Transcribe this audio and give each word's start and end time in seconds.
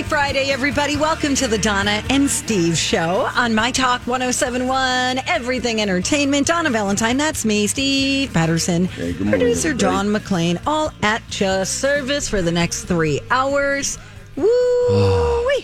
Happy 0.00 0.08
Friday, 0.08 0.50
everybody. 0.50 0.96
Welcome 0.96 1.34
to 1.34 1.46
the 1.46 1.58
Donna 1.58 2.02
and 2.08 2.30
Steve 2.30 2.74
show 2.74 3.28
on 3.34 3.54
My 3.54 3.70
Talk 3.70 4.00
1071, 4.06 5.18
Everything 5.26 5.82
Entertainment. 5.82 6.46
Donna 6.46 6.70
Valentine, 6.70 7.18
that's 7.18 7.44
me, 7.44 7.66
Steve 7.66 8.32
Patterson, 8.32 8.88
producer 8.88 9.74
John 9.74 10.06
McClain, 10.06 10.58
all 10.66 10.90
at 11.02 11.38
your 11.38 11.66
service 11.66 12.30
for 12.30 12.40
the 12.40 12.50
next 12.50 12.84
three 12.84 13.20
hours. 13.30 13.98
Woo! 14.36 14.46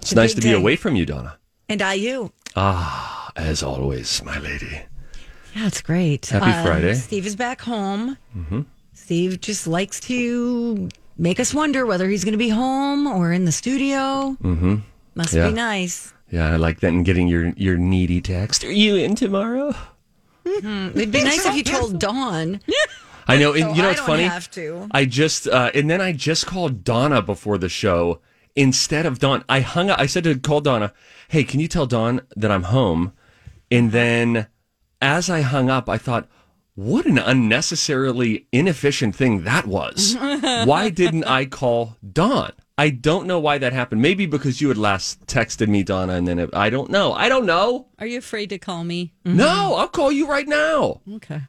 It's 0.00 0.14
nice 0.14 0.32
to 0.34 0.40
be 0.40 0.52
away 0.52 0.76
from 0.76 0.94
you, 0.94 1.04
Donna. 1.04 1.36
And 1.68 1.82
I, 1.82 1.94
you. 1.94 2.30
Ah, 2.54 3.32
as 3.34 3.64
always, 3.64 4.22
my 4.22 4.38
lady. 4.38 4.80
Yeah, 5.56 5.66
it's 5.66 5.82
great. 5.82 6.26
Happy 6.26 6.52
Friday. 6.64 6.94
Steve 6.94 7.26
is 7.26 7.34
back 7.34 7.60
home. 7.62 8.16
Steve 8.94 9.40
just 9.40 9.66
likes 9.66 9.98
to 10.02 10.88
make 11.20 11.38
us 11.38 11.52
wonder 11.54 11.84
whether 11.86 12.08
he's 12.08 12.24
going 12.24 12.32
to 12.32 12.38
be 12.38 12.48
home 12.48 13.06
or 13.06 13.32
in 13.32 13.44
the 13.44 13.52
studio. 13.52 14.36
Mm-hmm. 14.42 14.76
Must 15.14 15.34
Yeah. 15.34 15.48
be 15.48 15.54
nice. 15.54 16.12
Yeah, 16.30 16.52
I 16.52 16.56
like 16.56 16.80
that 16.80 16.88
and 16.88 17.04
getting 17.04 17.28
your 17.28 17.52
your 17.56 17.76
needy 17.76 18.20
text. 18.20 18.64
Are 18.64 18.72
you 18.72 18.96
in 18.96 19.14
tomorrow? 19.14 19.74
It'd 20.46 21.12
be 21.12 21.22
nice 21.24 21.44
if 21.46 21.54
you 21.54 21.62
told 21.62 21.98
Dawn. 22.00 22.60
I 23.28 23.36
know. 23.36 23.52
And 23.52 23.62
So 23.64 23.72
you 23.74 23.82
know 23.82 23.88
what's 23.88 24.00
funny? 24.00 24.24
have 24.24 24.50
to. 24.52 24.88
I 24.92 25.04
just 25.04 25.46
uh, 25.46 25.70
and 25.74 25.90
then 25.90 26.00
I 26.00 26.12
just 26.12 26.46
called 26.46 26.82
Donna 26.84 27.20
before 27.22 27.58
the 27.58 27.68
show 27.68 28.20
instead 28.56 29.06
of 29.06 29.18
Dawn. 29.18 29.44
I 29.48 29.60
hung 29.60 29.90
up. 29.90 29.98
I 30.00 30.06
said 30.06 30.24
to 30.24 30.38
call 30.38 30.60
Donna, 30.60 30.92
"Hey, 31.28 31.44
can 31.44 31.60
you 31.60 31.68
tell 31.68 31.86
Dawn 31.86 32.22
that 32.36 32.50
I'm 32.50 32.64
home?" 32.64 33.12
And 33.70 33.92
then 33.92 34.46
as 35.02 35.28
I 35.30 35.40
hung 35.42 35.68
up, 35.70 35.88
I 35.88 35.98
thought. 35.98 36.28
What 36.74 37.06
an 37.06 37.18
unnecessarily 37.18 38.46
inefficient 38.52 39.14
thing 39.14 39.44
that 39.44 39.66
was. 39.66 40.16
why 40.64 40.88
didn't 40.88 41.24
I 41.24 41.44
call 41.44 41.96
Dawn? 42.12 42.52
I 42.78 42.88
don't 42.88 43.26
know 43.26 43.38
why 43.38 43.58
that 43.58 43.74
happened. 43.74 44.00
Maybe 44.00 44.24
because 44.24 44.60
you 44.62 44.68
had 44.68 44.78
last 44.78 45.26
texted 45.26 45.68
me, 45.68 45.82
Donna, 45.82 46.14
and 46.14 46.26
then 46.26 46.38
it, 46.38 46.50
I 46.54 46.70
don't 46.70 46.90
know. 46.90 47.12
I 47.12 47.28
don't 47.28 47.44
know. 47.44 47.88
Are 47.98 48.06
you 48.06 48.16
afraid 48.18 48.48
to 48.50 48.58
call 48.58 48.84
me? 48.84 49.12
No, 49.24 49.74
I'll 49.76 49.88
call 49.88 50.10
you 50.10 50.26
right 50.26 50.48
now. 50.48 51.02
Okay. 51.16 51.42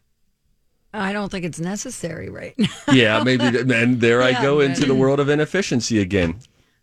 I 0.94 1.14
don't 1.14 1.32
think 1.32 1.46
it's 1.46 1.60
necessary 1.60 2.30
right 2.30 2.54
now. 2.58 2.68
Yeah, 2.92 3.24
maybe. 3.24 3.46
And 3.46 4.02
there 4.02 4.22
I 4.22 4.34
go 4.42 4.58
but- 4.58 4.66
into 4.66 4.86
the 4.86 4.96
world 4.96 5.22
of 5.22 5.30
inefficiency 5.30 6.00
again. 6.02 6.40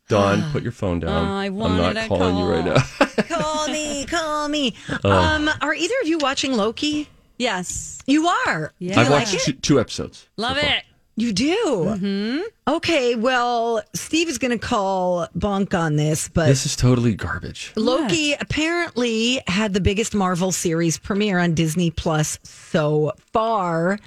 Dawn, 0.09 0.51
put 0.53 0.63
your 0.63 0.73
phone 0.73 1.01
down. 1.01 1.27
I 1.27 1.47
I'm 1.47 1.59
not 1.59 1.99
a 1.99 2.09
calling 2.09 2.39
you 2.39 2.51
right 2.51 2.65
now. 2.65 2.83
call 3.37 3.69
me, 3.69 4.07
call 4.07 4.49
me. 4.49 4.75
Oh. 5.05 5.11
Um, 5.11 5.51
are 5.61 5.75
either 5.75 5.95
of 6.01 6.09
you 6.09 6.17
watching 6.17 6.55
Loki? 6.55 7.09
Yes. 7.39 7.99
You 8.07 8.27
are. 8.27 8.73
Yeah. 8.79 8.95
Do 8.95 9.01
you 9.01 9.07
I've 9.07 9.11
like 9.11 9.21
watched 9.21 9.35
it? 9.35 9.41
two, 9.41 9.53
two 9.53 9.81
episodes. 9.81 10.29
Love 10.37 10.59
far. 10.59 10.69
it. 10.71 10.85
You 11.17 11.33
do. 11.33 11.57
Mm-hmm. 11.65 12.39
Okay. 12.77 13.15
Well, 13.17 13.83
Steve 13.93 14.29
is 14.29 14.39
going 14.39 14.53
to 14.53 14.59
call 14.59 15.27
bunk 15.35 15.75
on 15.75 15.97
this, 15.97 16.29
but 16.29 16.47
This 16.47 16.65
is 16.65 16.77
totally 16.77 17.15
garbage. 17.15 17.73
Loki 17.75 18.35
apparently 18.35 19.41
had 19.49 19.75
the 19.75 19.81
biggest 19.81 20.15
Marvel 20.15 20.53
series 20.53 20.97
premiere 20.99 21.39
on 21.41 21.55
Disney 21.55 21.91
Plus 21.91 22.39
so 22.45 23.13
far. 23.33 23.99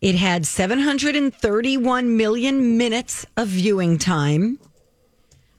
It 0.00 0.14
had 0.16 0.46
731 0.46 2.16
million 2.16 2.76
minutes 2.76 3.24
of 3.36 3.48
viewing 3.48 3.98
time. 3.98 4.58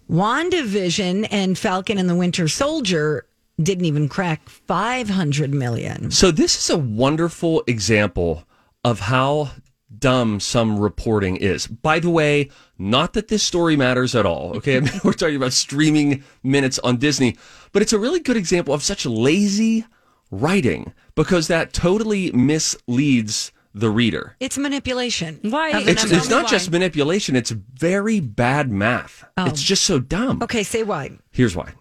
WandaVision 0.10 1.28
and 1.30 1.58
Falcon 1.58 1.98
and 1.98 2.10
the 2.10 2.16
Winter 2.16 2.48
Soldier 2.48 3.26
didn't 3.62 3.86
even 3.86 4.08
crack 4.10 4.48
500 4.50 5.54
million. 5.54 6.12
So 6.12 6.32
this 6.32 6.58
is 6.58 6.70
a 6.70 6.78
wonderful 6.78 7.64
example 7.68 8.44
of 8.84 9.02
how 9.02 9.52
dumb 9.98 10.40
some 10.40 10.80
reporting 10.80 11.36
is. 11.36 11.68
By 11.68 12.00
the 12.00 12.10
way, 12.10 12.50
not 12.78 13.14
that 13.14 13.28
this 13.28 13.44
story 13.44 13.76
matters 13.76 14.16
at 14.16 14.26
all. 14.26 14.56
Okay, 14.58 14.78
I 14.78 14.80
mean, 14.82 14.92
we're 15.04 15.14
talking 15.14 15.36
about 15.36 15.54
streaming 15.54 16.24
minutes 16.44 16.80
on 16.80 16.98
Disney, 16.98 17.38
but 17.72 17.82
it's 17.82 17.94
a 17.94 18.00
really 18.00 18.20
good 18.20 18.38
example 18.38 18.74
of 18.74 18.84
such 18.84 19.06
lazy 19.06 19.86
writing 20.32 20.94
because 21.16 21.48
that 21.48 21.74
totally 21.74 22.32
misleads 22.32 23.52
the 23.74 23.90
reader. 23.90 24.36
It's 24.40 24.58
manipulation. 24.58 25.40
Why? 25.44 25.72
It's, 25.74 26.04
it's 26.04 26.30
not 26.30 26.48
just 26.48 26.72
manipulation, 26.72 27.36
it's 27.36 27.52
very 27.52 28.20
bad 28.20 28.72
math. 28.72 29.24
Oh. 29.38 29.46
It's 29.46 29.62
just 29.62 29.84
so 29.84 30.00
dumb. 30.00 30.42
Okay, 30.44 30.64
say 30.64 30.84
why. 30.84 31.18
Here's 31.32 31.56
why. 31.56 31.74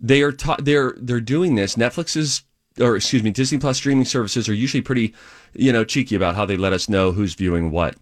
They 0.00 0.22
are 0.22 0.32
ta- 0.32 0.58
they're 0.60 0.94
they're 0.98 1.20
doing 1.20 1.54
this. 1.54 1.76
Netflix 1.76 2.16
is 2.16 2.42
or 2.80 2.96
excuse 2.96 3.22
me, 3.22 3.30
Disney 3.30 3.58
Plus 3.58 3.76
streaming 3.76 4.04
services 4.04 4.48
are 4.48 4.54
usually 4.54 4.82
pretty, 4.82 5.14
you 5.54 5.72
know, 5.72 5.84
cheeky 5.84 6.14
about 6.14 6.36
how 6.36 6.44
they 6.44 6.56
let 6.56 6.72
us 6.72 6.88
know 6.88 7.12
who's 7.12 7.34
viewing 7.34 7.70
what. 7.70 7.96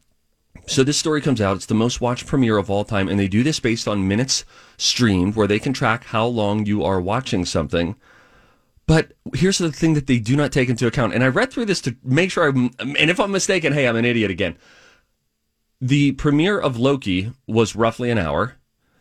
So 0.67 0.83
this 0.83 0.97
story 0.97 1.21
comes 1.21 1.41
out. 1.41 1.57
It's 1.57 1.67
the 1.67 1.75
most 1.75 2.01
watched 2.01 2.27
premiere 2.27 2.57
of 2.57 2.71
all 2.71 2.85
time, 2.85 3.09
and 3.09 3.19
they 3.19 3.29
do 3.29 3.43
this 3.43 3.61
based 3.61 3.87
on 3.87 4.09
minutes 4.09 4.45
streamed, 4.77 5.37
where 5.37 5.47
they 5.47 5.59
can 5.59 5.73
track 5.73 6.05
how 6.05 6.27
long 6.27 6.65
you 6.65 6.83
are 6.83 7.01
watching 7.01 7.45
something. 7.45 7.97
But 8.87 9.13
here's 9.35 9.59
the 9.59 9.73
thing 9.73 9.95
that 9.95 10.07
they 10.07 10.19
do 10.19 10.37
not 10.37 10.53
take 10.53 10.69
into 10.69 10.87
account, 10.87 11.15
and 11.15 11.23
I 11.23 11.29
read 11.29 11.53
through 11.53 11.67
this 11.67 11.81
to 11.83 11.97
make 12.03 12.31
sure 12.31 12.49
I'm, 12.49 12.71
and 12.79 13.11
if 13.11 13.21
I'm 13.21 13.31
mistaken, 13.31 13.73
hey, 13.73 13.87
I'm 13.87 13.97
an 13.97 14.05
idiot 14.05 14.31
again. 14.31 14.57
The 15.81 16.13
premiere 16.13 16.59
of 16.59 16.79
Loki 16.79 17.33
was 17.47 17.77
roughly 17.77 18.11
an 18.11 18.19
hour. 18.19 18.57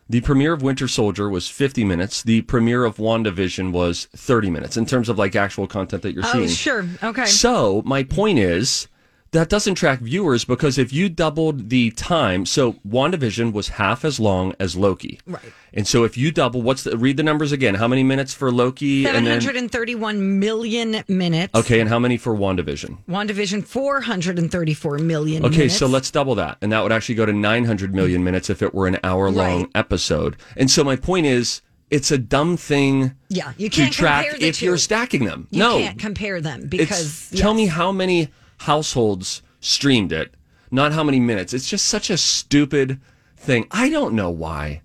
The 0.08 0.20
premiere 0.20 0.52
of 0.52 0.62
Winter 0.62 0.86
Soldier 0.86 1.30
was 1.30 1.48
50 1.48 1.82
minutes. 1.84 2.22
The 2.22 2.42
premiere 2.42 2.84
of 2.84 2.96
WandaVision 2.98 3.72
was 3.72 4.06
30 4.14 4.50
minutes 4.50 4.76
in 4.76 4.84
terms 4.84 5.08
of 5.08 5.18
like 5.18 5.34
actual 5.34 5.66
content 5.66 6.02
that 6.02 6.12
you're 6.14 6.24
Oh, 6.26 6.32
seeing. 6.32 6.48
sure. 6.48 6.86
Okay. 7.02 7.24
So 7.24 7.82
my 7.86 8.02
point 8.02 8.38
is 8.38 8.86
that 9.34 9.48
doesn't 9.50 9.74
track 9.74 10.00
viewers 10.00 10.44
because 10.44 10.78
if 10.78 10.92
you 10.92 11.08
doubled 11.08 11.68
the 11.68 11.90
time, 11.90 12.46
so 12.46 12.72
WandaVision 12.88 13.52
was 13.52 13.68
half 13.68 14.04
as 14.04 14.18
long 14.18 14.54
as 14.58 14.74
Loki. 14.76 15.20
Right. 15.26 15.42
And 15.72 15.86
so 15.86 16.04
if 16.04 16.16
you 16.16 16.30
double, 16.32 16.62
what's 16.62 16.84
the, 16.84 16.96
read 16.96 17.16
the 17.16 17.22
numbers 17.22 17.52
again. 17.52 17.74
How 17.74 17.86
many 17.88 18.02
minutes 18.04 18.32
for 18.32 18.50
Loki? 18.52 19.06
And 19.06 19.26
then, 19.26 19.40
731 19.40 20.38
million 20.38 21.02
minutes. 21.08 21.54
okay, 21.54 21.80
and 21.80 21.88
how 21.88 21.98
many 21.98 22.16
for 22.16 22.34
WandaVision? 22.34 22.98
WandaVision, 23.08 23.64
434 23.66 24.98
million 24.98 25.44
Okay, 25.44 25.56
minutes. 25.58 25.76
so 25.76 25.86
let's 25.86 26.10
double 26.10 26.34
that. 26.36 26.58
And 26.62 26.72
that 26.72 26.82
would 26.82 26.92
actually 26.92 27.16
go 27.16 27.26
to 27.26 27.32
900 27.32 27.94
million 27.94 28.24
minutes 28.24 28.48
if 28.50 28.62
it 28.62 28.74
were 28.74 28.86
an 28.86 28.98
hour 29.04 29.30
long 29.30 29.62
Right. 29.62 29.70
episode. 29.74 30.36
And 30.56 30.70
so 30.70 30.82
my 30.84 30.96
point 30.96 31.26
is, 31.26 31.60
it's 31.90 32.10
a 32.10 32.18
dumb 32.18 32.56
thing 32.56 33.14
Yeah, 33.28 33.52
you 33.58 33.68
can't 33.70 33.92
track 33.92 34.24
compare 34.24 34.38
the 34.40 34.46
if 34.48 34.62
you're 34.62 34.78
stacking 34.78 35.24
them. 35.26 35.48
No 35.52 35.58
you 35.76 35.80
no, 35.82 35.86
can't 35.86 35.98
compare 35.98 36.40
them 36.40 36.66
because. 36.68 37.30
tell 37.36 37.52
me 37.54 37.66
how 37.66 37.92
many 37.92 38.28
households 38.58 39.42
streamed 39.60 40.12
it, 40.12 40.34
not 40.70 40.92
how 40.92 41.02
many 41.04 41.20
minutes. 41.20 41.52
It's 41.54 41.68
just 41.68 41.86
such 41.86 42.10
a 42.10 42.16
stupid 42.16 43.00
thing. 43.36 43.66
I 43.70 43.88
don't 43.90 44.14
know 44.14 44.30
why. 44.30 44.82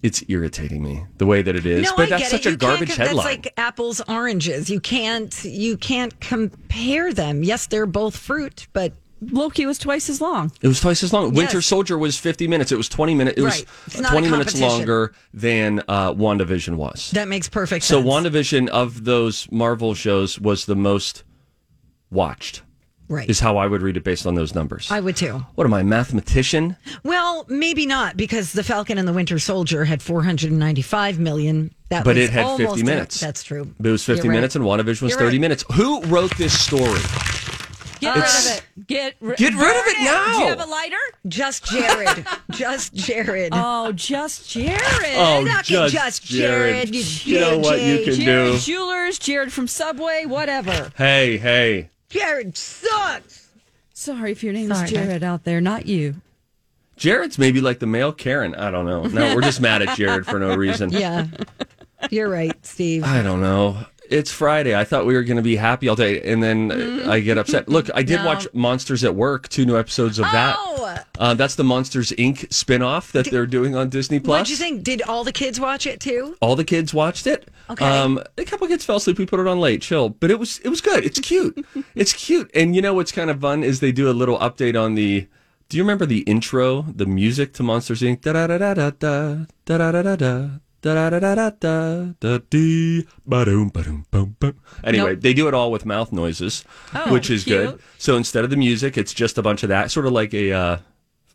It's 0.00 0.22
irritating 0.28 0.82
me 0.82 1.04
the 1.18 1.26
way 1.26 1.42
that 1.42 1.56
it 1.56 1.66
is, 1.66 1.82
No, 1.84 1.96
but 1.96 2.06
I 2.06 2.10
that's 2.10 2.22
get 2.22 2.30
such 2.30 2.46
it. 2.46 2.46
a 2.46 2.50
You 2.52 2.56
can't 2.56 2.60
garbage 2.78 2.94
headline. 2.96 3.16
That's 3.16 3.26
like 3.26 3.54
apples, 3.56 4.00
oranges. 4.08 4.70
You 4.70 4.78
can't. 4.80 5.34
You 5.44 5.76
can't 5.76 6.18
compare 6.20 7.12
them. 7.12 7.42
Yes, 7.42 7.66
they're 7.66 7.84
both 7.84 8.16
fruit, 8.16 8.68
but 8.72 8.92
Loki 9.20 9.66
was 9.66 9.76
twice 9.76 10.08
as 10.08 10.20
long. 10.20 10.52
It 10.62 10.68
was 10.68 10.80
twice 10.80 11.02
as 11.02 11.12
long. 11.12 11.34
Winter 11.34 11.60
Soldier 11.60 11.98
was 11.98 12.16
50 12.16 12.46
minutes. 12.46 12.70
It 12.70 12.76
was 12.76 12.88
20 12.88 13.16
minutes. 13.16 13.38
It 13.38 13.42
was 13.42 13.54
Right. 13.56 13.64
It's 13.88 13.98
a 13.98 14.04
20 14.04 14.30
minutes 14.30 14.60
longer 14.60 15.12
than 15.34 15.80
uh, 15.88 16.12
WandaVision 16.14 16.76
was. 16.76 17.10
that 17.14 17.26
makes 17.26 17.48
perfect 17.48 17.84
so 17.84 18.00
sense. 18.00 18.06
So 18.06 18.30
WandaVision 18.30 18.68
of 18.68 19.02
those 19.04 19.50
Marvel 19.50 19.94
shows 19.94 20.38
was 20.38 20.66
the 20.66 20.76
most 20.76 21.24
watched. 22.12 22.62
Right. 23.08 23.28
Is 23.30 23.40
how 23.40 23.56
I 23.56 23.66
would 23.66 23.80
read 23.80 23.96
it 23.96 24.04
based 24.04 24.26
on 24.26 24.34
those 24.34 24.54
numbers. 24.54 24.90
I 24.90 25.00
would 25.00 25.16
too. 25.16 25.44
what 25.54 25.64
am 25.66 25.72
I, 25.72 25.80
a 25.80 25.84
mathematician? 25.84 26.76
Well, 27.04 27.46
maybe 27.48 27.86
not 27.86 28.16
because 28.18 28.52
the 28.52 28.62
Falcon 28.62 28.98
and 28.98 29.08
the 29.08 29.12
Winter 29.14 29.38
Soldier 29.38 29.84
had 29.86 30.02
495 30.02 31.18
million. 31.18 31.72
That 31.88 32.04
But 32.04 32.16
was 32.16 32.24
it 32.26 32.30
had 32.32 32.46
50 32.48 32.64
almost- 32.66 32.84
minutes. 32.84 33.20
That's 33.20 33.42
true. 33.42 33.74
It 33.82 33.88
was 33.88 34.04
50 34.04 34.24
You're 34.24 34.30
right. 34.32 34.36
minutes 34.36 34.56
and 34.56 34.64
WandaVision 34.64 35.00
was 35.02 35.10
You're 35.12 35.18
30 35.20 35.24
right. 35.36 35.40
minutes. 35.40 35.64
Who 35.72 36.02
wrote 36.02 36.36
this 36.36 36.58
story? 36.60 37.00
Get 38.00 38.16
It's- 38.16 38.44
rid 38.46 38.52
of 38.52 38.58
it. 38.58 38.86
Get, 38.86 39.14
ri- 39.20 39.34
Get 39.36 39.54
rid 39.54 39.76
of 39.76 39.86
it 39.86 39.98
now. 40.04 40.32
Do 40.36 40.40
you 40.42 40.46
have 40.48 40.60
a 40.60 40.66
lighter? 40.66 40.96
Just 41.26 41.64
Jared. 41.64 42.26
just 42.52 42.94
Jared. 42.94 43.50
Oh, 43.52 43.90
just 43.92 44.48
Jared. 44.48 44.78
Oh, 45.16 45.44
Suck 45.46 45.64
just 45.64 45.92
just 45.92 46.22
Jared. 46.24 46.92
Jared. 46.92 46.94
You, 46.94 47.34
You 47.34 47.40
know 47.40 47.58
what 47.58 47.80
you 47.82 48.04
can 48.04 48.14
Jared 48.14 48.52
do. 48.52 48.58
Jewelers, 48.58 49.18
Jared 49.18 49.52
from 49.52 49.66
Subway, 49.66 50.26
whatever. 50.26 50.92
Hey, 50.96 51.38
hey. 51.38 51.90
Jared 52.08 52.56
sucks. 52.56 53.48
Sorry 53.92 54.32
if 54.32 54.42
your 54.42 54.52
name 54.52 54.68
Sorry, 54.68 54.84
is 54.84 54.90
Jared 54.90 55.22
out 55.22 55.44
there, 55.44 55.60
not 55.60 55.86
you. 55.86 56.14
Jared's 56.96 57.38
maybe 57.38 57.60
like 57.60 57.78
the 57.78 57.86
male 57.86 58.12
Karen. 58.12 58.54
I 58.54 58.70
don't 58.70 58.86
know. 58.86 59.04
No, 59.04 59.34
we're 59.34 59.40
just 59.42 59.60
mad 59.60 59.82
at 59.82 59.96
Jared 59.96 60.26
for 60.26 60.38
no 60.38 60.56
reason. 60.56 60.90
Yeah. 60.98 61.26
You're 62.10 62.28
right, 62.28 62.54
Steve. 62.64 63.02
I 63.04 63.22
don't 63.22 63.40
know. 63.40 63.76
It's 64.10 64.32
Friday. 64.32 64.74
I 64.74 64.84
thought 64.84 65.06
we 65.06 65.14
were 65.14 65.22
going 65.22 65.36
to 65.36 65.42
be 65.42 65.56
happy 65.56 65.88
all 65.88 65.96
day, 65.96 66.20
and 66.22 66.42
then 66.42 66.70
uh 66.72 67.10
I 67.10 67.20
get 67.20 67.38
upset. 67.38 67.68
Look, 67.68 67.88
I 67.94 68.02
did 68.02 68.16
No. 68.20 68.26
watch 68.26 68.46
Monsters 68.52 69.04
at 69.04 69.14
Work, 69.14 69.48
two 69.48 69.64
new 69.66 69.76
episodes 69.78 70.18
of 70.18 70.24
that. 70.32 70.56
Oh! 70.58 70.96
Uh, 71.18 71.34
that's 71.34 71.56
the 71.56 71.64
Monsters 71.64 72.10
Inc. 72.12 72.48
spinoff 72.48 73.10
that 73.12 73.26
they're 73.30 73.46
doing 73.46 73.74
on 73.74 73.88
Disney 73.88 74.20
Plus. 74.20 74.38
What'd 74.40 74.50
you 74.50 74.56
think? 74.56 74.84
Did 74.84 75.02
all 75.02 75.24
the 75.24 75.32
kids 75.32 75.58
watch 75.60 75.86
it 75.86 76.00
too? 76.00 76.36
All 76.40 76.54
the 76.56 76.64
kids 76.64 76.94
watched 76.94 77.26
it. 77.26 77.48
Okay. 77.70 77.84
Um, 77.84 78.20
a 78.38 78.44
couple 78.44 78.66
kids 78.68 78.84
fell 78.84 78.96
asleep. 78.96 79.18
We 79.18 79.26
put 79.26 79.40
it 79.40 79.46
on 79.46 79.58
late, 79.60 79.82
chill, 79.82 80.08
but 80.10 80.30
it 80.30 80.38
was 80.38 80.58
it 80.60 80.68
was 80.68 80.80
good. 80.80 81.04
It's 81.04 81.18
cute. 81.18 81.64
it's 81.94 82.12
cute. 82.12 82.50
And 82.54 82.74
you 82.76 82.82
know 82.82 82.94
what's 82.94 83.12
kind 83.12 83.30
of 83.30 83.40
fun 83.40 83.62
is 83.64 83.80
they 83.80 83.92
do 83.92 84.08
a 84.10 84.12
little 84.12 84.38
update 84.38 84.80
on 84.80 84.94
the. 84.94 85.26
Do 85.68 85.76
you 85.76 85.82
remember 85.82 86.06
the 86.06 86.20
intro, 86.20 86.82
the 86.82 87.04
music 87.04 87.52
to 87.54 87.62
Monsters 87.62 88.00
Inc. 88.00 88.22
Da 88.22 88.32
da 88.32 88.46
da 88.46 88.58
da 88.58 88.74
da 88.74 88.90
da 88.90 89.44
da 89.66 89.92
da 89.92 90.02
da 90.02 90.16
da 90.16 90.48
da. 90.82 90.94
Da 90.94 91.10
da 91.10 91.18
da 91.18 91.34
da 91.34 91.50
da 91.50 91.50
da 91.60 92.12
da 92.20 92.38
dee 92.50 93.06
ba 93.26 93.44
doom 93.44 93.68
ba 93.68 93.82
doom 93.82 94.06
boom 94.10 94.36
boom. 94.38 94.54
Anyway, 94.84 95.12
Nope. 95.14 95.20
they 95.20 95.34
do 95.34 95.48
it 95.48 95.54
all 95.54 95.70
with 95.72 95.84
mouth 95.86 96.12
noises, 96.12 96.64
Oh, 96.94 97.12
which 97.12 97.30
is 97.30 97.44
cute. 97.44 97.70
good. 97.72 97.80
So 97.98 98.16
instead 98.16 98.44
of 98.44 98.50
the 98.50 98.56
music, 98.56 98.96
it's 98.96 99.12
just 99.12 99.38
a 99.38 99.42
bunch 99.42 99.62
of 99.62 99.68
that, 99.70 99.90
sort 99.90 100.06
of 100.06 100.12
like 100.12 100.32
a 100.34 100.52
uh, 100.52 100.78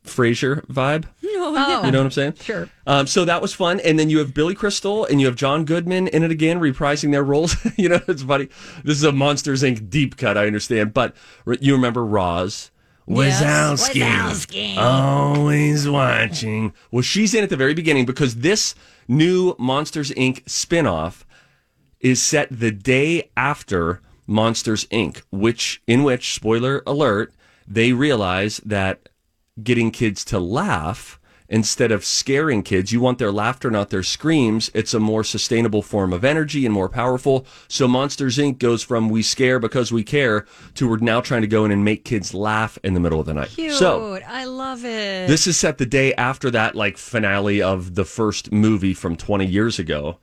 Frasier 0.05 0.65
vibe. 0.67 1.05
Oh, 1.45 1.83
You 1.85 1.91
know 1.91 1.99
what 1.99 2.05
I'm 2.05 2.11
saying? 2.11 2.33
Sure. 2.41 2.69
Um, 2.87 3.05
so 3.05 3.25
that 3.25 3.41
was 3.41 3.53
fun. 3.53 3.79
And 3.81 3.99
then 3.99 4.09
you 4.09 4.19
have 4.19 4.33
Billy 4.33 4.55
Crystal 4.55 5.03
and 5.05 5.19
you 5.19 5.27
have 5.27 5.35
John 5.35 5.65
Goodman 5.65 6.07
in 6.07 6.23
it 6.23 6.31
again, 6.31 6.59
reprising 6.61 7.11
their 7.11 7.21
roles. 7.23 7.57
you 7.77 7.89
know, 7.89 7.99
it's 8.07 8.23
funny. 8.23 8.47
This 8.85 8.95
is 8.97 9.03
a 9.03 9.11
Monsters 9.11 9.61
Inc. 9.61 9.89
deep 9.89 10.15
cut, 10.15 10.37
I 10.37 10.47
understand. 10.47 10.93
But 10.93 11.13
re- 11.45 11.57
you 11.59 11.73
remember 11.75 12.03
Roz. 12.05 12.71
Wazowski. 13.07 14.01
Wazowski. 14.01 14.77
Always 14.77 15.87
watching. 15.87 16.73
Well, 16.91 17.01
she's 17.01 17.33
in 17.33 17.43
at 17.43 17.49
the 17.49 17.57
very 17.57 17.73
beginning 17.73 18.05
because 18.05 18.35
this 18.35 18.75
new 19.07 19.55
Monsters 19.59 20.11
Inc. 20.11 20.43
spinoff 20.45 21.23
is 21.99 22.21
set 22.21 22.47
the 22.49 22.71
day 22.71 23.29
after 23.35 24.01
Monsters 24.27 24.85
Inc., 24.85 25.21
which 25.31 25.81
in 25.87 26.03
which, 26.03 26.33
spoiler 26.33 26.81
alert, 26.87 27.33
they 27.67 27.93
realize 27.93 28.57
that 28.65 29.09
getting 29.61 29.91
kids 29.91 30.25
to 30.25 30.39
laugh 30.39 31.19
instead 31.53 31.91
of 31.91 32.03
scaring 32.03 32.63
kids. 32.63 32.91
You 32.91 32.99
want 32.99 33.19
their 33.19 33.31
laughter, 33.31 33.69
not 33.69 33.91
their 33.91 34.01
screams. 34.01 34.71
It's 34.73 34.95
a 34.95 34.99
more 34.99 35.23
sustainable 35.23 35.83
form 35.83 36.11
of 36.11 36.25
energy 36.25 36.65
and 36.65 36.73
more 36.73 36.89
powerful. 36.89 37.45
So 37.67 37.87
Monsters 37.87 38.39
Inc. 38.39 38.57
goes 38.57 38.81
from 38.81 39.07
we 39.07 39.21
scare 39.21 39.59
because 39.59 39.91
we 39.91 40.03
care 40.03 40.47
to 40.73 40.89
we're 40.89 40.97
now 40.97 41.21
trying 41.21 41.43
to 41.43 41.47
go 41.47 41.63
in 41.63 41.69
and 41.69 41.85
make 41.85 42.05
kids 42.05 42.33
laugh 42.33 42.79
in 42.83 42.95
the 42.95 42.99
middle 42.99 43.19
of 43.19 43.27
the 43.27 43.35
night. 43.35 43.49
Cute. 43.49 43.73
So 43.73 44.19
I 44.27 44.45
love 44.45 44.83
it. 44.83 45.27
this 45.27 45.45
is 45.45 45.55
set 45.55 45.77
the 45.77 45.85
day 45.85 46.15
after 46.15 46.49
that 46.49 46.73
like 46.73 46.97
finale 46.97 47.61
of 47.61 47.93
the 47.93 48.03
first 48.03 48.51
movie 48.51 48.95
from 48.95 49.15
20 49.15 49.45
years 49.45 49.77
ago. 49.77 50.17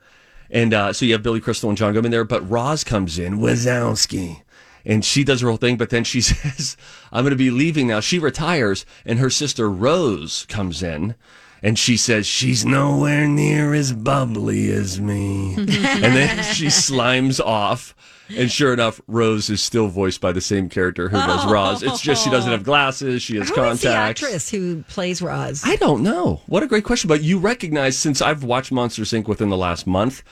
And 0.49 0.73
uh, 0.73 0.91
so 0.91 1.05
you 1.05 1.13
have 1.13 1.23
Billy 1.23 1.39
Crystal 1.39 1.69
and 1.69 1.77
John 1.77 1.93
Goodman 1.93 2.11
there, 2.11 2.25
but 2.25 2.47
Roz 2.49 2.83
comes 2.83 3.17
in, 3.17 3.39
Wazowski, 3.39 4.41
and 4.85 5.03
she 5.03 5.23
does 5.23 5.41
her 5.41 5.47
whole 5.47 5.57
thing. 5.57 5.77
But 5.77 5.89
then 5.89 6.03
she 6.03 6.21
says, 6.21 6.77
I'm 7.11 7.23
going 7.23 7.31
to 7.31 7.37
be 7.37 7.51
leaving 7.51 7.87
now. 7.87 7.99
She 7.99 8.19
retires, 8.19 8.85
and 9.05 9.19
her 9.19 9.29
sister 9.29 9.69
Rose 9.69 10.45
comes 10.47 10.83
in. 10.83 11.15
And 11.63 11.77
she 11.77 11.95
says, 11.95 12.25
she's 12.25 12.65
nowhere 12.65 13.27
near 13.27 13.75
as 13.75 13.93
bubbly 13.93 14.71
as 14.71 14.99
me. 14.99 15.53
and 15.57 15.67
then 15.67 16.43
she 16.43 16.67
slimes 16.67 17.39
off. 17.39 17.95
And 18.35 18.51
sure 18.51 18.73
enough, 18.73 18.99
Rose 19.07 19.49
is 19.49 19.61
still 19.61 19.87
voiced 19.87 20.21
by 20.21 20.31
the 20.31 20.41
same 20.41 20.69
character 20.69 21.09
who 21.09 21.17
does 21.17 21.45
oh. 21.45 21.51
Roz. 21.51 21.83
It's 21.83 22.01
just 22.01 22.23
she 22.23 22.31
doesn't 22.31 22.51
have 22.51 22.63
glasses. 22.63 23.21
She 23.21 23.37
has 23.37 23.49
Who 23.49 23.55
contacts. 23.55 23.83
is 23.83 23.83
the 23.83 23.95
actress 23.95 24.49
who 24.49 24.83
plays 24.83 25.21
Roz? 25.21 25.61
I 25.65 25.75
don't 25.75 26.01
know. 26.01 26.41
What 26.47 26.63
a 26.63 26.67
great 26.67 26.83
question. 26.83 27.07
But 27.07 27.21
you 27.21 27.37
recognize, 27.37 27.97
since 27.97 28.21
I've 28.21 28.43
watched 28.43 28.71
Monsters 28.71 29.11
Inc. 29.11 29.27
within 29.27 29.49
the 29.49 29.57
last 29.57 29.85
month, 29.85 30.23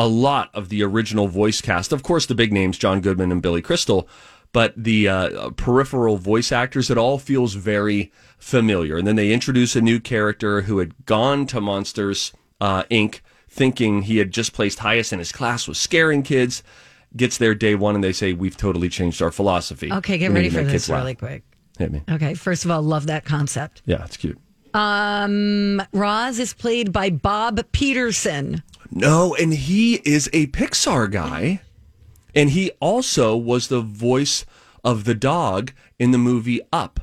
a 0.00 0.08
lot 0.08 0.48
of 0.54 0.70
the 0.70 0.82
original 0.82 1.28
voice 1.28 1.60
cast. 1.60 1.92
Of 1.92 2.02
course, 2.02 2.24
the 2.24 2.34
big 2.34 2.54
names, 2.54 2.78
John 2.78 3.02
Goodman 3.02 3.30
and 3.30 3.42
Billy 3.42 3.60
Crystal, 3.60 4.08
but 4.50 4.72
the 4.74 5.06
uh, 5.06 5.50
peripheral 5.50 6.16
voice 6.16 6.52
actors, 6.52 6.88
it 6.88 6.96
all 6.96 7.18
feels 7.18 7.52
very 7.52 8.10
familiar. 8.38 8.96
And 8.96 9.06
then 9.06 9.16
they 9.16 9.30
introduce 9.30 9.76
a 9.76 9.82
new 9.82 10.00
character 10.00 10.62
who 10.62 10.78
had 10.78 11.04
gone 11.04 11.46
to 11.48 11.60
Monsters 11.60 12.32
uh, 12.62 12.84
Inc., 12.84 13.20
thinking 13.46 14.02
he 14.02 14.16
had 14.16 14.30
just 14.30 14.54
placed 14.54 14.78
highest 14.78 15.12
in 15.12 15.18
his 15.18 15.32
class, 15.32 15.68
was 15.68 15.78
scaring 15.78 16.22
kids. 16.22 16.62
Gets 17.14 17.36
there 17.36 17.54
day 17.54 17.74
one, 17.74 17.94
and 17.94 18.02
they 18.02 18.12
say, 18.12 18.32
We've 18.32 18.56
totally 18.56 18.88
changed 18.88 19.20
our 19.20 19.32
philosophy. 19.32 19.92
Okay, 19.92 20.16
get 20.16 20.30
ready 20.30 20.48
for 20.48 20.62
this 20.62 20.88
really 20.88 21.16
quick. 21.16 21.42
Hit 21.76 21.92
me. 21.92 22.02
Okay, 22.08 22.34
first 22.34 22.64
of 22.64 22.70
all, 22.70 22.80
love 22.80 23.08
that 23.08 23.24
concept. 23.26 23.82
Yeah, 23.84 24.04
it's 24.04 24.16
cute. 24.16 24.38
Um, 24.74 25.82
Roz 25.92 26.38
is 26.38 26.54
played 26.54 26.92
by 26.92 27.10
Bob 27.10 27.60
Peterson. 27.72 28.62
No, 28.90 29.34
and 29.34 29.52
he 29.52 29.96
is 30.04 30.28
a 30.32 30.46
Pixar 30.48 31.10
guy. 31.10 31.60
And 32.34 32.50
he 32.50 32.70
also 32.80 33.36
was 33.36 33.68
the 33.68 33.80
voice 33.80 34.44
of 34.84 35.04
the 35.04 35.14
dog 35.14 35.72
in 35.98 36.10
the 36.12 36.18
movie 36.18 36.60
Up. 36.72 37.00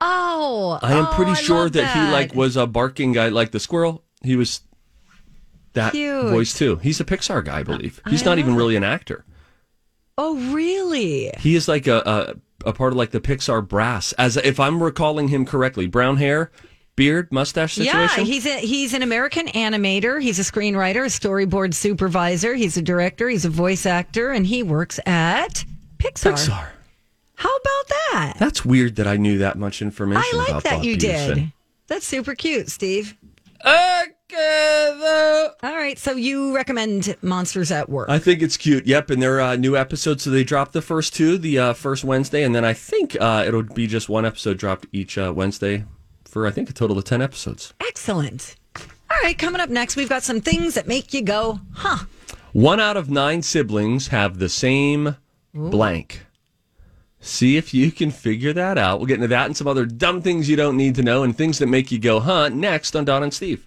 Oh, 0.00 0.78
I 0.82 0.94
am 0.94 1.06
oh, 1.06 1.12
pretty 1.14 1.32
I 1.32 1.34
sure 1.34 1.64
love 1.64 1.72
that. 1.72 1.94
he 1.94 2.12
like 2.12 2.34
was 2.34 2.56
a 2.56 2.66
barking 2.66 3.12
guy 3.12 3.28
like 3.28 3.50
the 3.50 3.60
squirrel. 3.60 4.02
He 4.22 4.34
was 4.34 4.62
that 5.74 5.92
Cute. 5.92 6.30
voice 6.30 6.54
too. 6.54 6.76
He's 6.76 7.00
a 7.00 7.04
Pixar 7.04 7.44
guy, 7.44 7.58
I 7.58 7.62
believe. 7.62 8.00
He's 8.08 8.24
not 8.24 8.38
even 8.38 8.56
really 8.56 8.76
an 8.76 8.84
actor. 8.84 9.24
Oh, 10.16 10.36
really? 10.52 11.30
He 11.38 11.54
is 11.54 11.68
like 11.68 11.86
a, 11.86 12.02
a 12.06 12.34
a 12.64 12.72
part 12.72 12.92
of 12.92 12.96
like 12.96 13.10
the 13.10 13.20
Pixar 13.20 13.66
brass. 13.66 14.12
As 14.12 14.36
if 14.36 14.58
I'm 14.60 14.82
recalling 14.82 15.28
him 15.28 15.44
correctly, 15.44 15.86
brown 15.86 16.16
hair, 16.16 16.50
beard, 16.96 17.32
mustache 17.32 17.74
situation. 17.74 17.98
Yeah, 17.98 18.06
situation. 18.08 18.32
he's 18.32 18.46
a, 18.46 18.58
he's 18.58 18.94
an 18.94 19.02
American 19.02 19.46
animator. 19.48 20.20
He's 20.20 20.38
a 20.38 20.42
screenwriter, 20.42 21.02
a 21.02 21.08
storyboard 21.08 21.74
supervisor. 21.74 22.54
He's 22.54 22.76
a 22.76 22.82
director. 22.82 23.28
He's 23.28 23.44
a 23.44 23.50
voice 23.50 23.86
actor, 23.86 24.30
and 24.30 24.46
he 24.46 24.62
works 24.62 25.00
at 25.06 25.64
Pixar. 25.98 26.32
Pixar. 26.32 26.68
How 27.34 27.56
about 27.56 27.88
that? 27.88 28.34
That's 28.38 28.64
weird 28.64 28.96
that 28.96 29.06
I 29.06 29.16
knew 29.16 29.38
that 29.38 29.56
much 29.56 29.80
information. 29.80 30.22
I 30.34 30.36
like 30.36 30.48
about 30.50 30.64
that 30.64 30.76
Bob 30.76 30.84
you 30.84 30.96
Peterson. 30.96 31.34
did. 31.34 31.52
That's 31.86 32.06
super 32.06 32.34
cute, 32.34 32.70
Steve. 32.70 33.16
Okay, 33.64 33.64
though. 33.64 34.04
All 34.32 35.76
right, 35.76 35.98
so 35.98 36.12
you 36.12 36.54
recommend 36.54 37.16
Monsters 37.22 37.70
at 37.70 37.88
Work. 37.88 38.08
I 38.08 38.18
think 38.18 38.42
it's 38.42 38.56
cute. 38.56 38.86
Yep, 38.86 39.10
and 39.10 39.22
they're 39.22 39.40
uh, 39.40 39.56
new 39.56 39.76
episodes. 39.76 40.24
So 40.24 40.30
they 40.30 40.44
dropped 40.44 40.72
the 40.72 40.82
first 40.82 41.14
two, 41.14 41.38
the 41.38 41.58
uh, 41.58 41.72
first 41.72 42.04
Wednesday, 42.04 42.42
and 42.42 42.54
then 42.54 42.64
I 42.64 42.72
think 42.72 43.16
uh, 43.20 43.44
it'll 43.46 43.62
be 43.62 43.86
just 43.86 44.08
one 44.08 44.24
episode 44.24 44.58
dropped 44.58 44.86
each 44.92 45.18
uh, 45.18 45.32
Wednesday 45.34 45.84
for 46.24 46.46
I 46.46 46.50
think 46.50 46.70
a 46.70 46.72
total 46.72 46.96
of 46.98 47.04
ten 47.04 47.20
episodes. 47.20 47.74
Excellent. 47.80 48.56
All 48.76 49.18
right, 49.24 49.36
coming 49.36 49.60
up 49.60 49.70
next, 49.70 49.96
we've 49.96 50.08
got 50.08 50.22
some 50.22 50.40
things 50.40 50.74
that 50.74 50.86
make 50.86 51.12
you 51.12 51.22
go, 51.22 51.60
huh? 51.72 52.04
One 52.52 52.78
out 52.80 52.96
of 52.96 53.10
nine 53.10 53.42
siblings 53.42 54.08
have 54.08 54.38
the 54.38 54.48
same 54.48 55.16
blank. 55.52 56.26
See 57.20 57.56
if 57.56 57.74
you 57.74 57.90
can 57.90 58.10
figure 58.10 58.52
that 58.52 58.78
out. 58.78 58.98
We'll 58.98 59.06
get 59.06 59.16
into 59.16 59.28
that 59.28 59.46
and 59.46 59.56
some 59.56 59.66
other 59.66 59.84
dumb 59.84 60.22
things 60.22 60.48
you 60.48 60.56
don't 60.56 60.76
need 60.76 60.94
to 60.94 61.02
know 61.02 61.22
and 61.22 61.36
things 61.36 61.58
that 61.58 61.66
make 61.66 61.92
you 61.92 61.98
go, 61.98 62.20
huh? 62.20 62.48
Next 62.48 62.96
on 62.96 63.04
Don 63.04 63.22
and 63.22 63.34
Steve. 63.34 63.66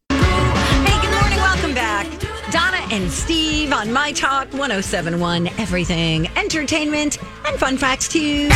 And 2.91 3.09
Steve 3.09 3.71
on 3.71 3.91
My 3.91 4.11
Talk 4.11 4.51
1071 4.51 5.47
Everything 5.57 6.27
Entertainment 6.35 7.17
and 7.45 7.57
Fun 7.57 7.77
Facts 7.77 8.09
too. 8.09 8.49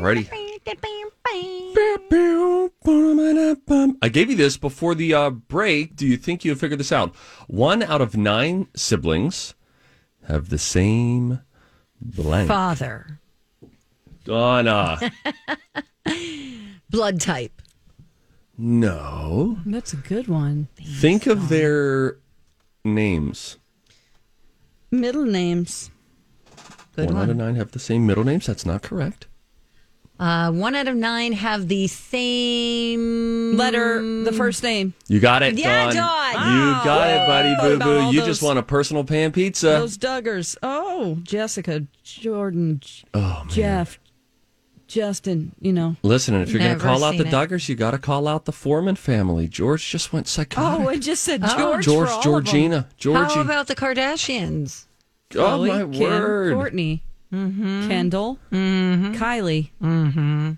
Ready? 0.00 0.28
I 4.00 4.08
gave 4.08 4.30
you 4.30 4.36
this 4.36 4.56
before 4.56 4.94
the 4.94 5.12
uh, 5.12 5.30
break. 5.30 5.96
Do 5.96 6.06
you 6.06 6.16
think 6.16 6.44
you 6.44 6.52
have 6.52 6.60
figured 6.60 6.78
this 6.78 6.92
out? 6.92 7.14
One 7.48 7.82
out 7.82 8.00
of 8.00 8.16
nine 8.16 8.68
siblings 8.76 9.54
have 10.28 10.48
the 10.48 10.58
same 10.58 11.40
blank. 12.00 12.46
Father, 12.46 13.18
Donna. 14.24 15.00
blood 16.90 17.20
type. 17.20 17.60
no. 18.56 19.58
That's 19.66 19.92
a 19.92 19.96
good 19.96 20.28
one. 20.28 20.68
Think 20.82 21.26
of 21.26 21.48
their 21.48 22.16
names. 22.84 23.56
Middle 24.90 25.24
names. 25.24 25.90
Good 26.96 27.06
one, 27.10 27.16
out 27.16 27.20
one. 27.20 27.30
of 27.30 27.36
nine 27.36 27.54
have 27.56 27.70
the 27.72 27.78
same 27.78 28.06
middle 28.06 28.24
names. 28.24 28.46
That's 28.46 28.66
not 28.66 28.82
correct. 28.82 29.26
Uh, 30.18 30.50
one 30.50 30.74
out 30.74 30.88
of 30.88 30.96
nine 30.96 31.32
have 31.32 31.68
the 31.68 31.86
same 31.86 33.56
Letter, 33.56 34.02
the 34.24 34.32
first 34.32 34.64
name. 34.64 34.92
You 35.06 35.20
got 35.20 35.44
it, 35.44 35.56
Yeah, 35.56 35.84
Dawn. 35.92 35.94
Dawn. 35.94 36.56
You 36.56 36.84
got 36.84 37.08
it, 37.10 37.26
buddy 37.28 37.54
boo 37.68 37.76
about 37.76 37.84
boo. 37.86 37.98
all 38.00 38.12
You 38.12 38.20
those- 38.20 38.28
just 38.28 38.42
want 38.42 38.58
a 38.58 38.64
personal 38.64 39.04
pan 39.04 39.30
pizza. 39.30 39.66
Those 39.66 39.96
Duggars. 39.96 40.56
Oh, 40.60 41.18
Jessica, 41.22 41.86
Jordan, 42.02 42.80
J- 42.80 43.04
oh. 43.14 43.44
Jeff, 43.48 44.00
Justin, 44.88 45.52
you 45.60 45.72
know. 45.72 45.96
Listen, 46.02 46.34
if 46.34 46.50
you're 46.50 46.60
going 46.62 46.76
to 46.76 46.82
call 46.82 47.04
out 47.04 47.12
the 47.12 47.18
seen 47.18 47.26
it. 47.28 47.30
Duggars, 47.32 47.68
you 47.68 47.76
got 47.76 47.92
to 47.92 47.98
call 47.98 48.26
out 48.26 48.46
the 48.46 48.52
Foreman 48.52 48.96
family. 48.96 49.46
George 49.46 49.88
just 49.88 50.12
went 50.12 50.26
psychotic. 50.26 50.86
Oh, 50.86 50.88
I 50.88 50.98
just 50.98 51.22
said 51.22 51.42
Oh. 51.44 51.56
George. 51.58 51.84
George, 51.84 52.08
for 52.08 52.12
all 52.12 52.18
of 52.18 52.24
them. 52.24 52.32
Georgina, 52.44 52.88
Georgie. 52.96 53.34
How 53.34 53.40
about 53.42 53.66
the 53.68 53.76
Kardashians? 53.76 54.86
oh 55.34 55.38
Khloe, 55.38 55.68
my 55.68 55.96
Kim, 55.98 56.00
word! 56.00 56.54
Kourtney, 56.56 57.00
mm-hmm. 57.32 57.86
Kendall, 57.88 58.38
mm-hmm. 58.50 59.12
Kylie. 59.14 59.70
Mm-hmm. 59.82 60.52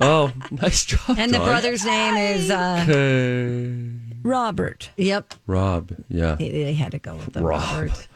Oh, 0.00 0.32
nice 0.52 0.84
job. 0.84 1.16
And 1.18 1.34
the 1.34 1.38
brother's 1.38 1.84
name 1.84 2.14
is, 2.16 2.50
uh, 2.50 2.84
Okay. 2.88 3.90
Robert. 4.22 4.90
yep, 4.96 5.34
Rob. 5.48 5.90
Yeah. 6.08 6.36
they, 6.36 6.50
they 6.50 6.74
had 6.74 6.92
to 6.92 6.98
go 7.00 7.16
with 7.16 7.32
the 7.32 7.40
Rob. 7.42 7.62
Robert. 7.62 8.08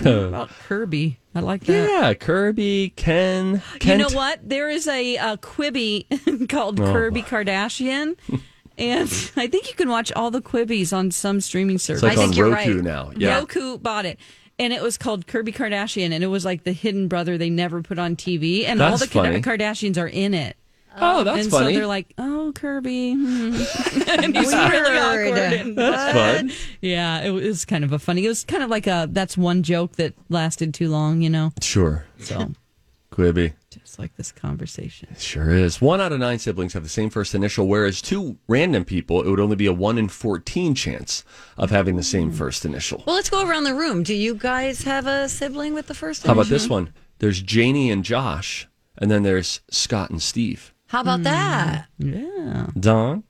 About 0.00 0.48
Kirby. 0.68 1.18
I 1.34 1.40
like 1.40 1.64
that. 1.64 1.88
Yeah, 1.88 2.14
Kirby, 2.14 2.92
Ken, 2.96 3.62
You 3.82 3.96
know 3.98 4.08
what? 4.10 4.48
There 4.48 4.68
is 4.68 4.86
a, 4.88 5.16
uh 5.18 5.36
Quibi 5.36 6.48
called 6.48 6.80
Oh. 6.80 6.92
Kirby 6.92 7.22
Kardashian. 7.22 8.16
And 8.80 9.08
I 9.36 9.48
think 9.48 9.68
you 9.68 9.74
can 9.74 9.88
watch 9.88 10.12
all 10.12 10.30
the 10.30 10.40
Quibis 10.40 10.92
on 10.96 11.10
some 11.10 11.40
streaming 11.40 11.78
service. 11.78 12.00
It's 12.04 12.08
like 12.10 12.16
I 12.16 12.22
on 12.22 12.28
think 12.28 12.36
you're 12.36 12.48
Roku 12.48 12.74
right. 12.76 12.84
now. 12.84 13.10
Yeah. 13.16 13.38
Roku 13.40 13.76
bought 13.76 14.06
it. 14.06 14.20
And 14.60 14.72
it 14.72 14.80
was 14.80 14.96
called 14.96 15.26
Kirby 15.26 15.50
Kardashian. 15.50 16.12
And 16.12 16.22
it 16.22 16.28
was 16.28 16.44
like 16.44 16.62
the 16.62 16.70
hidden 16.70 17.08
brother 17.08 17.36
they 17.36 17.50
never 17.50 17.82
put 17.82 17.98
on 17.98 18.14
TV. 18.14 18.64
And 18.66 18.80
all 18.80 18.96
the 18.96 19.08
funny. 19.08 19.42
Kardashians 19.42 20.00
are 20.00 20.06
in 20.06 20.32
it. 20.32 20.56
Oh, 21.00 21.24
that's 21.24 21.42
and 21.42 21.50
funny. 21.50 21.74
so 21.74 21.78
they're 21.78 21.86
like, 21.86 22.12
oh, 22.18 22.52
Kirby. 22.54 23.14
hmm." 23.14 23.54
and 24.08 24.36
he's 24.36 24.52
really 24.52 24.98
awkward. 24.98 25.38
And, 25.38 25.76
that's 25.76 26.12
fun. 26.12 26.52
yeah, 26.80 27.20
it 27.22 27.30
was 27.30 27.64
kind 27.64 27.84
of 27.84 27.92
a 27.92 27.98
funny. 27.98 28.24
It 28.24 28.28
was 28.28 28.44
kind 28.44 28.62
of 28.62 28.70
like 28.70 28.86
a 28.86 29.08
that's 29.10 29.36
one 29.36 29.62
joke 29.62 29.96
that 29.96 30.14
lasted 30.28 30.74
too 30.74 30.88
long, 30.88 31.22
you 31.22 31.30
know? 31.30 31.52
Sure. 31.60 32.04
So 32.18 32.52
Quibi. 33.18 33.54
just 33.70 33.98
like 33.98 34.14
this 34.16 34.30
conversation. 34.30 35.08
Sure 35.18 35.50
is. 35.50 35.80
One 35.80 36.00
out 36.00 36.12
of 36.12 36.20
nine 36.20 36.38
siblings 36.38 36.72
have 36.74 36.84
the 36.84 36.88
same 36.88 37.10
first 37.10 37.34
initial, 37.34 37.66
whereas 37.66 38.00
two 38.00 38.38
random 38.46 38.84
people, 38.84 39.22
it 39.22 39.28
would 39.28 39.40
only 39.40 39.56
be 39.56 39.66
a 39.66 39.72
one 39.72 39.98
in 39.98 40.08
14 40.08 40.74
chance 40.74 41.24
of 41.56 41.70
having 41.70 41.96
the 41.96 42.02
same 42.02 42.30
first 42.30 42.64
initial. 42.64 43.02
Well, 43.06 43.16
let's 43.16 43.30
go 43.30 43.46
around 43.48 43.64
the 43.64 43.74
room. 43.74 44.04
Do 44.04 44.14
you 44.14 44.34
guys 44.34 44.82
have 44.82 45.06
a 45.06 45.28
sibling 45.28 45.74
with 45.74 45.88
the 45.88 45.94
first 45.94 46.26
How 46.26 46.32
about 46.32 46.46
this 46.46 46.68
one? 46.68 46.92
There's 47.18 47.42
Janie 47.42 47.90
and 47.90 48.04
Josh, 48.04 48.68
and 48.96 49.10
then 49.10 49.24
there's 49.24 49.62
Scott 49.70 50.10
and 50.10 50.22
Steve. 50.22 50.72
How 50.88 51.00
about 51.02 51.22
that? 51.22 51.86
Yeah. 51.98 52.66
Don? 52.78 53.22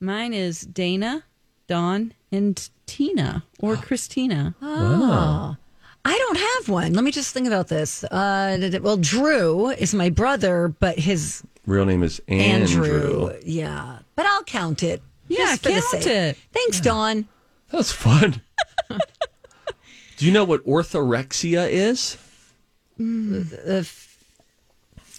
Mine 0.00 0.32
is 0.32 0.60
Dana, 0.62 1.24
Dawn, 1.66 2.12
and 2.32 2.68
Tina 2.86 3.44
or 3.60 3.76
Christina. 3.86 4.54
Oh. 4.62 5.56
I 6.04 6.16
don't 6.18 6.38
have 6.38 6.68
one. 6.68 6.92
Let 6.94 7.02
me 7.02 7.10
just 7.10 7.34
think 7.34 7.48
about 7.48 7.66
this. 7.68 8.04
Uh, 8.04 8.56
d- 8.60 8.70
d- 8.70 8.78
well, 8.78 8.96
Drew 8.96 9.70
is 9.70 9.92
my 9.94 10.08
brother, 10.10 10.68
but 10.78 10.98
his 10.98 11.42
Real 11.66 11.84
name 11.84 12.04
is 12.04 12.20
Andrew. 12.28 12.84
Andrew. 12.84 13.32
Yeah, 13.44 13.98
but 14.14 14.24
I'll 14.26 14.44
count 14.44 14.84
it. 14.84 15.02
Yeah, 15.26 15.56
just 15.56 15.62
for 15.64 15.68
the 15.70 15.74
count 15.74 15.84
sake. 16.04 16.06
it. 16.06 16.38
Thanks, 16.52 16.80
Dawn. 16.80 17.26
That's 17.70 17.90
fun. 17.90 18.40
Do 20.16 20.24
you 20.24 20.30
know 20.30 20.44
what 20.44 20.64
orthorexia 20.64 21.68
is? 21.68 22.16
Uh, 23.00 23.82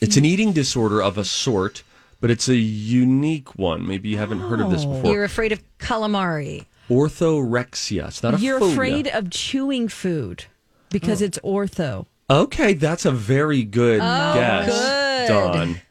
It's 0.02 0.18
an 0.18 0.26
eating 0.26 0.54
disorder 0.54 1.02
of 1.02 1.18
a 1.18 1.24
sort, 1.24 1.84
but 2.20 2.30
it's 2.30 2.48
a 2.48 2.56
unique 2.56 3.58
one. 3.58 3.88
Maybe 3.88 4.10
you 4.10 4.18
haven't 4.18 4.40
heard 4.40 4.60
of 4.62 4.70
this 4.70 4.84
oh. 4.86 4.94
before. 4.94 5.14
You're 5.14 5.24
afraid 5.24 5.52
of 5.52 5.62
calamari. 5.80 6.66
Orthorexia. 6.90 8.08
It's 8.08 8.24
not 8.24 8.36
a 8.36 8.38
You're 8.38 8.60
phobia. 8.60 8.74
afraid 8.74 9.08
of 9.08 9.30
chewing 9.30 9.88
food 9.88 10.46
because 10.90 11.22
oh. 11.22 11.26
it's 11.26 11.40
ortho. 11.40 12.06
Okay, 12.30 12.74
that's 12.74 13.06
a 13.06 13.12
very 13.12 13.64
good 13.64 14.02
oh, 14.02 14.34
guess, 14.34 14.68
good. 14.68 15.28
Dawn. 15.28 15.82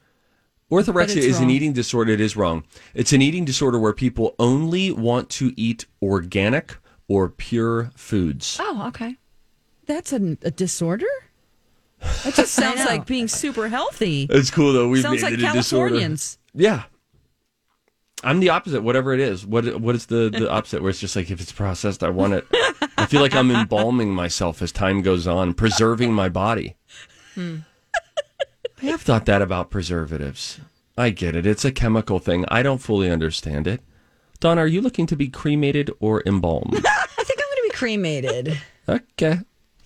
Orthorexia 0.71 1.17
it's 1.17 1.27
is 1.27 1.37
an 1.37 1.45
wrong. 1.45 1.51
eating 1.51 1.73
disorder. 1.73 2.13
It 2.13 2.21
is 2.21 2.37
wrong. 2.37 2.65
It's 2.95 3.13
an 3.13 3.23
eating 3.23 3.45
disorder 3.45 3.79
where 3.79 3.93
people 3.93 4.35
only 4.39 4.91
want 4.91 5.31
to 5.31 5.53
eat 5.57 5.87
organic 6.03 6.77
or 7.09 7.29
pure 7.29 7.91
foods. 7.95 8.59
Oh, 8.61 8.87
okay. 8.89 9.17
That's 9.87 10.13
a, 10.13 10.37
a 10.43 10.51
disorder? 10.51 11.07
That 12.01 12.35
just 12.35 12.53
sounds 12.55 12.85
like 12.85 13.07
being 13.07 13.29
super 13.29 13.69
healthy. 13.69 14.27
It's 14.31 14.51
cool 14.51 14.73
though. 14.73 14.89
We 14.89 15.01
Sounds 15.03 15.23
made 15.23 15.31
like 15.31 15.33
it 15.35 15.45
a 15.45 15.53
disorder. 15.53 15.91
Californians. 15.91 16.39
Yeah. 16.55 16.85
I'm 18.25 18.41
the 18.41 18.49
opposite, 18.49 18.83
whatever 18.83 19.13
it 19.13 19.21
is. 19.21 19.47
What 19.47 19.81
what 19.81 19.95
is 19.95 20.07
the, 20.07 20.31
the 20.31 20.51
opposite 20.51 20.83
where 20.83 20.91
it's 20.91 21.01
just 21.01 21.17
like 21.17 21.31
if 21.31 21.41
it's 21.41 21.53
processed, 21.53 22.03
I 22.03 22.09
want 22.11 22.33
it. 22.35 22.47
I 22.99 23.07
feel 23.07 23.21
like 23.21 23.35
I'm 23.35 23.51
embalming 23.51 24.13
myself 24.15 24.63
as 24.63 24.73
time 24.73 25.03
goes 25.03 25.27
on, 25.27 25.55
preserving 25.55 26.13
my 26.13 26.29
body. 26.29 26.77
Hmm. 27.35 27.59
I 28.83 28.87
have 28.87 29.03
thought 29.03 29.27
that 29.27 29.43
about 29.43 29.71
preservatives. 29.71 30.61
I 30.99 31.11
get 31.11 31.37
it. 31.37 31.47
It's 31.47 31.65
a 31.65 31.73
chemical 31.73 32.19
thing. 32.19 32.45
I 32.49 32.63
don't 32.63 32.79
fully 32.79 33.11
understand 33.11 33.67
it. 33.67 33.83
Dawn, 34.41 34.59
are 34.59 34.67
you 34.67 34.81
looking 34.81 35.07
to 35.07 35.17
be 35.17 35.29
cremated 35.29 35.91
or 36.01 36.23
embalmed? 36.27 36.75
I 36.87 37.25
think 37.25 37.41
I'm 37.41 37.49
going 37.49 37.57
to 37.57 37.63
be 37.65 37.71
cremated. 37.71 38.59
okay. 38.89 39.41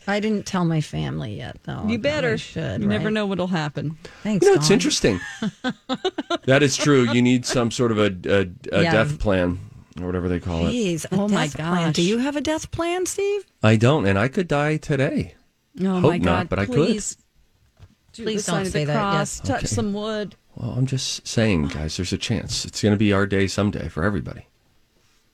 I 0.07 0.19
didn't 0.21 0.47
tell 0.47 0.64
my 0.64 0.80
family 0.80 1.37
yet, 1.37 1.59
though. 1.64 1.85
You 1.87 1.99
better. 1.99 2.28
probably 2.30 2.38
should. 2.38 2.80
You 2.83 2.87
never 2.88 3.04
right? 3.07 3.12
know 3.12 3.26
what'll 3.26 3.47
happen. 3.47 3.97
Thanks. 4.23 4.45
You 4.45 4.52
know, 4.52 4.57
it's 4.61 4.71
interesting. 4.71 5.21
that 6.45 6.62
is 6.62 6.76
true. 6.76 7.11
You 7.12 7.23
need 7.23 7.45
some 7.47 7.71
sort 7.71 7.92
of 7.92 7.99
a, 7.99 8.07
a, 8.26 8.76
a 8.78 8.83
Yeah. 8.83 8.92
death 8.92 9.19
plan 9.19 9.59
or 10.00 10.07
whatever 10.07 10.28
they 10.28 10.40
call 10.40 10.66
it. 10.66 10.73
Jeez, 10.73 11.04
a 11.04 11.14
Oh, 11.14 11.28
my 11.28 11.47
death 11.47 11.57
plan. 11.57 11.92
Do 11.92 12.02
you 12.02 12.19
have 12.19 12.37
a 12.37 12.40
death 12.40 12.71
plan, 12.71 13.07
Steve? 13.07 13.45
I 13.62 13.76
don't, 13.76 14.07
and 14.07 14.19
I 14.19 14.28
could 14.28 14.49
die 14.49 14.78
today. 14.78 15.35
Oh 15.80 16.00
Hope 16.00 16.11
my 16.11 16.19
not, 16.19 16.25
God! 16.25 16.49
but 16.49 16.59
I 16.59 16.66
could. 16.66 16.75
please, 16.75 17.16
do 18.12 18.25
Please 18.25 18.47
the 18.47 18.52
don't 18.52 18.66
say 18.66 18.85
that, 18.85 18.95
cross, 18.97 19.38
yes. 19.40 19.49
Touch 19.49 19.57
Okay. 19.59 19.66
some 19.66 19.92
wood. 19.92 20.35
Well, 20.57 20.73
I'm 20.73 20.87
just 20.87 21.26
saying, 21.28 21.69
guys, 21.69 21.97
there's 21.97 22.12
a 22.12 22.19
chance. 22.19 22.64
It's 22.64 22.83
going 22.83 22.92
to 22.92 22.99
be 22.99 23.12
our 23.12 23.26
day 23.26 23.47
someday 23.47 23.88
for 23.88 24.02
everybody. 24.02 24.47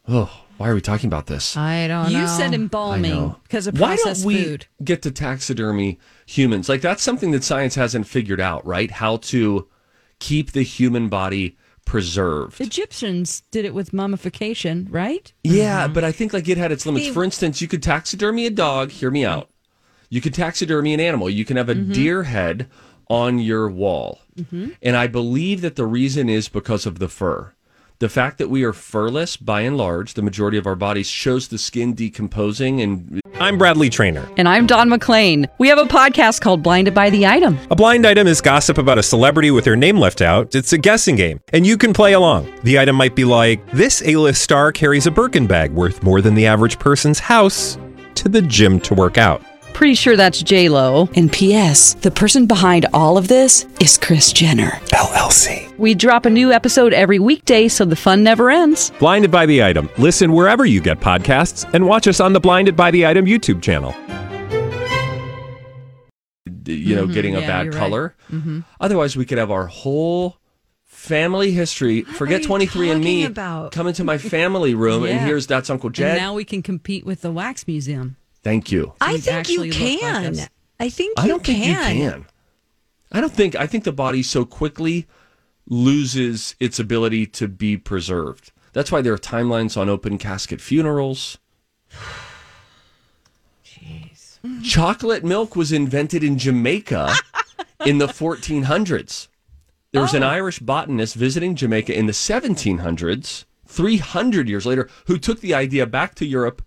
Oh, 0.09 0.43
why 0.57 0.69
are 0.69 0.75
we 0.75 0.81
talking 0.81 1.09
about 1.09 1.27
this? 1.27 1.57
I 1.57 1.87
don't 1.87 2.13
know. 2.13 2.21
You 2.21 2.27
said 2.27 2.55
embalming 2.55 3.35
because 3.43 3.67
of 3.67 3.75
processed 3.75 4.25
Why 4.25 4.33
don't 4.33 4.43
we 4.43 4.45
food. 4.45 4.67
get 4.83 5.03
to 5.03 5.11
taxidermy 5.11 5.99
humans? 6.25 6.69
Like, 6.69 6.81
that's 6.81 7.03
something 7.03 7.31
that 7.33 7.45
science 7.45 7.75
hasn't 7.75 8.07
figured 8.07 8.41
out, 8.41 8.65
right? 8.67 8.91
How 8.91 9.19
to 9.19 9.69
keep 10.19 10.53
the 10.53 10.63
human 10.63 11.09
body 11.09 11.57
preserved. 11.85 12.61
Egyptians 12.61 13.43
did 13.51 13.65
it 13.65 13.75
with 13.75 13.93
mummification, 13.93 14.89
right? 14.91 15.33
Yeah, 15.45 15.85
mm-hmm. 15.85 15.93
but 15.93 16.05
I 16.05 16.13
think 16.13 16.33
like 16.33 16.49
it 16.49 16.59
had 16.59 16.73
its 16.73 16.85
limits. 16.85 17.07
Steve- 17.07 17.15
For 17.15 17.25
instance, 17.25 17.61
you 17.61 17.69
could 17.69 17.83
taxidermy 17.83 18.47
a 18.47 18.51
dog. 18.51 18.91
Hear 18.91 19.11
me 19.11 19.25
out. 19.25 19.51
You 20.09 20.21
could 20.21 20.35
taxidermy 20.35 20.95
an 20.95 21.01
animal. 21.01 21.29
You 21.31 21.45
can 21.45 21.57
have 21.57 21.69
a 21.69 21.75
mm-hmm. 21.75 21.93
deer 21.93 22.23
head 22.25 22.69
on 23.09 23.39
your 23.39 23.69
wall, 23.69 24.21
mm-hmm. 24.37 24.71
and 24.83 24.97
I 24.97 25.07
believe 25.07 25.61
that 25.61 25.77
the 25.77 25.87
reason 25.87 26.29
is 26.29 26.49
because 26.49 26.87
of 26.87 26.99
the 26.99 27.09
fur. 27.09 27.53
The 27.99 28.11
fact 28.11 28.37
that 28.37 28.51
we 28.51 28.63
are 28.63 28.75
furless 28.75 29.39
by 29.39 29.63
and 29.63 29.79
large, 29.79 30.13
the 30.13 30.21
majority 30.21 30.59
of 30.59 30.67
our 30.67 30.75
bodies, 30.75 31.09
shows 31.09 31.49
the 31.49 31.57
skin 31.57 31.95
decomposing 31.95 32.83
and 32.83 33.23
I'm 33.41 33.57
Bradley 33.57 33.89
Trainer. 33.89 34.29
And 34.37 34.47
I'm 34.47 34.67
Don 34.67 34.91
McClain. 34.91 35.49
We 35.57 35.69
have 35.69 35.79
a 35.79 35.85
podcast 35.85 36.43
called 36.43 36.63
Blinded 36.63 36.93
by 36.93 37.09
the 37.09 37.27
Item. 37.27 37.59
A 37.71 37.75
blind 37.75 38.07
item 38.07 38.27
is 38.27 38.43
gossip 38.43 38.77
about 38.77 38.99
a 38.99 39.03
celebrity 39.03 39.51
with 39.51 39.65
their 39.65 39.77
name 39.77 39.97
left 39.97 40.21
out. 40.21 40.55
It's 40.55 40.75
a 40.75 40.79
guessing 40.79 41.17
game, 41.17 41.41
and 41.55 41.67
you 41.67 41.79
can 41.79 41.95
play 41.95 42.13
along. 42.13 42.53
The 42.65 42.79
item 42.79 42.97
might 42.97 43.15
be 43.15 43.25
like 43.25 43.67
this: 43.71 44.03
A-list 44.05 44.43
star 44.43 44.73
carries 44.73 45.07
a 45.07 45.11
Birkin 45.11 45.47
bag 45.47 45.73
worth 45.73 46.03
more 46.03 46.21
than 46.21 46.35
the 46.35 46.45
average 46.45 46.79
person's 46.79 47.19
house 47.19 47.79
to 48.17 48.29
the 48.29 48.43
gym 48.43 48.79
to 48.81 48.95
work 48.95 49.17
out. 49.17 49.43
Pretty 49.77 49.95
sure 49.95 50.17
that's 50.17 50.43
J 50.43 50.71
Lo. 50.71 51.07
And 51.17 51.31
P.S. 51.31 51.93
The 52.01 52.11
person 52.11 52.47
behind 52.47 52.87
all 52.95 53.19
of 53.19 53.29
this 53.29 53.67
is 53.79 53.99
Kris 53.99 54.33
Jenner 54.33 54.71
LLC. 54.95 55.77
We 55.77 55.95
drop 55.95 56.25
a 56.25 56.31
new 56.31 56.51
episode 56.51 56.95
every 56.95 57.19
weekday, 57.19 57.69
so 57.69 57.85
the 57.85 57.95
fun 57.95 58.23
never 58.23 58.51
ends. 58.51 58.91
Blinded 58.99 59.31
by 59.31 59.45
the 59.45 59.63
item. 59.63 59.91
Listen 59.99 60.33
wherever 60.33 60.65
you 60.65 60.81
get 60.81 60.99
podcasts, 61.01 61.71
and 61.75 61.87
watch 61.87 62.09
us 62.09 62.21
on 62.21 62.33
the 62.33 62.41
Blinded 62.41 62.75
by 62.75 62.91
the 62.91 63.05
Item 63.05 63.27
YouTube 63.27 63.61
channel. 63.61 63.95
you 66.65 66.97
know 66.97 67.05
mm-hmm. 67.05 67.13
getting 67.13 67.37
a 67.37 67.41
yeah, 67.41 67.47
bad 67.47 67.65
you're 67.67 67.75
right. 67.75 67.79
color. 67.79 68.15
Mm-hmm. 68.33 68.61
Otherwise, 68.81 69.15
we 69.15 69.27
could 69.27 69.37
have 69.37 69.51
our 69.51 69.67
whole 69.67 70.39
family 70.85 71.51
history. 71.51 72.01
Forget 72.01 72.43
twenty 72.43 72.65
three 72.65 72.91
and 72.91 73.05
Me. 73.05 73.25
about? 73.25 73.73
Come 73.73 73.89
into 73.89 74.05
my 74.05 74.17
family 74.17 74.75
room, 74.75 75.05
and 75.05 75.21
here's 75.27 75.47
that's 75.47 75.69
Uncle 75.69 75.89
And 75.89 76.17
now 76.17 76.33
we 76.33 76.47
can 76.47 76.63
compete 76.63 77.05
with 77.05 77.21
the 77.21 77.31
Wax 77.31 77.67
Museum. 77.67 78.17
Thank 78.47 78.71
you. 78.71 78.93
I 79.01 79.19
think 79.19 79.27
you 79.27 79.33
actually 79.33 79.71
like 79.73 80.01
can. 80.01 80.39
I 80.79 80.89
think 80.89 81.19
I 81.19 81.25
you 81.25 81.29
don't 81.31 81.45
think 81.45 81.65
can. 81.65 81.97
you 81.97 82.11
can. 82.11 82.27
I 83.11 83.21
don't 83.21 83.33
think. 83.33 83.57
I 83.57 83.67
think 83.67 83.83
the 83.83 83.91
body 83.91 84.23
so 84.23 84.45
quickly 84.45 85.09
loses 85.69 86.55
its 86.61 86.79
ability 86.79 87.27
to 87.27 87.49
be 87.49 87.77
preserved. 87.77 88.53
That's 88.73 88.93
why 88.93 89.03
there 89.03 89.13
are 89.13 89.19
timelines 89.19 89.77
on 89.77 89.89
open 89.89 90.17
casket 90.17 90.61
funerals. 90.61 91.39
Jeez. 93.65 94.39
Chocolate 94.63 95.25
milk 95.25 95.57
was 95.57 95.73
invented 95.73 96.23
in 96.23 96.39
Jamaica 96.39 97.15
in 97.85 97.99
the 97.99 98.07
1400s. 98.07 99.27
There 99.91 100.03
was 100.03 100.15
an 100.15 100.23
oh. 100.23 100.29
Irish 100.29 100.61
botanist 100.61 101.17
visiting 101.17 101.57
Jamaica 101.57 101.99
in 101.99 102.07
the 102.07 102.13
1700s, 102.13 103.45
300 103.67 104.49
years 104.49 104.67
later, 104.67 104.89
who 105.07 105.19
took 105.19 105.41
the 105.41 105.53
idea 105.53 105.85
back 105.85 106.15
to 106.15 106.25
Europe 106.25 106.63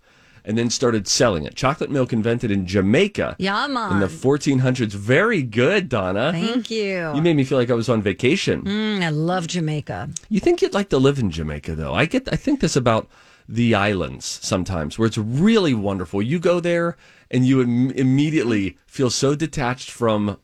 and 0.49 0.57
then 0.57 0.67
started 0.71 1.07
selling 1.07 1.45
it. 1.45 1.53
Chocolate 1.53 1.91
milk 1.91 2.11
invented 2.11 2.49
in 2.49 2.65
Jamaica 2.65 3.35
Yeah, 3.37 3.67
man. 3.67 3.93
in 3.93 3.99
the 3.99 4.07
1400s. 4.07 4.93
Very 4.93 5.43
good, 5.43 5.87
Donna. 5.89 6.31
Thank 6.31 6.71
you. 6.71 7.13
You 7.13 7.21
made 7.21 7.35
me 7.35 7.43
feel 7.43 7.59
like 7.59 7.69
I 7.69 7.75
was 7.75 7.87
on 7.87 8.01
vacation. 8.01 8.63
Mm, 8.63 9.03
I 9.03 9.09
love 9.09 9.45
Jamaica. 9.45 10.09
You 10.27 10.39
think 10.39 10.63
you'd 10.63 10.73
like 10.73 10.89
to 10.89 10.97
live 10.97 11.19
in 11.19 11.29
Jamaica, 11.29 11.75
though? 11.75 11.93
I 11.93 12.05
get. 12.07 12.27
I 12.33 12.35
think 12.35 12.61
this 12.61 12.75
about 12.75 13.07
the 13.47 13.75
islands 13.75 14.25
sometimes, 14.25 14.97
where 14.97 15.05
it's 15.05 15.19
really 15.19 15.75
wonderful. 15.75 16.19
You 16.19 16.39
go 16.39 16.59
there 16.59 16.97
and 17.29 17.45
you 17.45 17.61
Im- 17.61 17.91
immediately 17.91 18.79
feel 18.87 19.11
so 19.11 19.35
detached 19.35 19.91
from 19.91 20.39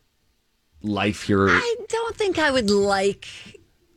life 0.82 1.22
here. 1.24 1.48
I 1.50 1.76
don't 1.88 2.14
think 2.16 2.38
I 2.38 2.52
would 2.52 2.70
like 2.70 3.26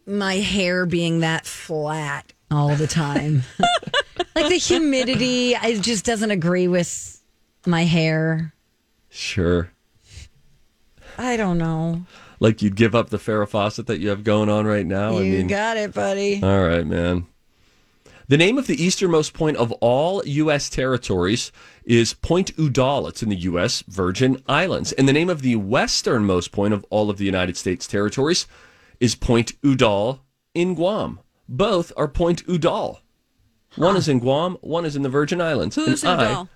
my 0.07 0.37
hair 0.37 0.87
being 0.87 1.19
that 1.19 1.45
flat 1.45 2.33
all 2.49 2.75
the 2.75 2.87
time. 2.87 3.43
like 4.35 4.49
the 4.49 4.57
humidity, 4.57 5.53
it 5.53 5.81
just 5.81 6.05
doesn't 6.05 6.31
agree 6.31 6.67
with 6.67 7.21
my 7.65 7.83
hair. 7.83 8.53
Sure. 9.09 9.71
I 11.17 11.35
don't 11.37 11.57
know. 11.57 12.05
Like 12.39 12.61
you'd 12.61 12.75
give 12.75 12.95
up 12.95 13.09
the 13.09 13.17
Farrah 13.17 13.49
Fawcett 13.49 13.87
that 13.87 13.99
you 13.99 14.09
have 14.09 14.23
going 14.23 14.49
on 14.49 14.65
right 14.65 14.85
now. 14.85 15.17
I 15.17 15.21
you 15.21 15.37
mean, 15.39 15.47
got 15.47 15.75
it, 15.77 15.93
buddy. 15.93 16.41
All 16.41 16.65
right, 16.65 16.85
man. 16.85 17.27
The 18.29 18.37
name 18.37 18.59
of 18.59 18.67
the 18.67 18.81
easternmost 18.81 19.33
point 19.33 19.57
of 19.57 19.71
all 19.81 20.23
U.S. 20.23 20.69
territories 20.69 21.51
is 21.83 22.13
Point 22.13 22.51
Udall. 22.57 23.07
It's 23.07 23.23
in 23.23 23.29
the 23.29 23.35
U.S. 23.35 23.83
Virgin 23.87 24.41
Islands. 24.47 24.91
And 24.91 25.09
the 25.09 25.13
name 25.13 25.29
of 25.29 25.41
the 25.41 25.55
westernmost 25.55 26.51
point 26.51 26.75
of 26.75 26.85
all 26.91 27.09
of 27.09 27.17
the 27.17 27.25
United 27.25 27.57
States 27.57 27.87
territories 27.87 28.45
is 28.99 29.15
Point 29.15 29.53
Udall 29.63 30.19
in 30.53 30.75
Guam. 30.75 31.19
Both 31.47 31.91
are 31.97 32.07
Point 32.07 32.43
Udall. 32.47 33.01
One 33.75 33.95
is 33.95 34.07
in 34.07 34.19
Guam, 34.19 34.57
one 34.61 34.85
is 34.85 34.95
in 34.95 35.03
the 35.03 35.09
Virgin 35.09 35.41
Islands. 35.41 35.75
Who's 35.75 36.03
and 36.03 36.21
I- 36.21 36.29
Udall? 36.29 36.49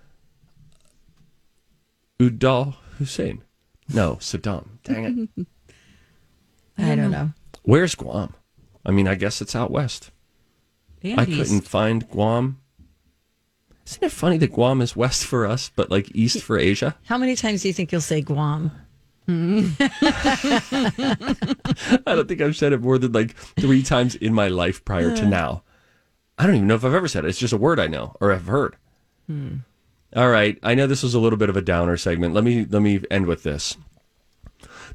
Udall 2.19 2.75
Hussein. 2.97 3.43
No, 3.93 4.15
Saddam. 4.15 4.67
Dang 4.83 5.29
it. 5.37 5.47
I 6.77 6.95
don't 6.95 7.11
know. 7.11 7.31
Where's 7.63 7.95
Guam? 7.95 8.33
I 8.85 8.91
mean, 8.91 9.07
I 9.07 9.15
guess 9.15 9.41
it's 9.41 9.55
out 9.55 9.71
west. 9.71 10.11
And 11.03 11.19
I 11.19 11.25
East. 11.25 11.37
couldn't 11.37 11.67
find 11.67 12.09
Guam. 12.09 12.59
Isn't 13.85 14.03
it 14.03 14.11
funny 14.11 14.37
that 14.37 14.53
Guam 14.53 14.81
is 14.81 14.95
west 14.95 15.25
for 15.25 15.45
us, 15.45 15.69
but 15.75 15.91
like 15.91 16.15
east 16.15 16.41
for 16.41 16.57
Asia? 16.57 16.95
How 17.05 17.17
many 17.17 17.35
times 17.35 17.61
do 17.61 17.67
you 17.67 17.73
think 17.73 17.91
you'll 17.91 18.01
say 18.01 18.21
Guam? 18.21 18.71
Hmm. 19.27 19.69
I 19.79 21.35
don't 22.05 22.27
think 22.27 22.41
I've 22.41 22.55
said 22.55 22.73
it 22.73 22.81
more 22.81 22.97
than 22.97 23.11
like 23.11 23.35
three 23.35 23.83
times 23.83 24.15
in 24.15 24.33
my 24.33 24.47
life 24.47 24.83
prior 24.85 25.15
to 25.15 25.23
uh. 25.23 25.29
now. 25.29 25.63
I 26.37 26.45
don't 26.45 26.55
even 26.55 26.67
know 26.67 26.75
if 26.75 26.85
I've 26.85 26.93
ever 26.93 27.07
said 27.07 27.25
it. 27.25 27.29
It's 27.29 27.39
just 27.39 27.53
a 27.53 27.57
word 27.57 27.79
I 27.79 27.87
know 27.87 28.15
or 28.19 28.31
have 28.31 28.47
heard. 28.47 28.75
Hmm. 29.27 29.57
All 30.15 30.29
right, 30.29 30.59
I 30.61 30.75
know 30.75 30.85
this 30.85 31.03
was 31.03 31.15
a 31.15 31.19
little 31.19 31.37
bit 31.37 31.49
of 31.49 31.57
a 31.57 31.61
downer 31.61 31.97
segment. 31.97 32.33
Let 32.33 32.43
me 32.43 32.65
let 32.69 32.81
me 32.81 33.01
end 33.09 33.25
with 33.25 33.43
this. 33.43 33.77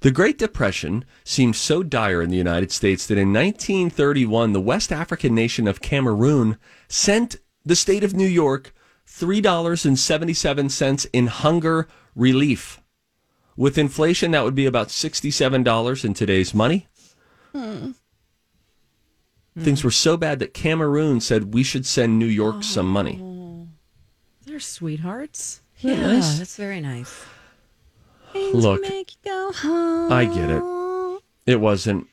The 0.01 0.12
Great 0.12 0.38
Depression 0.38 1.05
seemed 1.24 1.57
so 1.57 1.83
dire 1.83 2.22
in 2.22 2.31
the 2.31 2.37
United 2.37 2.70
States 2.70 3.05
that 3.07 3.18
in 3.18 3.33
1931, 3.33 4.53
the 4.53 4.61
West 4.61 4.92
African 4.92 5.35
nation 5.35 5.66
of 5.66 5.81
Cameroon 5.81 6.57
sent 6.87 7.37
the 7.64 7.74
state 7.74 8.05
of 8.05 8.14
New 8.14 8.29
York 8.29 8.72
$3.77 9.09 11.07
in 11.12 11.27
hunger 11.27 11.88
relief. 12.14 12.81
With 13.57 13.77
inflation, 13.77 14.31
that 14.31 14.44
would 14.44 14.55
be 14.55 14.66
about 14.66 14.88
$67 14.88 16.05
in 16.05 16.14
today's 16.14 16.55
money. 16.55 16.87
Hmm. 17.53 17.90
Things 19.59 19.83
were 19.85 19.90
so 19.90 20.16
bad 20.16 20.38
that 20.38 20.55
Cameroon 20.55 21.21
said 21.21 21.53
we 21.55 21.62
should 21.62 21.87
send 21.87 22.18
New 22.18 22.27
York 22.27 22.57
oh. 22.59 22.62
some 22.62 22.88
money. 22.88 23.23
They're 24.47 24.61
sweethearts. 24.61 25.62
Yeah, 25.81 26.01
nice. 26.01 26.38
that's 26.38 26.57
very 26.57 26.81
nice. 26.81 27.25
Look, 28.35 28.83
Make 28.83 29.12
you 29.12 29.31
go 29.31 29.53
home. 29.53 30.12
I 30.12 30.25
get 30.25 30.51
it. 30.51 30.62
It 31.47 31.61
wasn't 31.61 32.09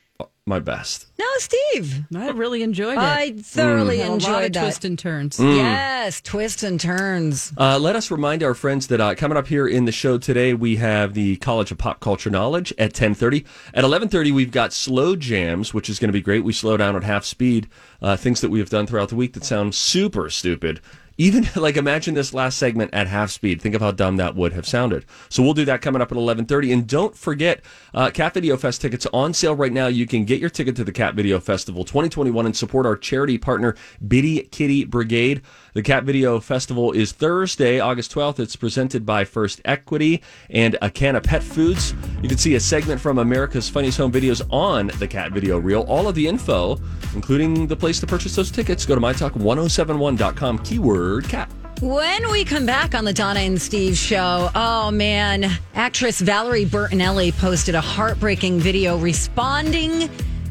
my 0.48 0.60
best. 0.60 1.06
No, 1.18 1.26
Steve. 1.38 2.04
I 2.14 2.30
really 2.30 2.62
enjoyed 2.62 2.92
it. 2.92 2.98
I 2.98 3.32
thoroughly 3.32 3.98
Had 3.98 4.06
a 4.06 4.10
lot 4.10 4.14
enjoyed 4.14 4.44
of 4.46 4.52
that. 4.52 4.62
twists 4.62 4.84
and 4.84 4.96
turns. 4.96 5.40
Yes, 5.40 6.20
twists 6.20 6.62
and 6.62 6.78
turns. 6.78 7.52
Uh, 7.58 7.78
let 7.80 7.96
us 7.96 8.12
remind 8.12 8.44
our 8.44 8.54
friends 8.54 8.86
that 8.86 9.00
uh, 9.00 9.16
coming 9.16 9.36
up 9.36 9.48
here 9.48 9.66
in 9.66 9.86
the 9.86 9.92
show 9.92 10.18
today, 10.18 10.54
we 10.54 10.76
have 10.76 11.14
the 11.14 11.36
College 11.38 11.72
of 11.72 11.78
Pop 11.78 11.98
Culture 11.98 12.30
Knowledge 12.30 12.70
at 12.78 12.90
1030. 12.90 13.38
At 13.74 13.82
1130, 13.82 14.30
we've 14.30 14.52
got 14.52 14.72
Slow 14.72 15.16
Jams, 15.16 15.74
which 15.74 15.90
is 15.90 15.98
going 15.98 16.08
to 16.08 16.12
be 16.12 16.20
great. 16.22 16.44
We 16.44 16.52
slow 16.52 16.76
down 16.76 16.94
at 16.94 17.02
half 17.02 17.24
speed, 17.24 17.68
uh, 18.00 18.16
things 18.16 18.40
that 18.40 18.50
we 18.50 18.60
have 18.60 18.70
done 18.70 18.86
throughout 18.86 19.08
the 19.08 19.16
week 19.16 19.32
that 19.32 19.44
sound 19.44 19.74
super 19.74 20.30
stupid. 20.30 20.80
Even 21.18 21.48
like 21.56 21.76
imagine 21.76 22.14
this 22.14 22.34
last 22.34 22.58
segment 22.58 22.92
at 22.92 23.06
half 23.06 23.30
speed. 23.30 23.60
Think 23.60 23.74
of 23.74 23.80
how 23.80 23.90
dumb 23.90 24.16
that 24.16 24.34
would 24.34 24.52
have 24.52 24.66
sounded. 24.66 25.04
So 25.28 25.42
we'll 25.42 25.54
do 25.54 25.64
that 25.64 25.82
coming 25.82 26.02
up 26.02 26.12
at 26.12 26.18
11:30. 26.18 26.72
And 26.72 26.86
don't 26.86 27.16
forget, 27.16 27.62
uh, 27.94 28.10
Cat 28.10 28.34
Video 28.34 28.56
Fest 28.56 28.80
tickets 28.80 29.06
on 29.12 29.32
sale 29.32 29.54
right 29.54 29.72
now. 29.72 29.86
You 29.86 30.06
can 30.06 30.24
get 30.24 30.40
your 30.40 30.50
ticket 30.50 30.76
to 30.76 30.84
the 30.84 30.92
Cat 30.92 31.14
Video 31.14 31.40
Festival 31.40 31.84
2021 31.84 32.46
and 32.46 32.56
support 32.56 32.86
our 32.86 32.96
charity 32.96 33.38
partner 33.38 33.74
Bitty 34.06 34.42
Kitty 34.42 34.84
Brigade. 34.84 35.42
The 35.74 35.82
Cat 35.82 36.04
Video 36.04 36.40
Festival 36.40 36.92
is 36.92 37.12
Thursday, 37.12 37.80
August 37.80 38.14
12th. 38.14 38.38
It's 38.38 38.56
presented 38.56 39.04
by 39.04 39.24
First 39.24 39.60
Equity 39.64 40.22
and 40.50 40.76
a 40.80 40.90
can 40.90 41.16
of 41.16 41.22
pet 41.22 41.42
foods. 41.42 41.94
You 42.22 42.28
can 42.28 42.38
see 42.38 42.54
a 42.54 42.60
segment 42.60 43.00
from 43.00 43.18
America's 43.18 43.68
Funniest 43.68 43.98
Home 43.98 44.12
Videos 44.12 44.46
on 44.50 44.88
the 44.98 45.08
Cat 45.08 45.32
Video 45.32 45.58
Reel. 45.58 45.82
All 45.82 46.08
of 46.08 46.14
the 46.14 46.26
info, 46.26 46.78
including 47.14 47.66
the 47.66 47.76
place 47.76 48.00
to 48.00 48.06
purchase 48.06 48.34
those 48.34 48.50
tickets, 48.50 48.86
go 48.86 48.94
to 48.94 49.00
mytalk1071.com, 49.00 50.58
keyword 50.60 51.05
cat. 51.28 51.50
When 51.82 52.30
we 52.30 52.44
come 52.44 52.64
back 52.64 52.94
on 52.94 53.04
the 53.04 53.12
Donna 53.12 53.40
and 53.40 53.60
Steve 53.60 53.96
show, 53.96 54.50
oh 54.54 54.90
man, 54.90 55.50
actress 55.74 56.20
Valerie 56.20 56.64
Bertinelli 56.64 57.36
posted 57.36 57.74
a 57.74 57.80
heartbreaking 57.80 58.60
video 58.60 58.96
responding 58.96 60.08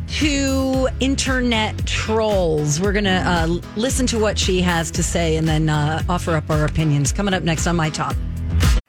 to 0.08 0.88
internet 1.00 1.86
trolls. 1.88 2.80
We're 2.80 2.94
going 2.94 3.06
to 3.06 3.24
uh, 3.26 3.48
listen 3.76 4.06
to 4.08 4.20
what 4.20 4.38
she 4.38 4.62
has 4.62 4.92
to 4.92 5.04
say 5.04 5.36
and 5.38 5.48
then 5.48 5.68
uh, 5.68 6.04
offer 6.08 6.36
up 6.36 6.50
our 6.50 6.66
opinions. 6.66 7.12
Coming 7.12 7.34
up 7.34 7.44
next 7.44 7.66
on 7.66 7.76
My 7.76 7.90
Talk. 7.90 8.16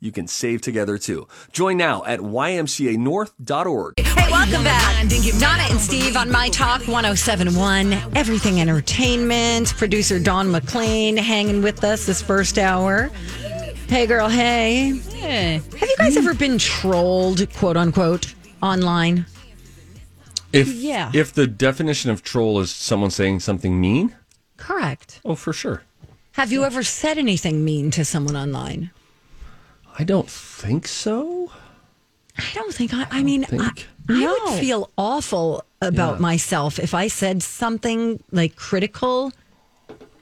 you 0.00 0.12
can 0.12 0.26
save 0.26 0.60
together 0.62 0.98
too. 0.98 1.26
Join 1.52 1.76
now 1.76 2.04
at 2.04 2.20
ymcanorth.org. 2.20 3.94
Hey, 4.00 4.30
welcome 4.30 4.64
back. 4.64 5.08
Donna 5.38 5.62
and 5.70 5.80
Steve 5.80 6.16
on 6.16 6.30
My 6.30 6.48
Talk 6.50 6.80
1071, 6.88 7.92
Everything 8.16 8.60
Entertainment. 8.60 9.74
Producer 9.76 10.18
Dawn 10.18 10.50
McLean 10.50 11.16
hanging 11.16 11.62
with 11.62 11.82
us 11.84 12.06
this 12.06 12.20
first 12.22 12.58
hour. 12.58 13.10
Hey, 13.88 14.06
girl, 14.06 14.28
hey. 14.28 14.98
Hey. 15.12 15.54
Have 15.78 15.88
you 15.88 15.96
guys 15.96 16.16
ever 16.16 16.34
been 16.34 16.58
trolled, 16.58 17.52
quote 17.54 17.76
unquote, 17.76 18.34
online? 18.62 19.26
If 20.52 20.68
Yeah. 20.68 21.10
if 21.14 21.32
the 21.32 21.46
definition 21.46 22.10
of 22.10 22.22
troll 22.22 22.60
is 22.60 22.70
someone 22.70 23.10
saying 23.10 23.40
something 23.40 23.80
mean, 23.80 24.14
Correct. 24.56 25.20
oh 25.24 25.34
for 25.34 25.52
sure. 25.52 25.82
Have 26.32 26.52
you 26.52 26.64
ever 26.64 26.82
said 26.82 27.18
anything 27.18 27.64
mean 27.64 27.90
to 27.92 28.04
someone 28.04 28.36
online? 28.36 28.90
I 29.98 30.04
don't 30.04 30.30
think 30.30 30.86
so. 30.86 31.50
I 32.38 32.44
don't 32.54 32.72
think 32.72 32.94
I, 32.94 33.06
I 33.10 33.22
mean, 33.22 33.44
I, 33.44 33.46
think. 33.48 33.88
I 34.08 34.20
No. 34.20 34.32
would 34.32 34.60
feel 34.60 34.90
awful 34.96 35.64
about 35.82 36.14
Yeah. 36.14 36.20
myself 36.20 36.78
if 36.78 36.94
I 36.94 37.08
said 37.08 37.42
something 37.42 38.22
like 38.30 38.54
critical 38.56 39.32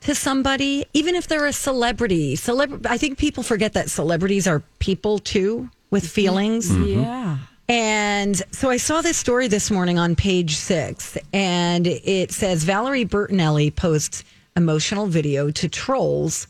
to 0.02 0.14
somebody, 0.14 0.86
even 0.94 1.14
if 1.14 1.26
they're 1.28 1.46
a 1.46 1.52
celebrity. 1.52 2.36
Celeb- 2.36 2.86
I 2.86 2.96
think 2.96 3.18
people 3.18 3.42
forget 3.42 3.74
that 3.74 3.90
celebrities 3.90 4.46
are 4.46 4.62
people 4.78 5.18
too 5.18 5.68
with 5.90 6.04
mm-hmm. 6.04 6.10
feelings. 6.10 6.70
Mm-hmm. 6.70 7.00
Yeah. 7.02 7.38
And 7.68 8.40
so 8.52 8.70
I 8.70 8.76
saw 8.76 9.02
this 9.02 9.16
story 9.16 9.48
this 9.48 9.70
morning 9.72 9.98
on 9.98 10.14
page 10.14 10.54
six, 10.54 11.18
and 11.32 11.86
it 11.88 12.30
says 12.30 12.62
Valerie 12.62 13.04
Bertinelli 13.04 13.74
posts 13.74 14.22
emotional 14.56 15.06
video 15.06 15.50
to 15.50 15.68
trolls 15.68 16.46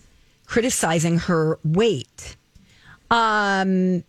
criticizing 0.46 1.18
her 1.20 1.58
weight. 1.64 2.36
Um, 3.10 4.04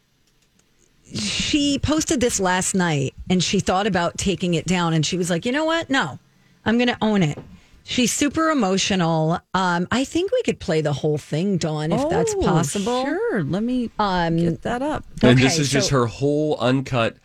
she 1.13 1.79
posted 1.79 2.19
this 2.19 2.39
last 2.39 2.75
night 2.75 3.13
and 3.29 3.41
she 3.43 3.59
thought 3.59 3.87
about 3.87 4.17
taking 4.17 4.53
it 4.55 4.65
down, 4.65 4.93
and 4.93 5.05
she 5.05 5.17
was 5.17 5.29
like, 5.29 5.45
you 5.45 5.51
know 5.51 5.65
what? 5.65 5.89
No, 5.89 6.19
I'm 6.65 6.77
going 6.77 6.89
to 6.89 6.97
own 7.01 7.23
it. 7.23 7.37
She's 7.83 8.11
super 8.11 8.49
emotional. 8.49 9.39
Um, 9.53 9.87
I 9.91 10.03
think 10.03 10.33
we 10.33 10.41
could 10.43 10.59
play 10.59 10.81
the 10.81 10.91
whole 10.91 11.17
thing, 11.17 11.55
Dawn, 11.57 11.93
if 11.93 12.09
that's 12.09 12.33
Oh, 12.37 12.41
possible. 12.41 13.05
Sure. 13.05 13.43
Let 13.43 13.63
me 13.63 13.89
Um, 13.97 14.35
get 14.35 14.61
that 14.63 14.81
up. 14.81 15.05
And 15.23 15.37
Okay, 15.39 15.43
this 15.43 15.57
is 15.57 15.69
just 15.69 15.91
her 15.91 16.05
whole 16.07 16.57
uncut 16.59 17.15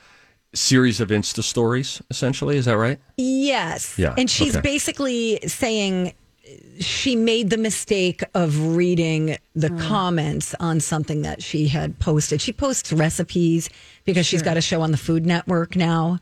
series 0.54 1.00
of 1.00 1.08
Insta 1.08 1.42
stories, 1.42 2.00
essentially. 2.10 2.56
Is 2.58 2.66
that 2.66 2.76
right? 2.76 3.00
Yes. 3.16 3.98
Yeah, 3.98 4.14
And 4.16 4.30
she's 4.30 4.54
okay. 4.54 4.60
basically 4.62 5.40
saying 5.48 6.12
she 6.80 7.16
made 7.16 7.50
the 7.50 7.56
mistake 7.56 8.22
of 8.34 8.76
reading 8.76 9.36
the 9.54 9.70
comments 9.70 10.54
on 10.60 10.80
something 10.80 11.22
that 11.22 11.42
she 11.42 11.68
had 11.68 11.98
posted. 11.98 12.40
She 12.40 12.52
posts 12.52 12.92
recipes 12.92 13.68
because 14.04 14.26
she's 14.26 14.42
got 14.42 14.56
a 14.56 14.60
show 14.60 14.82
on 14.82 14.90
the 14.90 14.96
Food 14.96 15.26
Network 15.26 15.76
now. 15.76 16.18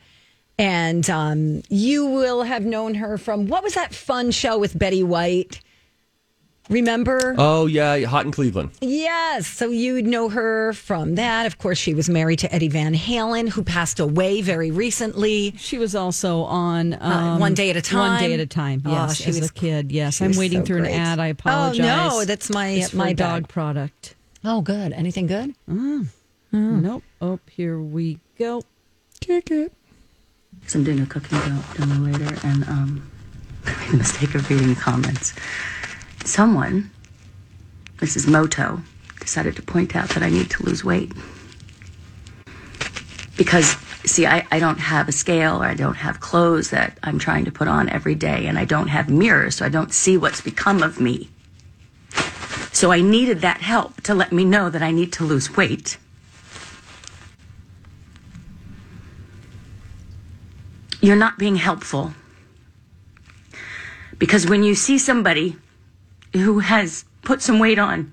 And 0.59 1.09
um, 1.09 1.62
you 1.71 2.05
will 2.05 2.43
have 2.43 2.64
known 2.64 2.95
her 2.97 3.16
from 3.16 3.47
what 3.47 3.62
was 3.62 3.75
that 3.75 3.95
fun 3.95 4.31
show 4.31 4.59
with 4.59 4.79
Betty 4.79 5.03
White? 5.03 5.61
Remember? 6.68 7.35
Oh 7.37 7.66
yeah, 7.66 7.99
hot 8.05 8.27
in 8.27 8.31
Cleveland. 8.33 8.70
Yes. 8.81 9.49
So 9.49 9.70
you'd 9.70 10.07
know 10.07 10.29
her 10.29 10.73
from 10.73 11.16
that. 11.16 11.46
Of 11.46 11.59
course, 11.59 11.79
she 11.79 11.94
was 11.94 12.09
married 12.09 12.38
to 12.40 12.55
Eddie 12.55 12.68
Van 12.68 12.94
Halen, 12.94 13.49
who 13.49 13.64
passed 13.64 13.99
away 13.99 14.40
very 14.40 14.70
recently. 14.70 15.53
She 15.57 15.79
was 15.79 15.96
also 15.96 16.42
on 16.42 16.94
um, 17.01 17.01
Uh, 17.12 17.38
One 17.38 17.55
Day 17.55 17.70
at 17.70 17.77
a 17.77 17.83
Time. 17.83 17.99
One 18.12 18.20
day 18.20 18.35
at 18.35 18.40
a 18.40 18.46
time. 18.46 18.83
Oh, 18.87 18.92
Yes, 18.92 19.16
she 19.16 19.25
as 19.31 19.40
was- 19.40 19.51
a 19.51 19.53
kid. 19.53 19.90
Yes, 19.90 20.20
I'm 20.20 20.29
was 20.29 20.38
waiting 20.38 20.61
so 20.61 20.66
through 20.66 20.81
great. 20.83 20.92
an 20.94 21.01
ad. 21.01 21.18
I 21.18 21.27
apologize. 21.29 21.81
Oh 21.81 22.18
no, 22.20 22.25
that's 22.25 22.51
my 22.51 22.68
it's 22.68 22.94
my 22.94 23.09
a 23.09 23.14
bad. 23.14 23.16
dog 23.16 23.49
product. 23.49 24.14
Oh, 24.44 24.61
good. 24.61 24.92
Anything 24.92 25.27
good? 25.27 25.55
Nope. 26.53 27.03
Oh, 27.20 27.38
here 27.51 27.81
we 27.81 28.18
go. 28.38 28.62
Kick 29.20 29.51
it. 29.51 29.73
So 30.68 30.79
I'm 30.79 30.85
doing 30.85 31.01
a 31.01 31.07
cooking 31.07 31.38
do- 31.40 31.85
later, 31.85 32.37
and 32.44 32.62
um, 32.68 33.11
I 33.66 33.70
made 33.81 33.90
the 33.90 33.96
mistake 33.99 34.35
of 34.37 34.49
reading 34.49 34.68
the 34.75 34.81
comments. 34.81 35.35
Someone, 36.31 36.90
Mrs. 37.99 38.31
Moto, 38.31 38.81
decided 39.19 39.57
to 39.57 39.62
point 39.62 39.97
out 39.97 40.09
that 40.11 40.23
I 40.23 40.31
need 40.31 40.51
to 40.51 40.62
lose 40.62 40.85
weight. 40.85 41.12
Because, 43.37 43.77
see, 44.05 44.27
I, 44.27 44.47
I 44.51 44.59
don't 44.59 44.79
have 44.79 45.09
a 45.09 45.12
scale 45.12 45.62
or 45.62 45.66
I 45.66 45.75
don't 45.75 45.97
have 45.97 46.21
clothes 46.21 46.71
that 46.71 46.99
I'm 47.03 47.19
trying 47.19 47.45
to 47.47 47.51
put 47.51 47.69
on 47.69 47.88
every 47.88 48.14
day, 48.14 48.47
and 48.47 48.59
I 48.59 48.64
don't 48.64 48.88
have 48.88 49.11
mirrors, 49.11 49.57
so 49.57 49.66
I 49.66 49.69
don't 49.69 49.93
see 49.93 50.16
what's 50.16 50.40
become 50.40 50.83
of 50.83 51.01
me. 51.01 51.29
So 52.73 52.93
I 52.93 53.01
needed 53.01 53.40
that 53.40 53.61
help 53.61 54.01
to 54.03 54.14
let 54.14 54.33
me 54.33 54.45
know 54.45 54.71
that 54.71 54.83
I 54.83 54.90
need 54.90 55.12
to 55.14 55.25
lose 55.25 55.57
weight. 55.57 55.99
you're 61.01 61.16
not 61.16 61.38
being 61.38 61.57
helpful. 61.57 62.12
Because 64.19 64.47
when 64.47 64.62
you 64.62 64.75
see 64.75 64.99
somebody 64.99 65.57
who 66.33 66.61
has 66.61 67.05
put 67.23 67.43
some 67.43 67.59
weight 67.59 67.79
on, 67.79 68.12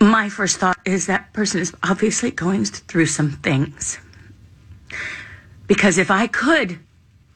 my 0.00 0.28
first 0.28 0.58
thought 0.58 0.78
is 0.84 1.06
that 1.06 1.32
person 1.32 1.60
is 1.60 1.74
obviously 1.82 2.30
going 2.30 2.64
through 2.64 3.06
some 3.06 3.30
things. 3.30 3.98
Because 5.66 5.98
if 5.98 6.10
I 6.10 6.26
could 6.26 6.78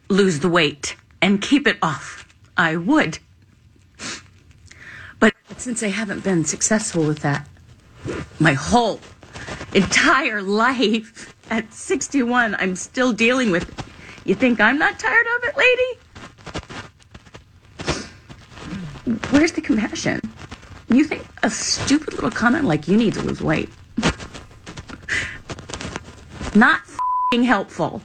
lose 0.08 0.40
the 0.40 0.48
weight 0.48 0.96
and 1.22 1.40
keep 1.40 1.66
it 1.66 1.78
off, 1.82 2.26
I 2.56 2.76
would. 2.76 3.18
But 5.18 5.34
since 5.56 5.82
I 5.82 5.88
haven't 5.88 6.24
been 6.24 6.44
successful 6.44 7.04
with 7.06 7.20
that, 7.20 7.48
my 8.38 8.52
whole 8.52 9.00
entire 9.74 10.42
life 10.42 11.34
at 11.50 11.72
61, 11.72 12.56
I'm 12.58 12.76
still 12.76 13.12
dealing 13.12 13.50
with 13.50 13.68
it. 13.68 13.84
You 14.24 14.34
think 14.34 14.60
I'm 14.60 14.78
not 14.78 14.98
tired 14.98 15.26
of 15.38 15.44
it, 15.44 15.56
lady? 15.56 16.00
Where's 19.30 19.52
the 19.52 19.60
compassion? 19.60 20.20
You 20.88 21.04
think 21.04 21.24
a 21.42 21.50
stupid 21.50 22.14
little 22.14 22.30
comment 22.30 22.64
like 22.64 22.88
you 22.88 22.96
need 22.96 23.14
to 23.14 23.22
lose 23.22 23.40
weight? 23.40 23.68
Not 26.54 26.82
fing 27.30 27.44
helpful. 27.44 28.02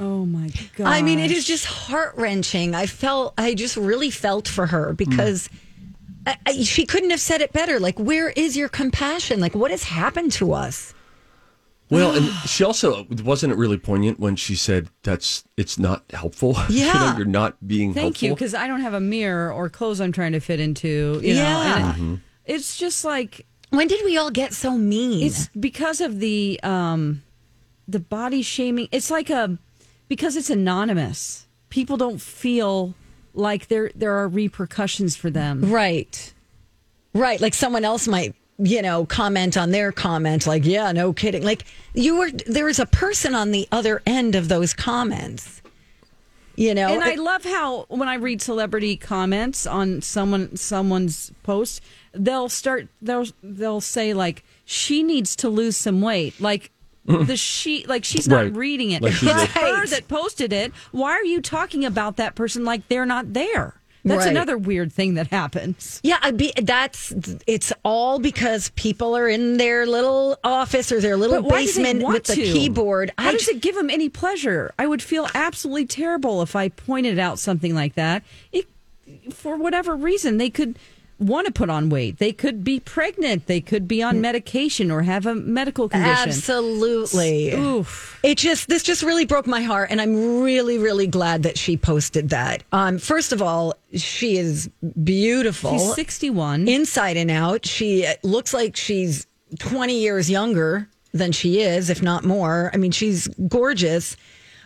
Oh 0.00 0.26
my 0.26 0.50
god. 0.76 0.86
I 0.86 1.02
mean, 1.02 1.18
it 1.20 1.30
is 1.30 1.44
just 1.44 1.66
heart 1.66 2.14
wrenching. 2.16 2.74
I 2.74 2.86
felt, 2.86 3.34
I 3.38 3.54
just 3.54 3.76
really 3.76 4.10
felt 4.10 4.48
for 4.48 4.66
her 4.66 4.92
because 4.92 5.48
mm. 5.48 5.56
I, 6.26 6.36
I, 6.46 6.52
she 6.62 6.84
couldn't 6.84 7.10
have 7.10 7.20
said 7.20 7.40
it 7.40 7.52
better. 7.52 7.78
Like, 7.78 7.98
where 7.98 8.30
is 8.30 8.56
your 8.56 8.68
compassion? 8.68 9.38
Like, 9.40 9.54
what 9.54 9.70
has 9.70 9.84
happened 9.84 10.32
to 10.32 10.52
us? 10.52 10.93
Well, 11.90 12.14
and 12.16 12.26
she 12.48 12.64
also 12.64 13.06
wasn't 13.22 13.52
it 13.52 13.56
really 13.56 13.76
poignant 13.78 14.18
when 14.18 14.36
she 14.36 14.56
said 14.56 14.88
that's 15.02 15.44
it's 15.56 15.78
not 15.78 16.02
helpful. 16.12 16.56
you 16.68 16.86
know, 16.86 16.92
Yeah. 16.92 17.16
you're 17.16 17.26
not 17.26 17.66
being 17.66 17.92
Thank 17.94 18.22
you, 18.22 18.30
because 18.34 18.54
I 18.54 18.66
don't 18.66 18.80
have 18.80 18.94
a 18.94 19.00
mirror 19.00 19.52
or 19.52 19.68
clothes 19.68 20.00
I'm 20.00 20.10
trying 20.12 20.32
to 20.32 20.40
fit 20.40 20.60
into. 20.60 21.20
You 21.22 21.34
know, 21.34 21.40
Yeah. 21.42 21.94
and 21.96 22.14
it- 22.46 22.54
it's 22.54 22.76
just 22.76 23.04
like 23.04 23.46
When 23.70 23.86
did 23.88 24.04
we 24.04 24.16
all 24.16 24.30
get 24.30 24.52
so 24.54 24.76
mean? 24.78 25.26
it's 25.26 25.48
because 25.48 26.00
of 26.00 26.20
the 26.20 26.58
um 26.62 27.22
the 27.86 28.00
body 28.00 28.42
shaming. 28.42 28.88
It's 28.90 29.10
like 29.10 29.28
a 29.30 29.58
because 30.08 30.36
it's 30.36 30.50
anonymous. 30.50 31.46
People 31.70 31.96
don't 31.96 32.20
feel 32.20 32.94
like 33.34 33.68
there 33.68 33.90
there 33.94 34.14
are 34.14 34.26
repercussions 34.28 35.16
for 35.16 35.28
them. 35.30 35.70
right. 35.70 36.32
Right. 37.12 37.40
Like 37.40 37.54
someone 37.54 37.84
else 37.84 38.08
might, 38.08 38.34
you 38.58 38.82
know, 38.82 39.04
comment 39.06 39.56
on 39.56 39.70
their 39.70 39.90
comment, 39.92 40.46
like, 40.46 40.64
yeah, 40.64 40.92
no 40.92 41.12
kidding. 41.12 41.42
Like, 41.42 41.64
you 41.94 42.16
were, 42.16 42.30
there 42.46 42.68
is 42.68 42.78
a 42.78 42.86
person 42.86 43.34
on 43.34 43.50
the 43.50 43.66
other 43.72 44.00
end 44.06 44.34
of 44.34 44.48
those 44.48 44.72
comments. 44.74 45.60
You 46.56 46.72
know, 46.72 46.86
And 46.86 47.02
I 47.02 47.14
It- 47.14 47.18
love 47.18 47.44
how 47.44 47.84
when 47.88 48.08
I 48.08 48.14
read 48.14 48.40
celebrity 48.40 48.96
comments 48.96 49.66
on 49.66 50.02
someone 50.02 50.54
someone's 50.54 51.32
post, 51.42 51.80
they'll 52.12 52.48
start 52.48 52.86
they'll 53.02 53.26
they'll 53.42 53.80
say 53.80 54.14
like 54.14 54.44
she 54.64 55.02
needs 55.02 55.34
to 55.36 55.48
lose 55.48 55.76
some 55.76 56.00
weight. 56.00 56.40
Like 56.40 56.70
mm. 57.08 57.26
the 57.26 57.36
she 57.36 57.84
like 57.88 58.04
she's 58.04 58.28
not 58.28 58.36
Right. 58.44 58.54
reading 58.56 58.92
it. 58.92 59.02
Like 59.02 59.14
she's 59.14 59.30
it's 59.32 59.42
a- 59.56 59.58
her 59.58 59.84
that 59.88 60.06
posted 60.06 60.52
it. 60.52 60.72
Why 60.92 61.10
are 61.10 61.24
you 61.24 61.40
talking 61.40 61.84
about 61.84 62.18
that 62.18 62.36
person 62.36 62.64
like 62.64 62.86
they're 62.86 63.04
not 63.04 63.32
there? 63.32 63.74
That's 64.06 64.24
Right. 64.26 64.30
another 64.30 64.58
weird 64.58 64.92
thing 64.92 65.14
that 65.14 65.28
happens. 65.28 66.00
Yeah, 66.02 66.18
I 66.20 66.30
be, 66.30 66.52
that's 66.62 67.14
it's 67.46 67.72
all 67.84 68.18
because 68.18 68.68
people 68.76 69.16
are 69.16 69.28
in 69.28 69.56
their 69.56 69.86
little 69.86 70.38
office 70.44 70.92
or 70.92 71.00
their 71.00 71.16
little 71.16 71.40
But 71.42 71.50
why 71.50 71.64
do 71.64 71.72
they 71.72 71.82
basement 71.82 72.06
with 72.06 72.24
the 72.24 72.34
to? 72.34 72.42
keyboard. 72.42 73.12
How 73.16 73.30
I 73.30 73.32
does 73.32 73.48
it 73.48 73.62
give 73.62 73.74
them 73.74 73.88
any 73.88 74.10
pleasure? 74.10 74.74
I 74.78 74.86
would 74.86 75.02
feel 75.02 75.26
absolutely 75.34 75.86
terrible 75.86 76.42
if 76.42 76.54
I 76.54 76.68
pointed 76.68 77.18
out 77.18 77.38
something 77.38 77.74
like 77.74 77.94
that. 77.94 78.22
It, 78.52 78.66
for 79.32 79.56
whatever 79.56 79.96
reason, 79.96 80.36
they 80.36 80.50
could 80.50 80.78
want 81.18 81.46
to 81.46 81.52
put 81.52 81.70
on 81.70 81.88
weight. 81.90 82.18
They 82.18 82.32
could 82.32 82.64
be 82.64 82.80
pregnant. 82.80 83.46
They 83.46 83.60
could 83.60 83.86
be 83.86 84.02
on 84.02 84.20
medication 84.20 84.90
or 84.90 85.02
have 85.02 85.26
a 85.26 85.34
medical 85.34 85.88
condition. 85.88 86.28
Absolutely. 86.28 87.52
Oof. 87.52 88.18
It 88.22 88.38
just 88.38 88.68
this 88.68 88.82
just 88.82 89.02
really 89.02 89.24
broke 89.24 89.46
my 89.46 89.62
heart, 89.62 89.90
and 89.90 90.00
I'm 90.00 90.42
really 90.42 90.78
really 90.78 91.06
glad 91.06 91.42
that 91.44 91.56
she 91.58 91.76
posted 91.76 92.30
that. 92.30 92.62
Um, 92.72 92.98
first 92.98 93.32
of 93.32 93.40
all, 93.40 93.74
she 93.94 94.36
is 94.36 94.68
beautiful, 95.02 95.72
She's 95.78 95.94
61. 95.94 96.68
inside 96.68 97.16
and 97.16 97.30
out. 97.30 97.64
She 97.66 98.06
looks 98.22 98.52
like 98.52 98.76
she's 98.76 99.26
20 99.58 99.98
years 99.98 100.28
younger 100.28 100.88
than 101.12 101.30
she 101.32 101.60
is, 101.60 101.90
if 101.90 102.02
not 102.02 102.24
more. 102.24 102.70
I 102.74 102.76
mean, 102.76 102.90
she's 102.90 103.28
gorgeous, 103.48 104.16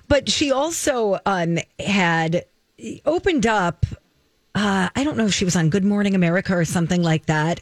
but 0.08 0.30
she 0.30 0.50
also 0.50 1.18
um, 1.26 1.58
had 1.78 2.46
opened 3.04 3.46
up. 3.46 3.84
Uh, 4.54 4.88
I 4.94 5.04
don't 5.04 5.16
know 5.16 5.26
if 5.26 5.34
she 5.34 5.44
was 5.44 5.56
on 5.56 5.70
Good 5.70 5.84
Morning 5.84 6.14
America 6.14 6.56
or 6.56 6.64
something 6.64 7.02
like 7.02 7.26
that. 7.26 7.60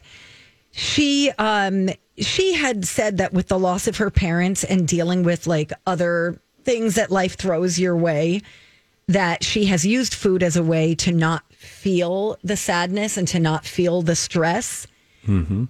She 0.72 1.30
um 1.38 1.88
she 2.18 2.54
had 2.54 2.84
said 2.86 3.18
that 3.18 3.32
with 3.32 3.48
the 3.48 3.58
loss 3.58 3.86
of 3.86 3.96
her 3.98 4.10
parents 4.10 4.64
and 4.64 4.86
dealing 4.86 5.22
with 5.22 5.46
like 5.46 5.72
other 5.86 6.40
things 6.64 6.94
that 6.96 7.10
life 7.10 7.36
throws 7.36 7.78
your 7.78 7.96
way 7.96 8.42
that 9.08 9.44
she 9.44 9.66
has 9.66 9.86
used 9.86 10.14
food 10.14 10.42
as 10.42 10.56
a 10.56 10.62
way 10.62 10.94
to 10.96 11.12
not 11.12 11.44
feel 11.52 12.36
the 12.42 12.56
sadness 12.56 13.16
and 13.16 13.28
to 13.28 13.38
not 13.38 13.64
feel 13.64 14.02
the 14.02 14.16
stress. 14.16 14.86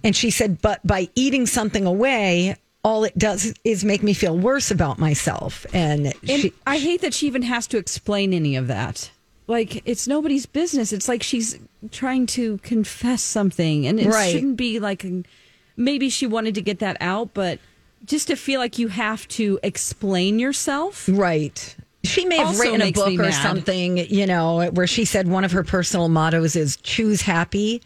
And 0.03 0.15
she 0.15 0.29
said, 0.29 0.61
but 0.61 0.85
by 0.85 1.09
eating 1.15 1.45
something 1.47 1.85
away, 1.85 2.55
all 2.83 3.03
it 3.03 3.17
does 3.17 3.53
is 3.63 3.83
make 3.83 4.03
me 4.03 4.13
feel 4.13 4.37
worse 4.37 4.71
about 4.71 4.99
myself. 4.99 5.65
And, 5.73 6.13
And 6.27 6.41
she, 6.41 6.53
I 6.65 6.77
hate 6.77 7.01
that 7.01 7.13
she 7.13 7.27
even 7.27 7.41
has 7.43 7.65
to 7.67 7.77
explain 7.77 8.33
any 8.33 8.55
of 8.55 8.67
that. 8.67 9.09
Like 9.47 9.81
it's 9.85 10.07
nobody's 10.07 10.45
business. 10.45 10.91
It's 10.91 11.07
like 11.07 11.23
she's 11.23 11.57
trying 11.91 12.25
to 12.27 12.57
confess 12.59 13.21
something, 13.21 13.87
and 13.87 13.99
it 13.99 14.07
Right. 14.07 14.31
shouldn't 14.31 14.57
be 14.57 14.79
like. 14.79 15.05
Maybe 15.79 16.09
she 16.09 16.25
wanted 16.25 16.55
to 16.55 16.61
get 16.61 16.79
that 16.79 16.97
out, 16.99 17.35
but 17.35 17.59
just 18.03 18.29
to 18.29 18.35
feel 18.35 18.59
like 18.59 18.79
you 18.79 18.87
have 18.87 19.27
to 19.27 19.59
explain 19.61 20.39
yourself. 20.39 21.07
Right. 21.07 21.75
She 22.03 22.25
may 22.25 22.37
have 22.37 22.47
Also 22.47 22.63
written 22.63 22.81
a 22.81 22.91
book 22.91 23.13
or 23.13 23.23
mad. 23.23 23.43
something, 23.43 23.97
you 24.11 24.25
know, 24.25 24.71
where 24.71 24.87
she 24.87 25.05
said 25.05 25.27
one 25.27 25.43
of 25.43 25.51
her 25.51 25.61
personal 25.63 26.09
mottos 26.09 26.55
is 26.55 26.77
choose 26.77 27.21
happy. 27.21 27.83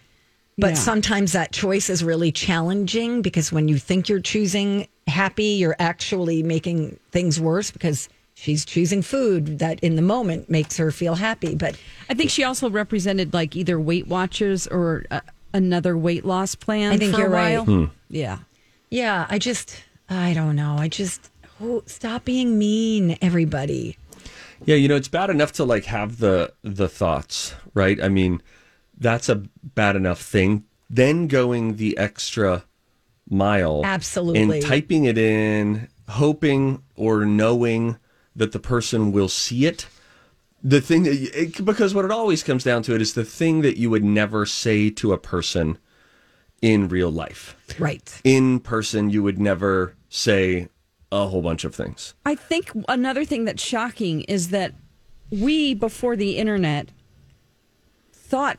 But 0.57 0.69
Yeah. 0.69 0.73
sometimes 0.75 1.33
that 1.33 1.51
choice 1.51 1.89
is 1.89 2.01
really 2.01 2.31
challenging 2.31 3.21
because 3.21 3.51
when 3.51 3.67
you 3.67 3.77
think 3.77 4.07
you're 4.07 4.21
choosing 4.21 4.87
happy, 5.07 5.43
you're 5.59 5.75
actually 5.77 6.43
making 6.43 6.97
things 7.11 7.41
worse 7.41 7.71
because 7.71 8.07
she's 8.41 8.65
choosing 8.65 9.03
food 9.03 9.59
that 9.59 9.79
in 9.81 9.95
the 9.95 10.01
moment 10.01 10.49
makes 10.49 10.77
her 10.77 10.91
feel 10.91 11.15
happy. 11.15 11.53
But 11.53 11.77
I 12.09 12.15
think 12.15 12.31
she 12.31 12.43
also 12.43 12.69
represented 12.69 13.33
like 13.33 13.55
either 13.55 13.79
Weight 13.79 14.07
Watchers 14.07 14.65
or 14.67 15.05
uh, 15.11 15.21
another 15.53 15.95
weight 15.95 16.25
loss 16.25 16.55
plan. 16.55 16.91
I 16.91 16.97
think 16.97 17.13
for 17.13 17.19
you're 17.19 17.27
a 17.27 17.29
right. 17.29 17.67
while. 17.67 17.91
Yeah. 18.09 18.39
yeah, 18.89 19.27
I 19.29 19.37
just, 19.37 19.83
I 20.09 20.33
don't 20.33 20.55
know. 20.55 20.75
I 20.77 20.87
just, 20.87 21.29
oh, 21.61 21.83
stop 21.85 22.25
being 22.25 22.57
mean, 22.57 23.15
everybody. 23.21 23.97
Yeah, 24.65 24.75
you 24.75 24.87
know, 24.87 24.95
it's 24.95 25.07
bad 25.07 25.29
enough 25.29 25.51
to 25.53 25.63
like 25.63 25.85
have 25.85 26.17
the 26.19 26.53
the 26.61 26.87
thoughts, 26.87 27.55
right? 27.73 28.01
I 28.01 28.09
mean, 28.09 28.41
that's 28.97 29.27
a 29.27 29.35
bad 29.63 29.95
enough 29.95 30.21
thing. 30.21 30.65
Then 30.87 31.27
going 31.27 31.77
the 31.77 31.97
extra 31.97 32.63
mile, 33.27 33.81
Absolutely. 33.83 34.57
and 34.59 34.63
typing 34.63 35.05
it 35.05 35.17
in, 35.17 35.87
hoping 36.09 36.83
or 36.95 37.25
knowing 37.25 37.97
that 38.35 38.51
the 38.51 38.59
person 38.59 39.11
will 39.11 39.27
see 39.27 39.65
it. 39.65 39.87
The 40.63 40.81
thing 40.81 41.03
that 41.03 41.15
you- 41.15 41.31
it, 41.33 41.65
because 41.65 41.93
what 41.95 42.05
it 42.05 42.11
always 42.11 42.43
comes 42.43 42.63
down 42.63 42.83
to 42.83 42.95
it 42.95 43.01
is 43.01 43.13
the 43.13 43.25
thing 43.25 43.61
that 43.61 43.77
you 43.77 43.89
would 43.89 44.03
never 44.03 44.45
say 44.45 44.89
to 44.91 45.11
a 45.13 45.17
person 45.17 45.77
in 46.61 46.87
real 46.87 47.11
life. 47.11 47.55
Right. 47.79 48.21
In 48.23 48.59
person, 48.59 49.09
you 49.09 49.23
would 49.23 49.39
never 49.39 49.95
say 50.09 50.67
a 51.11 51.27
whole 51.27 51.41
bunch 51.41 51.63
of 51.63 51.73
things. 51.73 52.13
I 52.25 52.35
think 52.35 52.71
another 52.87 53.25
thing 53.25 53.45
that's 53.45 53.63
shocking 53.63 54.21
is 54.21 54.49
that 54.49 54.73
we, 55.31 55.73
before 55.73 56.15
the 56.15 56.37
internet, 56.37 56.89
thought 58.13 58.57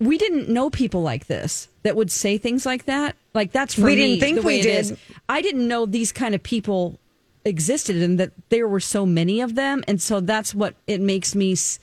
we 0.00 0.18
didn't 0.18 0.48
know 0.48 0.70
people 0.70 1.02
like 1.02 1.26
this 1.26 1.68
that 1.82 1.96
would 1.96 2.10
say 2.10 2.38
things 2.38 2.66
like 2.66 2.86
that. 2.86 3.16
Like 3.34 3.52
that's 3.52 3.74
for 3.74 3.82
We 3.82 3.96
me, 3.96 3.96
didn't 3.96 4.20
think 4.20 4.36
the 4.40 4.46
we 4.46 4.62
did. 4.62 4.98
I 5.28 5.42
didn't 5.42 5.68
know 5.68 5.86
these 5.86 6.12
kind 6.12 6.34
of 6.34 6.42
people 6.42 6.98
existed 7.46 7.96
and 7.96 8.18
that 8.20 8.32
there 8.50 8.68
were 8.68 8.80
so 8.80 9.06
many 9.06 9.40
of 9.40 9.54
them, 9.54 9.82
and 9.88 10.02
so 10.02 10.20
that's 10.20 10.54
what 10.54 10.74
it 10.86 11.00
makes 11.00 11.34
me 11.34 11.52
s- 11.52 11.78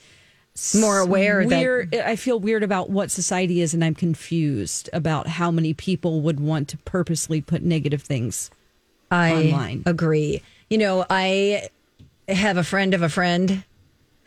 More 0.74 0.98
aware 1.00 1.44
that- 1.44 2.06
I 2.08 2.14
feel 2.16 2.38
weird 2.38 2.62
about 2.62 2.90
what 2.90 3.10
society 3.10 3.60
is, 3.60 3.74
and 3.74 3.82
I'm 3.82 3.94
confused 3.94 4.88
about 4.92 5.26
how 5.26 5.50
many 5.50 5.74
people 5.74 6.20
would 6.20 6.38
want 6.38 6.68
to 6.68 6.76
purposely 6.78 7.40
put 7.40 7.62
negative 7.62 8.02
things 8.02 8.50
I 9.10 9.32
online. 9.32 9.82
agree. 9.86 10.42
You 10.70 10.78
know, 10.78 11.04
I 11.10 11.68
have 12.28 12.56
a 12.56 12.64
friend 12.64 12.94
of 12.94 13.02
a 13.02 13.08
friend 13.08 13.64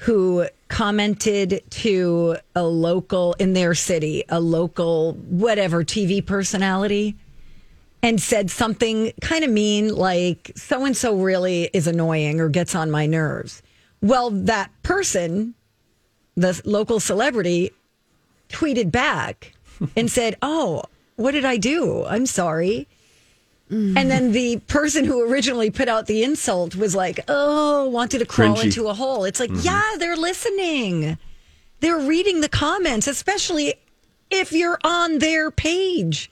who 0.02 0.48
commented 0.68 1.64
to 1.72 2.38
a 2.56 2.64
local 2.64 3.34
in 3.40 3.54
their 3.54 3.74
city, 3.74 4.24
a 4.30 4.40
local 4.40 5.14
whatever 5.30 5.84
TV 5.84 6.22
personality, 6.24 7.16
and 8.04 8.22
said 8.22 8.52
something 8.52 9.12
kind 9.22 9.44
of 9.44 9.50
mean 9.50 9.94
like, 9.94 10.52
so 10.56 10.86
and 10.86 10.96
so 10.96 11.16
really 11.16 11.70
is 11.74 11.88
annoying 11.88 12.40
or 12.40 12.50
gets 12.50 12.76
on 12.76 12.92
my 12.92 13.06
nerves. 13.06 13.62
Well, 14.02 14.30
that 14.30 14.72
person, 14.84 15.56
the 16.36 16.60
local 16.66 17.00
celebrity, 17.00 17.72
tweeted 18.50 18.92
back 18.92 19.54
and 19.96 20.10
said, 20.10 20.36
Oh, 20.42 20.84
what 21.16 21.32
did 21.32 21.46
I 21.46 21.58
do? 21.58 22.06
I'm 22.06 22.26
sorry. 22.26 22.88
And 23.70 24.10
then 24.10 24.32
the 24.32 24.58
person 24.68 25.04
who 25.04 25.30
originally 25.30 25.70
put 25.70 25.90
out 25.90 26.06
the 26.06 26.24
insult 26.24 26.76
was 26.78 26.96
like, 26.96 27.20
oh, 27.28 27.90
wanted 27.90 28.20
to 28.20 28.26
crawl 28.26 28.56
Cringy. 28.56 28.66
into 28.66 28.88
a 28.88 28.94
hole. 28.94 29.26
It's 29.26 29.42
like, 29.42 29.50
mm-hmm. 29.50 29.66
yeah, 29.66 29.98
they're 30.00 30.16
listening. 30.16 31.18
They're 31.82 32.00
reading 32.00 32.40
the 32.40 32.48
comments, 32.48 33.08
especially 33.08 33.74
if 34.32 34.54
you're 34.54 34.80
on 34.86 35.20
their 35.20 35.52
page. 35.52 36.32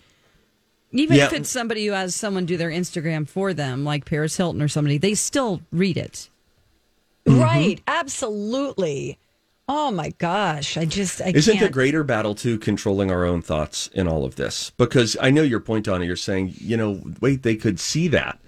Even 0.97 1.17
Yeah. 1.17 1.25
if 1.25 1.33
it's 1.33 1.49
somebody 1.49 1.85
who 1.85 1.93
has 1.93 2.15
someone 2.15 2.45
do 2.45 2.57
their 2.57 2.69
Instagram 2.69 3.27
for 3.27 3.53
them, 3.53 3.83
like 3.83 4.05
Paris 4.05 4.37
Hilton 4.37 4.61
or 4.61 4.67
somebody, 4.67 4.97
they 4.97 5.13
still 5.13 5.61
read 5.71 5.97
it. 5.97 6.29
Right. 7.27 7.81
Absolutely. 7.87 9.17
Oh 9.67 9.89
my 9.91 10.09
gosh. 10.19 10.77
I 10.77 10.85
just, 10.85 11.21
I 11.21 11.29
Isn't 11.33 11.57
can't. 11.57 11.65
the 11.67 11.73
greater 11.73 12.03
battle 12.03 12.35
to 12.35 12.57
controlling 12.59 13.11
our 13.11 13.25
own 13.25 13.41
thoughts 13.41 13.87
in 13.93 14.07
all 14.07 14.23
of 14.25 14.35
this? 14.35 14.69
Because 14.77 15.17
I 15.19 15.31
know 15.31 15.41
your 15.41 15.59
point 15.59 15.87
on 15.87 16.01
it. 16.03 16.05
You're 16.05 16.15
saying, 16.15 16.53
you 16.57 16.77
know, 16.77 17.01
wait, 17.19 17.43
they 17.43 17.55
could 17.55 17.79
see 17.79 18.07
that. 18.09 18.39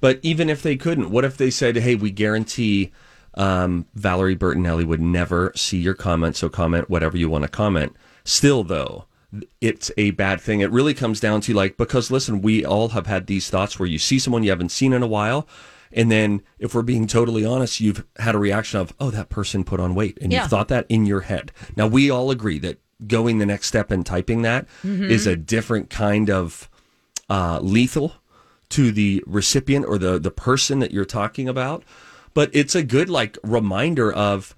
But 0.00 0.18
even 0.22 0.48
if 0.48 0.62
they 0.62 0.76
couldn't, 0.76 1.10
what 1.10 1.24
if 1.24 1.36
they 1.36 1.50
said, 1.50 1.76
hey, 1.76 1.94
we 1.94 2.10
guarantee 2.10 2.90
um, 3.34 3.86
Valerie 3.94 4.34
Bertinelli 4.36 4.84
would 4.84 5.00
never 5.00 5.52
see 5.54 5.78
your 5.78 5.94
comment, 5.94 6.36
so 6.36 6.48
comment 6.48 6.90
whatever 6.90 7.16
you 7.16 7.28
want 7.30 7.42
to 7.44 7.48
comment. 7.48 7.94
Still, 8.24 8.64
though, 8.64 9.04
it's 9.60 9.90
a 9.96 10.10
bad 10.12 10.40
thing. 10.40 10.60
It 10.60 10.70
really 10.70 10.94
comes 10.94 11.20
down 11.20 11.40
to 11.42 11.54
like, 11.54 11.76
because 11.76 12.10
listen, 12.10 12.42
we 12.42 12.64
all 12.64 12.90
have 12.90 13.06
had 13.06 13.26
these 13.26 13.48
thoughts 13.48 13.78
where 13.78 13.88
you 13.88 13.98
see 13.98 14.18
someone 14.18 14.42
you 14.42 14.50
haven't 14.50 14.70
seen 14.72 14.92
in 14.92 15.02
a 15.02 15.06
while. 15.06 15.46
And 15.94 16.10
then, 16.10 16.40
if 16.58 16.74
we're 16.74 16.80
being 16.80 17.06
totally 17.06 17.44
honest, 17.44 17.78
you've 17.78 18.06
had 18.18 18.34
a 18.34 18.38
reaction 18.38 18.80
of, 18.80 18.94
oh, 18.98 19.10
that 19.10 19.28
person 19.28 19.62
put 19.62 19.78
on 19.78 19.94
weight. 19.94 20.16
And 20.22 20.32
Yeah. 20.32 20.40
you've 20.42 20.50
thought 20.50 20.68
that 20.68 20.86
in 20.88 21.04
your 21.04 21.20
head. 21.20 21.52
Now, 21.76 21.86
we 21.86 22.08
all 22.10 22.30
agree 22.30 22.58
that 22.60 22.78
going 23.06 23.38
the 23.38 23.44
next 23.46 23.66
step 23.66 23.90
and 23.90 24.04
typing 24.06 24.40
that 24.42 24.66
is 24.84 25.26
a 25.26 25.36
different 25.36 25.90
kind 25.90 26.30
of 26.30 26.70
uh, 27.28 27.58
lethal 27.60 28.14
to 28.70 28.90
the 28.90 29.22
recipient 29.26 29.84
or 29.86 29.98
the, 29.98 30.18
the 30.18 30.30
person 30.30 30.78
that 30.78 30.92
you're 30.92 31.04
talking 31.04 31.46
about. 31.46 31.82
But 32.32 32.48
it's 32.54 32.74
a 32.74 32.82
good, 32.82 33.10
like, 33.10 33.36
reminder 33.42 34.10
of, 34.10 34.54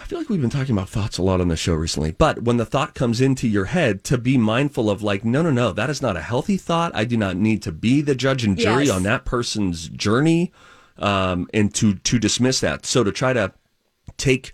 I 0.00 0.04
feel 0.04 0.18
like 0.18 0.28
we've 0.28 0.40
been 0.40 0.50
talking 0.50 0.74
about 0.74 0.88
thoughts 0.88 1.18
a 1.18 1.22
lot 1.22 1.40
on 1.40 1.48
the 1.48 1.56
show 1.56 1.74
recently, 1.74 2.10
but 2.12 2.42
when 2.42 2.56
the 2.56 2.64
thought 2.64 2.94
comes 2.94 3.20
into 3.20 3.46
your 3.46 3.66
head, 3.66 4.02
to 4.04 4.18
be 4.18 4.36
mindful 4.38 4.90
of 4.90 5.02
like, 5.02 5.24
no, 5.24 5.42
no, 5.42 5.50
no, 5.50 5.72
that 5.72 5.90
is 5.90 6.02
not 6.02 6.16
a 6.16 6.22
healthy 6.22 6.56
thought. 6.56 6.90
I 6.94 7.04
do 7.04 7.16
not 7.16 7.36
need 7.36 7.62
to 7.62 7.72
be 7.72 8.00
the 8.00 8.14
judge 8.14 8.42
and 8.42 8.56
jury 8.56 8.86
Yes. 8.86 8.94
on 8.96 9.02
that 9.04 9.24
person's 9.24 9.88
journey, 9.88 10.52
um, 10.98 11.48
and 11.54 11.72
to 11.74 11.94
to 11.94 12.18
dismiss 12.18 12.60
that. 12.60 12.86
So 12.86 13.04
to 13.04 13.12
try 13.12 13.32
to 13.34 13.52
take 14.16 14.52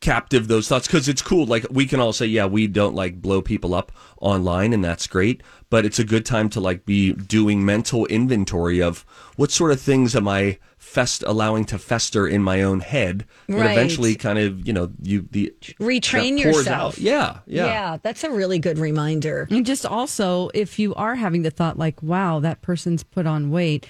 captive 0.00 0.46
those 0.46 0.68
thoughts 0.68 0.86
because 0.86 1.08
it's 1.08 1.22
cool. 1.22 1.46
Like 1.46 1.66
we 1.70 1.86
can 1.86 1.98
all 1.98 2.12
say, 2.12 2.26
yeah, 2.26 2.44
we 2.46 2.66
don't 2.66 2.94
like 2.94 3.20
blow 3.20 3.40
people 3.42 3.74
up 3.74 3.90
online, 4.20 4.72
and 4.72 4.84
that's 4.84 5.06
great. 5.06 5.42
But 5.70 5.84
it's 5.84 5.98
a 5.98 6.04
good 6.04 6.24
time 6.26 6.48
to 6.50 6.60
like 6.60 6.84
be 6.84 7.12
doing 7.12 7.64
mental 7.64 8.06
inventory 8.06 8.80
of 8.82 9.04
what 9.36 9.50
sort 9.50 9.72
of 9.72 9.80
things 9.80 10.14
am 10.14 10.28
I 10.28 10.58
fest 10.86 11.22
allowing 11.26 11.64
to 11.66 11.78
fester 11.78 12.26
in 12.26 12.42
my 12.42 12.62
own 12.62 12.80
head 12.80 13.24
that 13.48 13.54
Right. 13.56 13.72
eventually 13.72 14.14
kind 14.14 14.38
of 14.38 14.66
you 14.66 14.72
know 14.72 14.90
you 15.02 15.26
the 15.30 15.52
Retrain 15.80 16.38
yourself. 16.38 16.94
out. 16.94 16.98
Yeah, 16.98 17.38
yeah. 17.46 17.66
yeah, 17.66 17.96
that's 18.02 18.24
a 18.24 18.30
really 18.30 18.58
good 18.58 18.78
reminder. 18.78 19.46
And 19.50 19.66
just 19.66 19.84
also, 19.84 20.48
if 20.54 20.78
you 20.78 20.94
are 20.94 21.14
having 21.16 21.42
the 21.42 21.50
thought, 21.50 21.76
like, 21.78 22.02
wow, 22.02 22.40
that 22.40 22.62
person's 22.62 23.02
put 23.02 23.26
on 23.26 23.50
weight, 23.50 23.84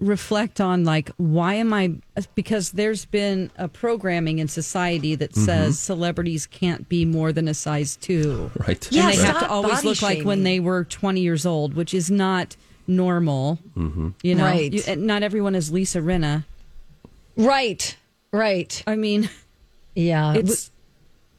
reflect 0.00 0.60
on 0.60 0.84
like 0.84 1.10
why 1.16 1.54
am 1.54 1.72
I 1.74 1.94
because 2.36 2.70
there's 2.72 3.04
been 3.04 3.50
a 3.56 3.66
programming 3.68 4.38
in 4.38 4.48
society 4.48 5.14
that 5.16 5.32
Mm-hmm. 5.32 5.44
says 5.44 5.78
celebrities 5.78 6.46
can't 6.46 6.88
be 6.88 7.04
more 7.04 7.32
than 7.32 7.46
a 7.48 7.54
size 7.54 7.96
two. 7.96 8.50
Right. 8.66 8.86
Yeah, 8.90 9.10
and 9.10 9.18
they 9.18 9.22
have 9.24 9.40
to 9.40 9.48
always 9.50 9.74
body 9.76 9.88
look 9.88 10.02
like 10.02 10.22
when 10.24 10.42
they 10.44 10.60
were 10.60 10.84
20 10.84 11.20
years 11.20 11.44
old, 11.44 11.74
which 11.74 11.92
is 11.94 12.10
not 12.10 12.56
normal. 12.88 13.58
Mm-hmm. 13.76 14.08
You 14.22 14.34
know, 14.34 14.44
Right. 14.44 14.72
You- 14.72 14.96
not 14.96 15.22
everyone 15.22 15.54
is 15.54 15.70
Lisa 15.70 16.00
Rinna. 16.00 16.44
Right. 17.36 17.96
Right. 18.32 18.82
I 18.86 18.96
mean, 18.96 19.30
Yeah. 19.94 20.34
it's 20.34 20.70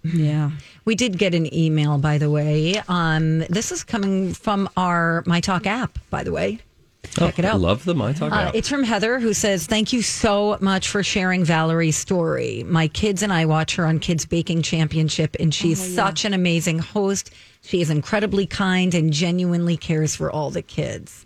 yeah. 0.04 0.52
We 0.86 0.96
did 0.96 1.18
get 1.18 1.36
an 1.36 1.54
email, 1.54 1.98
by 1.98 2.18
the 2.20 2.30
way. 2.30 2.82
Um, 2.88 3.40
this 3.50 3.72
is 3.74 3.84
coming 3.84 4.34
from 4.34 4.70
our 4.78 5.24
My 5.26 5.42
Talk 5.42 5.68
app, 5.68 6.00
by 6.10 6.24
the 6.24 6.32
way. 6.32 6.60
Check 7.04 7.40
it 7.40 7.46
I 7.46 7.50
out. 7.50 7.62
love 7.62 7.86
the 7.86 7.96
My 7.96 8.12
Talk 8.14 8.32
Uh, 8.32 8.36
app. 8.36 8.56
it's 8.56 8.68
from 8.70 8.84
Heather, 8.84 9.20
who 9.20 9.34
says, 9.34 9.66
Thank 9.66 9.94
you 9.94 10.02
so 10.02 10.58
much 10.62 10.90
for 10.90 11.02
sharing 11.02 11.44
Valerie's 11.46 11.96
story. 11.96 12.64
My 12.68 12.88
kids 12.90 13.24
and 13.24 13.32
I 13.32 13.46
watch 13.46 13.76
her 13.78 13.86
on 13.86 14.00
Kids 14.00 14.26
Baking 14.26 14.62
Championship, 14.62 15.36
and 15.40 15.54
she's 15.54 15.80
such 15.96 16.26
an 16.26 16.34
amazing 16.34 16.80
host. 16.80 17.32
She 17.62 17.82
is 17.82 17.90
incredibly 17.90 18.46
kind 18.46 18.94
and 18.94 19.12
genuinely 19.14 19.78
cares 19.78 20.16
for 20.16 20.32
all 20.32 20.50
the 20.50 20.62
kids. 20.62 21.26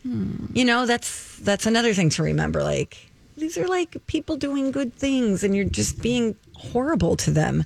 You 0.53 0.63
know, 0.65 0.85
that's 0.85 1.37
that's 1.39 1.65
another 1.65 1.93
thing 1.93 2.09
to 2.11 2.23
remember. 2.23 2.63
Like, 2.63 3.09
these 3.37 3.57
are 3.57 3.67
like 3.67 3.97
people 4.07 4.37
doing 4.37 4.71
good 4.71 4.93
things, 4.93 5.43
and 5.43 5.55
you're 5.55 5.65
just 5.65 6.01
being 6.01 6.35
horrible 6.55 7.15
to 7.17 7.31
them. 7.31 7.65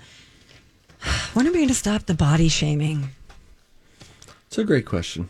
When 1.33 1.45
are 1.45 1.51
we 1.51 1.57
going 1.57 1.67
to 1.67 1.73
stop 1.75 2.07
the 2.07 2.13
body 2.15 2.47
shaming? 2.49 3.09
It's 4.47 4.57
a 4.57 4.63
great 4.63 4.85
question. 4.85 5.29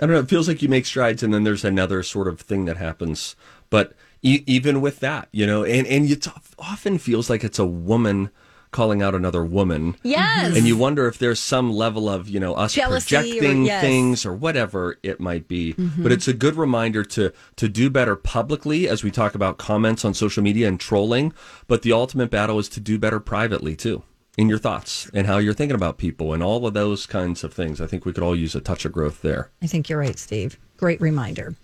I 0.00 0.06
don't 0.06 0.12
know. 0.12 0.20
It 0.20 0.28
feels 0.28 0.48
like 0.48 0.62
you 0.62 0.68
make 0.68 0.86
strides, 0.86 1.22
and 1.22 1.32
then 1.32 1.44
there's 1.44 1.64
another 1.64 2.02
sort 2.02 2.28
of 2.28 2.40
thing 2.40 2.64
that 2.64 2.76
happens. 2.76 3.36
But 3.70 3.94
e- 4.22 4.42
even 4.46 4.80
with 4.80 5.00
that, 5.00 5.28
you 5.30 5.46
know, 5.46 5.64
and 5.64 5.86
and 5.86 6.10
it 6.10 6.26
often 6.58 6.98
feels 6.98 7.30
like 7.30 7.44
it's 7.44 7.58
a 7.58 7.66
woman 7.66 8.30
calling 8.72 9.02
out 9.02 9.14
another 9.14 9.44
woman. 9.44 9.96
Yes. 10.02 10.56
And 10.56 10.66
you 10.66 10.76
wonder 10.76 11.06
if 11.06 11.16
there's 11.18 11.38
some 11.38 11.72
level 11.72 12.08
of, 12.08 12.28
you 12.28 12.40
know, 12.40 12.54
us 12.54 12.74
Jealousy 12.74 13.14
or- 13.14 13.20
projecting 13.20 13.66
yes. 13.66 13.80
things 13.80 14.26
or 14.26 14.34
whatever 14.34 14.98
it 15.04 15.20
might 15.20 15.46
be. 15.46 15.74
Mm-hmm. 15.74 16.02
But 16.02 16.10
it's 16.10 16.26
a 16.26 16.34
good 16.34 16.56
reminder 16.56 17.04
to 17.04 17.32
to 17.54 17.68
do 17.68 17.88
better 17.88 18.16
publicly 18.16 18.88
as 18.88 19.04
we 19.04 19.12
talk 19.12 19.36
about 19.36 19.58
comments 19.58 20.04
on 20.04 20.12
social 20.12 20.42
media 20.42 20.66
and 20.66 20.80
trolling. 20.80 21.32
But 21.68 21.82
the 21.82 21.92
ultimate 21.92 22.30
battle 22.30 22.58
is 22.58 22.68
to 22.70 22.80
do 22.80 22.98
better 22.98 23.20
privately 23.20 23.76
too. 23.76 24.02
In 24.36 24.48
your 24.48 24.58
thoughts 24.58 25.08
and 25.14 25.28
how 25.28 25.38
you're 25.38 25.54
thinking 25.54 25.76
about 25.76 25.96
people 25.96 26.32
and 26.32 26.42
all 26.42 26.66
of 26.66 26.74
those 26.74 27.06
kinds 27.06 27.44
of 27.44 27.54
things. 27.54 27.80
I 27.80 27.86
think 27.86 28.04
we 28.04 28.12
could 28.12 28.24
all 28.24 28.34
use 28.34 28.56
a 28.56 28.60
touch 28.60 28.84
of 28.84 28.90
growth 28.90 29.22
there. 29.22 29.50
I 29.62 29.68
think 29.68 29.88
you're 29.88 29.98
right, 30.00 30.18
Steve. 30.18 30.58
Great 30.76 31.00
reminder. 31.00 31.54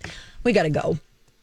We 0.45 0.53
got 0.53 0.63
to 0.63 0.71
go. 0.71 0.99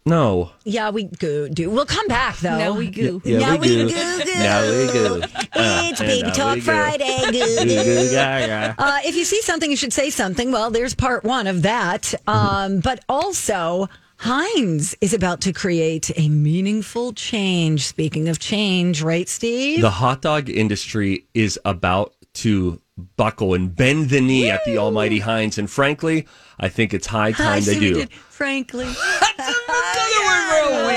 No. 0.06 0.52
Yeah, 0.64 0.90
we 0.92 1.04
go 1.04 1.50
do. 1.50 1.70
We'll 1.70 1.86
come 1.86 2.08
back 2.08 2.38
though. 2.38 2.58
Now 2.58 2.74
we 2.74 2.90
go. 2.90 3.22
Yeah, 3.26 3.40
now 3.40 3.52
we 3.58 3.60
we 3.60 3.68
do. 3.68 3.90
go. 3.90 4.20
go. 4.20 4.34
Now 4.36 4.62
we 4.62 4.86
go. 4.94 5.22
It's 5.54 6.00
Baby 6.00 6.32
Talk 6.32 6.56
we 6.56 6.62
go. 6.62 6.66
Friday. 6.66 7.18
Go, 7.28 8.48
go. 8.48 8.74
Uh, 8.78 9.00
if 9.04 9.18
you 9.18 9.26
see 9.26 9.42
something, 9.42 9.70
you 9.70 9.76
should 9.76 9.92
say 9.92 10.10
something. 10.10 10.52
Well, 10.54 10.72
there's 10.72 10.96
part 10.96 11.26
one 11.26 11.46
of 11.48 11.64
that. 11.64 12.14
Um, 12.26 12.80
but 12.80 13.04
also, 13.10 13.90
Heinz 14.20 14.96
is 15.00 15.14
about 15.14 15.42
to 15.42 15.54
create 15.54 16.10
a 16.18 16.28
meaningful 16.28 17.14
change. 17.14 17.86
Speaking 17.86 18.28
of 18.30 18.40
change, 18.40 19.04
right, 19.04 19.30
Steve? 19.30 19.82
The 19.82 19.92
hot 19.92 20.24
dog 20.24 20.50
industry 20.50 21.26
is 21.36 21.60
about 21.66 22.14
to 22.36 22.82
buckle 23.16 23.54
and 23.54 23.76
bend 23.76 24.10
the 24.10 24.20
knee 24.20 24.50
at 24.50 24.66
the 24.66 24.80
almighty 24.80 25.20
Heinz. 25.20 25.60
And 25.60 25.70
frankly, 25.70 26.28
I 26.60 26.68
think 26.68 26.96
it's 26.96 27.06
high 27.06 27.32
time 27.32 27.62
see 27.62 27.72
they 27.72 27.78
what 27.78 27.84
you 27.84 27.94
do. 27.94 28.00
did. 28.02 28.14
Frankly, 28.14 28.86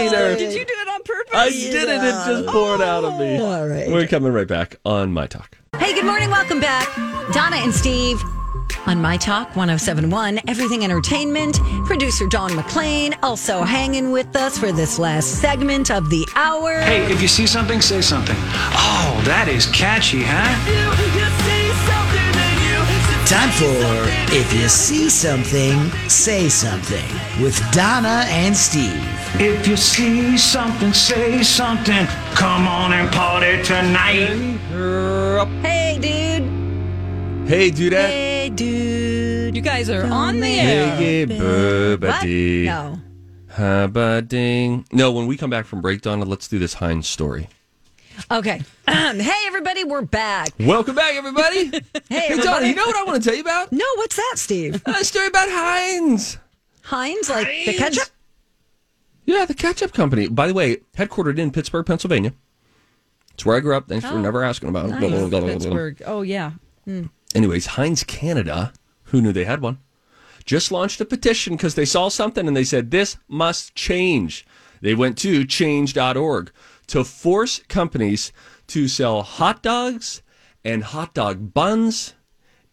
Did 0.00 0.54
you 0.54 0.64
do 0.64 0.74
it 0.74 0.88
on 0.88 1.02
purpose? 1.02 1.34
I 1.34 1.50
did 1.50 1.88
it. 1.88 2.02
It 2.02 2.10
just 2.26 2.46
poured 2.46 2.80
out 2.80 3.04
of 3.04 3.18
me. 3.20 3.38
Oh, 3.38 3.44
all 3.46 3.68
right. 3.68 3.88
We're 3.88 4.06
coming 4.06 4.32
right 4.32 4.48
back 4.48 4.76
on 4.84 5.12
My 5.12 5.26
Talk. 5.26 5.58
Hey, 5.76 5.94
good 5.94 6.04
morning. 6.06 6.30
Welcome 6.30 6.58
back. 6.60 6.88
Donna 7.32 7.56
and 7.56 7.72
Steve 7.74 8.20
on 8.86 9.00
My 9.00 9.16
Talk 9.16 9.48
1071, 9.56 10.40
Everything 10.48 10.84
Entertainment. 10.84 11.58
Producer 11.84 12.26
Dawn 12.26 12.54
McLean 12.56 13.14
also 13.22 13.62
hanging 13.62 14.10
with 14.10 14.34
us 14.36 14.58
for 14.58 14.72
this 14.72 14.98
last 14.98 15.40
segment 15.40 15.90
of 15.90 16.10
the 16.10 16.26
hour. 16.34 16.80
Hey, 16.80 17.10
if 17.12 17.20
you 17.22 17.28
see 17.28 17.46
something, 17.46 17.80
say 17.80 18.00
something. 18.00 18.36
Oh, 18.38 19.22
that 19.24 19.48
is 19.48 19.66
catchy, 19.66 20.22
huh? 20.24 21.50
Time 23.30 23.50
for 23.50 24.34
If 24.34 24.52
You 24.52 24.68
See 24.68 25.08
Something, 25.08 25.88
Say 26.08 26.48
Something 26.48 27.04
with 27.40 27.56
Donna 27.70 28.24
and 28.26 28.56
Steve. 28.56 29.06
If 29.38 29.68
you 29.68 29.76
see 29.76 30.36
something, 30.36 30.92
say 30.92 31.44
something. 31.44 32.06
Come 32.34 32.66
on 32.66 32.92
and 32.92 33.08
party 33.12 33.62
tonight. 33.62 34.58
Hey, 35.62 35.98
dude. 36.00 36.59
Hey, 37.50 37.70
that. 37.70 38.10
Hey, 38.10 38.48
dude. 38.48 39.56
You 39.56 39.60
guys 39.60 39.90
are 39.90 40.04
on 40.04 40.38
the 40.38 40.46
air. 40.46 40.94
Hey, 40.94 41.26
What? 42.68 43.00
No. 43.58 44.20
Ding. 44.20 44.86
No, 44.92 45.10
when 45.10 45.26
we 45.26 45.36
come 45.36 45.50
back 45.50 45.66
from 45.66 45.80
break, 45.80 46.00
Donna, 46.00 46.24
let's 46.24 46.46
do 46.46 46.60
this 46.60 46.74
Heinz 46.74 47.08
story. 47.08 47.48
Okay. 48.30 48.62
hey, 48.86 49.42
everybody, 49.46 49.82
we're 49.82 50.02
back. 50.02 50.50
Welcome 50.60 50.94
back, 50.94 51.14
everybody. 51.14 51.70
Hey, 52.08 52.28
hey, 52.28 52.36
Donna, 52.36 52.68
you 52.68 52.74
know 52.76 52.86
what 52.86 52.96
I 52.96 53.02
want 53.02 53.20
to 53.20 53.28
tell 53.28 53.36
you 53.36 53.42
about? 53.42 53.72
No, 53.72 53.84
what's 53.96 54.14
that, 54.14 54.34
Steve? 54.36 54.80
A 54.86 55.04
story 55.04 55.26
about 55.26 55.48
Heinz. 55.50 56.38
Heinz, 56.82 57.28
like 57.28 57.48
the 57.48 57.64
Heinz. 57.64 57.78
ketchup? 57.78 58.08
Yeah, 59.26 59.44
the 59.44 59.54
ketchup 59.54 59.92
company. 59.92 60.28
By 60.28 60.46
the 60.46 60.54
way, 60.54 60.82
headquartered 60.96 61.38
in 61.40 61.50
Pittsburgh, 61.50 61.84
Pennsylvania. 61.84 62.32
It's 63.34 63.44
where 63.44 63.56
I 63.56 63.60
grew 63.60 63.76
up. 63.76 63.88
Thanks 63.88 64.06
for 64.06 64.14
oh, 64.14 64.20
never 64.20 64.44
asking 64.44 64.68
about 64.68 64.90
it. 64.90 65.30
Pittsburgh. 65.30 66.00
Oh 66.06 66.22
yeah. 66.22 66.52
Hmm. 66.84 67.06
Anyways, 67.34 67.66
Heinz 67.66 68.02
Canada, 68.04 68.72
who 69.04 69.20
knew 69.20 69.32
they 69.32 69.44
had 69.44 69.60
one, 69.62 69.78
just 70.44 70.72
launched 70.72 71.00
a 71.00 71.04
petition 71.04 71.54
because 71.54 71.74
they 71.74 71.84
saw 71.84 72.08
something 72.08 72.46
and 72.48 72.56
they 72.56 72.64
said, 72.64 72.90
this 72.90 73.16
must 73.28 73.74
change. 73.74 74.44
They 74.80 74.94
went 74.94 75.16
to 75.18 75.44
change.org 75.44 76.50
to 76.88 77.04
force 77.04 77.60
companies 77.68 78.32
to 78.68 78.88
sell 78.88 79.22
hot 79.22 79.62
dogs 79.62 80.22
and 80.64 80.82
hot 80.82 81.14
dog 81.14 81.54
buns 81.54 82.14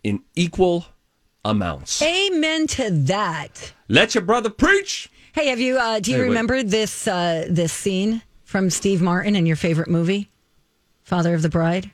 in 0.04 0.24
equal 0.36 0.86
amounts. 1.46 2.02
Amen 2.02 2.66
to 2.68 2.90
that. 2.90 3.74
Let 3.88 4.16
your 4.16 4.24
brother 4.24 4.50
preach. 4.50 5.10
Hey, 5.34 5.48
have 5.48 5.60
you? 5.60 5.78
Uh, 5.78 6.00
do 6.00 6.10
you 6.12 6.18
Hey, 6.18 6.24
wait. 6.24 6.30
remember 6.30 6.64
this 6.64 7.08
uh, 7.08 7.46
this 7.50 7.72
scene 7.72 8.24
from 8.44 8.70
Steve 8.72 9.02
Martin 9.04 9.36
in 9.36 9.46
your 9.46 9.56
favorite 9.56 9.88
movie, 9.90 10.32
Father 11.04 11.36
of 11.36 11.42
the 11.44 11.50
Bride? 11.50 11.92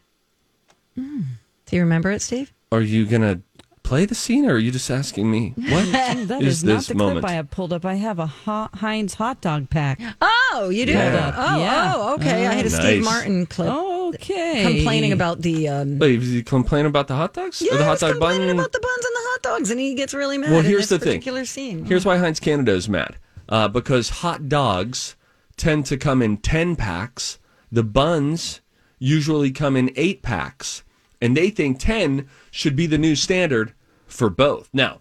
Do 0.95 1.75
you 1.77 1.81
remember 1.81 2.11
it, 2.11 2.21
Steve? 2.21 2.52
Are 2.73 2.81
you 2.81 3.05
going 3.05 3.21
to 3.21 3.41
play 3.83 4.05
the 4.05 4.15
scene 4.15 4.45
or 4.45 4.53
are 4.53 4.57
you 4.57 4.71
just 4.71 4.89
asking 4.89 5.29
me? 5.29 5.53
What 5.55 5.85
That 5.91 6.41
is 6.41 6.47
is, 6.59 6.63
not 6.63 6.75
this 6.77 6.87
the 6.87 6.95
moment? 6.95 7.19
clip 7.21 7.31
I 7.31 7.33
have 7.35 7.51
pulled 7.51 7.71
up. 7.73 7.85
I 7.85 7.95
have 7.95 8.17
a 8.17 8.25
hot, 8.25 8.75
Heinz 8.75 9.13
hot 9.15 9.41
dog 9.41 9.69
pack. 9.69 9.99
Oh, 10.21 10.69
you 10.73 10.85
do. 10.85 10.93
Yeah. 10.93 11.33
Oh, 11.35 11.59
Yeah. 11.59 11.93
oh, 11.95 12.13
okay. 12.15 12.47
I 12.47 12.53
had 12.53 12.65
a 12.65 12.69
Steve 12.69 13.03
Martin 13.03 13.45
clip 13.45 13.69
Okay. 13.69 14.63
complaining 14.63 15.11
about 15.11 15.41
the. 15.41 15.67
Um, 15.69 15.99
Wait, 15.99 16.21
is 16.21 16.31
he 16.31 16.41
complaining 16.43 16.87
about 16.87 17.07
the 17.07 17.15
hot 17.15 17.33
dogs? 17.33 17.61
yeah, 17.61 17.73
or 17.75 17.77
the 17.77 17.83
hot 17.85 17.91
he's 17.93 17.99
dog 18.01 18.11
complaining 18.13 18.47
bun? 18.47 18.59
about 18.59 18.71
the 18.71 18.79
buns 18.79 19.05
and 19.05 19.15
the 19.15 19.21
hot 19.29 19.41
dogs, 19.43 19.71
and 19.71 19.79
he 19.79 19.93
gets 19.95 20.13
really 20.13 20.37
mad. 20.37 20.49
Well, 20.51 20.59
in 20.59 20.65
here's 20.65 20.89
this 20.89 20.99
the 20.99 21.05
thing. 21.21 21.45
scene. 21.45 21.85
Here's 21.85 22.05
why 22.05 22.17
Heinz 22.17 22.39
Canada 22.39 22.71
is 22.73 22.87
mad. 22.89 23.17
Uh, 23.49 23.67
because 23.67 24.09
hot 24.09 24.47
dogs 24.49 25.15
tend 25.57 25.85
to 25.87 25.97
come 25.97 26.21
in 26.21 26.37
10 26.37 26.75
packs. 26.75 27.37
The 27.71 27.83
buns 27.83 28.61
usually 28.99 29.51
come 29.51 29.75
in 29.75 29.91
8 29.95 30.21
packs. 30.23 30.83
And 31.23 31.37
they 31.37 31.51
think 31.51 31.79
10 31.79 32.27
should 32.51 32.75
be 32.75 32.85
the 32.85 32.97
new 32.97 33.15
standard 33.15 33.71
for 34.05 34.29
both. 34.29 34.69
Now, 34.73 34.99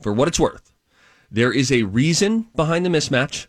for 0.00 0.10
what 0.10 0.26
it's 0.26 0.40
worth, 0.40 0.72
there 1.30 1.52
is 1.52 1.70
a 1.70 1.82
reason 1.82 2.46
behind 2.56 2.86
the 2.86 2.88
mismatch. 2.88 3.46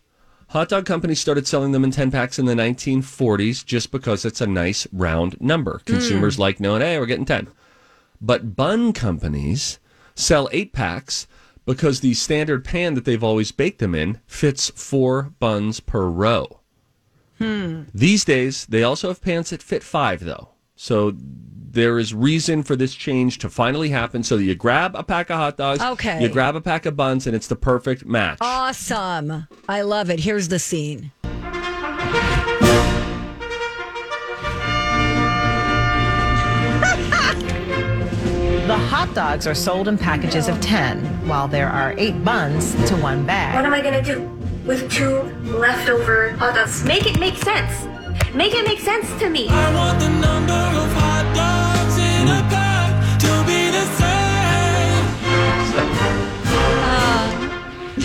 Hot 0.48 0.68
dog 0.68 0.84
companies 0.84 1.20
started 1.20 1.48
selling 1.48 1.72
them 1.72 1.84
in 1.84 1.90
10 1.90 2.10
packs 2.10 2.38
in 2.38 2.44
the 2.44 2.52
1940s 2.52 3.64
just 3.64 3.90
because 3.90 4.26
it's 4.26 4.42
a 4.42 4.46
nice 4.46 4.86
round 4.92 5.40
number. 5.40 5.80
Consumers 5.86 6.38
like 6.38 6.60
knowing, 6.60 6.82
hey, 6.82 6.98
we're 6.98 7.06
getting 7.06 7.24
10. 7.24 7.48
But 8.20 8.54
bun 8.54 8.92
companies 8.92 9.78
sell 10.14 10.50
eight 10.52 10.74
packs 10.74 11.26
because 11.64 12.00
the 12.00 12.12
standard 12.12 12.62
pan 12.62 12.92
that 12.92 13.06
they've 13.06 13.24
always 13.24 13.52
baked 13.52 13.78
them 13.78 13.94
in 13.94 14.20
fits 14.26 14.68
four 14.68 15.32
buns 15.40 15.80
per 15.80 16.04
row. 16.04 16.60
Hmm. 17.38 17.84
These 17.94 18.26
days, 18.26 18.66
they 18.66 18.82
also 18.82 19.08
have 19.08 19.22
pans 19.22 19.48
that 19.48 19.62
fit 19.62 19.82
five, 19.82 20.20
though. 20.20 20.50
So 20.76 21.12
there 21.16 21.98
is 21.98 22.14
reason 22.14 22.62
for 22.62 22.76
this 22.76 22.94
change 22.94 23.38
to 23.38 23.50
finally 23.50 23.88
happen 23.90 24.22
so 24.22 24.36
that 24.36 24.44
you 24.44 24.54
grab 24.54 24.94
a 24.94 25.02
pack 25.02 25.30
of 25.30 25.36
hot 25.36 25.56
dogs, 25.56 25.82
Okay. 25.82 26.22
you 26.22 26.28
grab 26.28 26.54
a 26.56 26.60
pack 26.60 26.86
of 26.86 26.96
buns, 26.96 27.26
and 27.26 27.34
it's 27.36 27.48
the 27.48 27.56
perfect 27.56 28.06
match. 28.06 28.38
Awesome. 28.40 29.46
I 29.68 29.82
love 29.82 30.08
it. 30.10 30.20
Here's 30.20 30.48
the 30.48 30.58
scene. 30.58 31.12
The 38.66 38.76
hot 38.76 39.14
dogs 39.14 39.46
are 39.46 39.54
sold 39.54 39.86
in 39.86 39.96
packages 39.96 40.48
of 40.48 40.60
10, 40.60 41.28
while 41.28 41.46
there 41.46 41.68
are 41.68 41.94
eight 41.98 42.24
buns 42.24 42.74
to 42.88 42.96
one 42.96 43.24
bag. 43.24 43.54
What 43.54 43.64
am 43.64 43.72
I 43.74 43.80
gonna 43.80 44.02
do? 44.02 44.32
with 44.64 44.90
two 44.90 45.20
leftover 45.44 46.30
hot 46.38 46.56
dogs. 46.56 46.82
Make 46.84 47.06
it 47.06 47.20
make 47.20 47.36
sense. 47.36 47.86
Make 48.34 48.54
it 48.54 48.64
make 48.66 48.80
sense 48.80 49.08
to 49.20 49.30
me. 49.30 49.48
I 49.48 49.74
want 49.74 49.98
the 49.98 50.08
number 50.08 50.52
of 50.52 50.92
hot 50.92 51.26
dogs 51.34 51.96
in 51.98 52.28
a 52.28 52.42
cup 52.50 52.90
to 53.20 53.32
be 53.46 53.70
the 53.70 53.86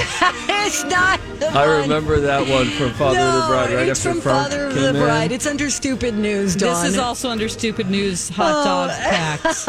it's 0.49 0.83
not 0.85 1.19
the 1.19 1.20
I 1.41 1.81
remember 1.81 2.19
that 2.21 2.47
one 2.47 2.67
from 2.67 2.91
Father 2.93 3.19
of 3.19 3.33
the 3.33 3.47
Bride 3.47 3.73
right 3.73 3.87
it's 3.89 3.99
after 4.05 4.11
from 4.13 4.21
Frank 4.21 4.49
Father 4.49 4.65
of 4.67 4.73
came 4.73 4.81
the 4.83 4.89
in. 4.89 4.95
Bride. 4.95 5.31
It's 5.31 5.47
under 5.47 5.69
stupid 5.69 6.13
news, 6.15 6.55
Dawn. 6.55 6.83
This 6.83 6.93
is 6.93 6.97
also 6.99 7.29
under 7.29 7.49
stupid 7.49 7.89
news 7.89 8.29
hot 8.29 8.61
Oh. 8.61 8.63
dog 8.63 8.89
packs. 8.91 9.67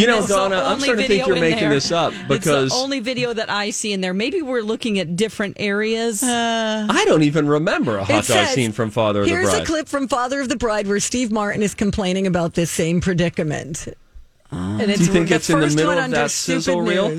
You 0.00 0.06
know, 0.06 0.26
Donna, 0.26 0.56
I'm 0.64 0.78
starting 0.80 1.02
to 1.02 1.08
think 1.08 1.26
you're 1.26 1.36
making 1.40 1.60
there. 1.60 1.70
this 1.70 1.90
up 1.90 2.12
because 2.28 2.66
it's 2.66 2.74
the 2.74 2.80
only 2.80 3.00
video 3.00 3.32
that 3.32 3.50
I 3.50 3.70
see 3.70 3.92
in 3.92 4.00
there. 4.00 4.14
Maybe 4.14 4.42
we're 4.42 4.62
looking 4.62 4.98
at 4.98 5.16
different 5.16 5.56
areas. 5.58 6.22
Uh, 6.22 6.86
I 6.88 7.04
don't 7.04 7.22
even 7.22 7.48
remember 7.48 7.96
a 7.98 8.04
hot 8.04 8.12
dog 8.12 8.24
says, 8.24 8.50
scene 8.54 8.72
from 8.72 8.90
Father 8.90 9.20
of 9.20 9.26
the 9.26 9.32
Here's 9.32 9.50
Bride. 9.50 9.62
a 9.62 9.66
clip 9.66 9.88
from 9.88 10.08
Father 10.08 10.40
of 10.40 10.48
the 10.48 10.56
Bride 10.56 10.86
where 10.86 11.00
Steve 11.00 11.32
Martin 11.32 11.62
is 11.62 11.74
complaining 11.74 12.26
about 12.26 12.54
this 12.54 12.70
same 12.70 13.00
predicament. 13.00 13.88
Ah. 14.52 14.78
and 14.80 14.86
Do 14.86 14.92
you 14.92 14.96
think 15.12 15.28
the 15.28 15.34
it's 15.34 15.50
in 15.50 15.58
the 15.60 15.66
first 15.66 15.76
middle 15.76 15.90
one 15.90 15.98
of 15.98 16.04
under 16.04 16.16
that 16.16 16.30
stupid 16.30 16.62
sizzle 16.62 16.80
reel? 16.82 17.18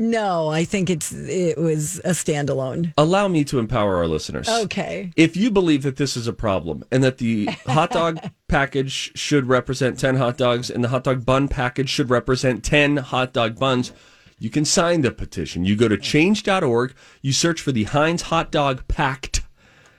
No, 0.00 0.48
I 0.48 0.64
think 0.64 0.88
it's 0.90 1.12
it 1.12 1.58
was 1.58 1.98
a 2.04 2.10
standalone. 2.10 2.94
Allow 2.96 3.26
me 3.26 3.42
to 3.44 3.58
empower 3.58 3.96
our 3.96 4.06
listeners. 4.06 4.48
Okay. 4.48 5.10
If 5.16 5.36
you 5.36 5.50
believe 5.50 5.82
that 5.82 5.96
this 5.96 6.16
is 6.16 6.28
a 6.28 6.32
problem 6.32 6.84
and 6.92 7.02
that 7.02 7.18
the 7.18 7.46
hot 7.66 7.90
dog 7.90 8.20
package 8.48 9.18
should 9.18 9.48
represent 9.48 9.98
10 9.98 10.16
hot 10.16 10.36
dogs 10.36 10.70
and 10.70 10.84
the 10.84 10.88
hot 10.88 11.02
dog 11.02 11.26
bun 11.26 11.48
package 11.48 11.88
should 11.88 12.10
represent 12.10 12.62
10 12.62 12.98
hot 12.98 13.32
dog 13.32 13.58
buns, 13.58 13.92
you 14.38 14.50
can 14.50 14.64
sign 14.64 15.00
the 15.00 15.10
petition. 15.10 15.64
You 15.64 15.74
go 15.74 15.88
to 15.88 15.96
change.org, 15.96 16.94
you 17.20 17.32
search 17.32 17.60
for 17.60 17.72
the 17.72 17.84
Heinz 17.84 18.22
hot 18.22 18.52
dog 18.52 18.86
pact. 18.86 19.42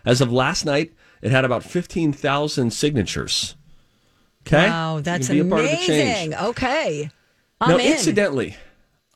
As 0.05 0.21
of 0.21 0.31
last 0.31 0.65
night, 0.65 0.93
it 1.21 1.31
had 1.31 1.43
about 1.43 1.63
15,000 1.63 2.71
signatures. 2.71 3.57
Okay? 4.47 4.69
Wow, 4.69 5.01
that's 5.01 5.27
can 5.27 5.35
be 5.35 5.39
a 5.41 5.45
part 5.45 5.65
of 5.65 5.71
the 5.71 5.75
change. 5.75 5.89
amazing. 5.89 6.35
Okay. 6.35 7.09
I'm 7.59 7.71
now, 7.71 7.77
in. 7.77 7.91
incidentally, 7.91 8.55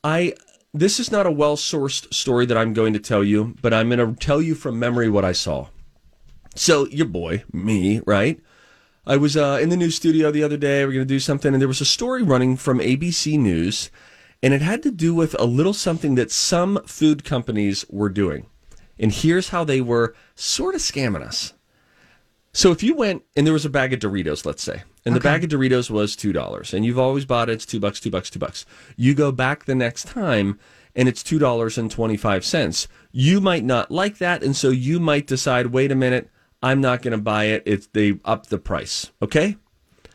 I 0.04 0.34
this 0.74 0.98
is 0.98 1.12
not 1.12 1.24
a 1.24 1.30
well 1.30 1.56
sourced 1.56 2.12
story 2.12 2.44
that 2.46 2.58
I'm 2.58 2.72
going 2.72 2.92
to 2.92 2.98
tell 2.98 3.22
you, 3.22 3.54
but 3.62 3.72
I'm 3.72 3.88
going 3.88 4.14
to 4.14 4.18
tell 4.18 4.42
you 4.42 4.56
from 4.56 4.78
memory 4.78 5.08
what 5.08 5.24
I 5.24 5.32
saw. 5.32 5.68
So, 6.56 6.86
your 6.88 7.06
boy, 7.06 7.44
me, 7.52 8.00
right? 8.06 8.40
I 9.06 9.16
was 9.16 9.36
uh, 9.36 9.58
in 9.62 9.68
the 9.68 9.76
news 9.76 9.94
studio 9.94 10.30
the 10.30 10.42
other 10.42 10.56
day. 10.56 10.84
We're 10.84 10.92
going 10.92 11.06
to 11.06 11.14
do 11.14 11.20
something, 11.20 11.52
and 11.52 11.60
there 11.60 11.68
was 11.68 11.80
a 11.80 11.86
story 11.86 12.22
running 12.22 12.56
from 12.56 12.78
ABC 12.78 13.38
News, 13.38 13.90
and 14.42 14.52
it 14.52 14.62
had 14.62 14.82
to 14.82 14.90
do 14.90 15.14
with 15.14 15.38
a 15.38 15.44
little 15.44 15.74
something 15.74 16.16
that 16.16 16.30
some 16.30 16.80
food 16.86 17.24
companies 17.24 17.84
were 17.88 18.08
doing. 18.08 18.46
And 18.98 19.12
here's 19.12 19.50
how 19.50 19.64
they 19.64 19.80
were 19.80 20.14
sort 20.34 20.74
of 20.74 20.80
scamming 20.80 21.22
us. 21.22 21.52
So 22.52 22.70
if 22.70 22.82
you 22.82 22.94
went 22.94 23.24
and 23.36 23.46
there 23.46 23.52
was 23.52 23.64
a 23.64 23.70
bag 23.70 23.92
of 23.92 23.98
Doritos, 23.98 24.46
let's 24.46 24.62
say, 24.62 24.82
and 25.04 25.14
the 25.14 25.20
bag 25.20 25.44
of 25.44 25.50
Doritos 25.50 25.90
was 25.90 26.16
two 26.16 26.32
dollars, 26.32 26.72
and 26.72 26.84
you've 26.84 26.98
always 26.98 27.24
bought 27.24 27.48
it, 27.48 27.54
it's 27.54 27.66
two 27.66 27.80
bucks, 27.80 28.00
two 28.00 28.10
bucks, 28.10 28.30
two 28.30 28.38
bucks. 28.38 28.64
You 28.96 29.14
go 29.14 29.32
back 29.32 29.64
the 29.64 29.74
next 29.74 30.06
time, 30.06 30.58
and 30.94 31.08
it's 31.08 31.22
two 31.22 31.38
dollars 31.38 31.76
and 31.76 31.90
twenty 31.90 32.16
five 32.16 32.44
cents. 32.44 32.88
You 33.12 33.40
might 33.40 33.64
not 33.64 33.90
like 33.90 34.18
that, 34.18 34.42
and 34.42 34.56
so 34.56 34.70
you 34.70 34.98
might 34.98 35.26
decide, 35.26 35.68
wait 35.68 35.92
a 35.92 35.96
minute, 35.96 36.30
I'm 36.62 36.80
not 36.80 37.02
going 37.02 37.12
to 37.12 37.18
buy 37.18 37.44
it. 37.44 37.62
It's 37.66 37.86
they 37.88 38.18
up 38.24 38.46
the 38.46 38.58
price. 38.58 39.12
Okay. 39.20 39.56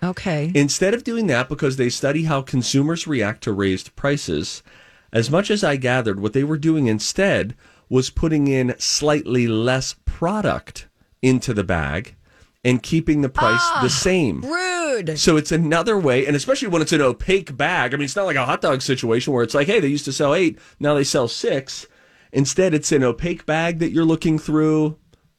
Okay. 0.01 0.51
Instead 0.55 0.93
of 0.93 1.03
doing 1.03 1.27
that, 1.27 1.49
because 1.49 1.75
they 1.75 1.89
study 1.89 2.23
how 2.23 2.41
consumers 2.41 3.05
react 3.05 3.43
to 3.43 3.51
raised 3.51 3.95
prices, 3.95 4.63
as 5.11 5.29
much 5.29 5.51
as 5.51 5.63
I 5.63 5.75
gathered, 5.75 6.19
what 6.19 6.33
they 6.33 6.43
were 6.43 6.57
doing 6.57 6.87
instead 6.87 7.55
was 7.89 8.09
putting 8.09 8.47
in 8.47 8.75
slightly 8.77 9.47
less 9.47 9.95
product 10.05 10.87
into 11.21 11.53
the 11.53 11.63
bag 11.63 12.15
and 12.63 12.83
keeping 12.83 13.21
the 13.21 13.29
price 13.29 13.67
the 13.81 13.85
ah, 13.85 13.87
same. 13.87 14.41
Rude. 14.41 15.17
So 15.17 15.37
it's 15.37 15.51
another 15.51 15.97
way, 15.97 16.25
and 16.25 16.35
especially 16.35 16.67
when 16.67 16.81
it's 16.81 16.91
an 16.91 17.01
opaque 17.01 17.55
bag. 17.55 17.93
I 17.93 17.97
mean, 17.97 18.05
it's 18.05 18.15
not 18.15 18.25
like 18.25 18.35
a 18.35 18.45
hot 18.45 18.61
dog 18.61 18.81
situation 18.81 19.33
where 19.33 19.43
it's 19.43 19.53
like, 19.53 19.67
hey, 19.67 19.79
they 19.79 19.87
used 19.87 20.05
to 20.05 20.13
sell 20.13 20.33
eight, 20.33 20.59
now 20.79 20.93
they 20.93 21.03
sell 21.03 21.27
six. 21.27 21.87
Instead, 22.31 22.73
it's 22.73 22.91
an 22.91 23.03
opaque 23.03 23.45
bag 23.45 23.79
that 23.79 23.91
you're 23.91 24.05
looking 24.05 24.37
through, 24.37 24.97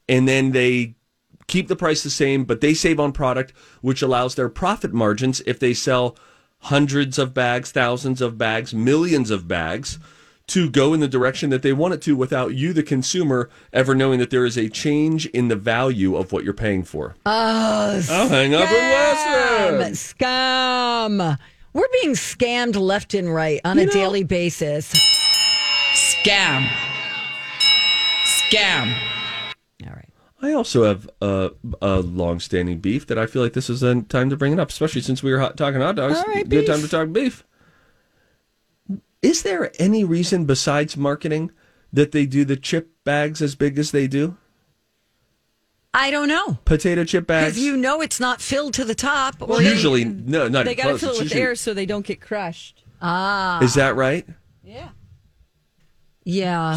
and 0.08 0.26
then 0.26 0.52
they 0.52 0.94
keep 1.46 1.68
the 1.68 1.76
price 1.76 2.02
the 2.02 2.10
same, 2.10 2.44
but 2.44 2.60
they 2.60 2.74
save 2.74 2.98
on 2.98 3.12
product, 3.12 3.52
which 3.80 4.02
allows 4.02 4.34
their 4.34 4.48
profit 4.48 4.92
margins 4.92 5.40
if 5.46 5.58
they 5.58 5.74
sell 5.74 6.16
hundreds 6.64 7.18
of 7.18 7.34
bags, 7.34 7.70
thousands 7.70 8.20
of 8.20 8.38
bags, 8.38 8.74
millions 8.74 9.30
of 9.30 9.46
bags 9.46 9.98
to 10.50 10.68
go 10.70 10.92
in 10.94 11.00
the 11.00 11.08
direction 11.08 11.50
that 11.50 11.62
they 11.62 11.72
want 11.72 11.94
it 11.94 12.02
to 12.02 12.14
without 12.16 12.54
you, 12.54 12.72
the 12.72 12.82
consumer, 12.82 13.48
ever 13.72 13.94
knowing 13.94 14.18
that 14.18 14.30
there 14.30 14.44
is 14.44 14.56
a 14.56 14.68
change 14.68 15.26
in 15.26 15.48
the 15.48 15.56
value 15.56 16.16
of 16.16 16.32
what 16.32 16.44
you're 16.44 16.52
paying 16.52 16.82
for. 16.84 17.14
Oh, 17.26 18.02
I'll 18.10 18.28
hang 18.28 18.54
up 18.54 18.68
and 18.68 19.78
listen. 19.78 20.16
Scam. 20.18 21.38
We're 21.72 21.86
being 22.02 22.14
scammed 22.14 22.74
left 22.76 23.14
and 23.14 23.32
right 23.32 23.60
on 23.64 23.78
a 23.78 23.86
daily 23.86 24.24
basis. 24.24 24.92
Scam. 25.94 26.68
Scam. 28.24 28.92
All 29.86 29.92
right. 29.94 30.08
I 30.42 30.52
also 30.52 30.84
have 30.84 31.08
a, 31.20 31.50
a 31.82 32.00
long-standing 32.00 32.78
beef 32.80 33.06
that 33.06 33.18
I 33.18 33.26
feel 33.26 33.42
like 33.42 33.52
this 33.52 33.70
is 33.70 33.82
a 33.82 34.02
time 34.02 34.30
to 34.30 34.36
bring 34.36 34.52
it 34.52 34.58
up, 34.58 34.70
especially 34.70 35.02
since 35.02 35.22
we 35.22 35.30
were 35.32 35.38
hot, 35.38 35.56
talking 35.56 35.80
hot 35.80 35.96
dogs. 35.96 36.16
All 36.18 36.24
right, 36.24 36.48
Good 36.48 36.60
beef. 36.60 36.66
time 36.66 36.80
to 36.80 36.88
talk 36.88 37.12
beef. 37.12 37.44
Is 39.22 39.42
there 39.42 39.70
any 39.78 40.04
reason 40.04 40.44
besides 40.46 40.96
marketing 40.96 41.50
that 41.92 42.12
they 42.12 42.26
do 42.26 42.44
the 42.44 42.56
chip 42.56 42.90
bags 43.04 43.42
as 43.42 43.54
big 43.54 43.78
as 43.78 43.90
they 43.90 44.06
do? 44.06 44.36
I 45.92 46.10
don't 46.10 46.28
know. 46.28 46.58
Potato 46.64 47.04
chip 47.04 47.26
bags. 47.26 47.54
Because 47.54 47.64
you 47.64 47.76
know 47.76 48.00
it's 48.00 48.20
not 48.20 48.40
filled 48.40 48.74
to 48.74 48.84
the 48.84 48.94
top. 48.94 49.36
Or 49.40 49.60
usually, 49.60 50.04
no, 50.04 50.48
not 50.48 50.64
they 50.64 50.74
got 50.74 50.92
to 50.92 50.98
fill 50.98 51.10
it 51.10 51.12
with 51.14 51.22
usually- 51.24 51.40
air 51.40 51.54
so 51.54 51.74
they 51.74 51.86
don't 51.86 52.06
get 52.06 52.20
crushed. 52.20 52.84
Ah. 53.02 53.60
Is 53.62 53.74
that 53.74 53.96
right? 53.96 54.26
Yeah. 54.62 54.90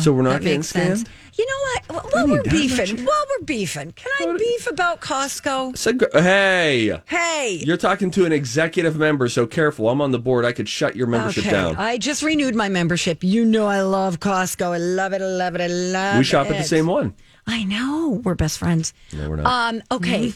So 0.02 0.14
we're 0.14 0.22
not 0.24 0.42
getting 0.42 0.62
scammed? 0.62 1.08
You 1.36 1.46
know 1.48 1.96
what? 1.96 2.14
While 2.14 2.28
we're 2.28 2.44
beefing, 2.44 3.06
while 3.06 3.26
we're 3.40 3.46
beefing, 3.46 3.92
can 3.94 4.12
I 4.20 4.38
beef 4.38 4.70
about 4.70 5.02
Costco? 5.02 5.76
So, 5.76 5.94
hey, 6.14 7.00
Hey. 7.08 7.64
you're 7.66 7.78
talking 7.78 8.12
to 8.12 8.26
an 8.26 8.32
executive 8.32 8.98
member, 8.98 9.28
so 9.28 9.48
careful. 9.48 9.90
I'm 9.90 10.00
on 10.00 10.12
the 10.12 10.20
board. 10.20 10.46
I 10.46 10.52
could 10.52 10.70
shut 10.70 10.96
your 10.96 11.08
membership 11.08 11.46
down. 11.46 11.76
I 11.76 11.98
just 11.98 12.22
renewed 12.22 12.54
my 12.56 12.70
membership. 12.70 13.24
You 13.24 13.46
know 13.46 13.66
I 13.66 13.82
love 13.82 14.20
Costco. 14.20 14.74
I 14.74 14.78
love 14.78 15.14
it. 15.14 15.22
I 15.22 15.26
love 15.26 15.56
it. 15.56 15.62
I 15.62 15.68
love 15.68 16.16
it. 16.16 16.18
we 16.20 16.24
shop 16.24 16.48
at 16.52 16.58
the 16.58 16.64
same 16.64 16.86
one. 16.86 17.16
I 17.48 17.64
know. 17.64 18.22
We're 18.24 18.36
best 18.36 18.60
friends. 18.60 18.94
No, 19.12 19.30
we're 19.30 19.38
not. 19.38 19.74
Um, 19.74 19.82
okay. 19.92 20.34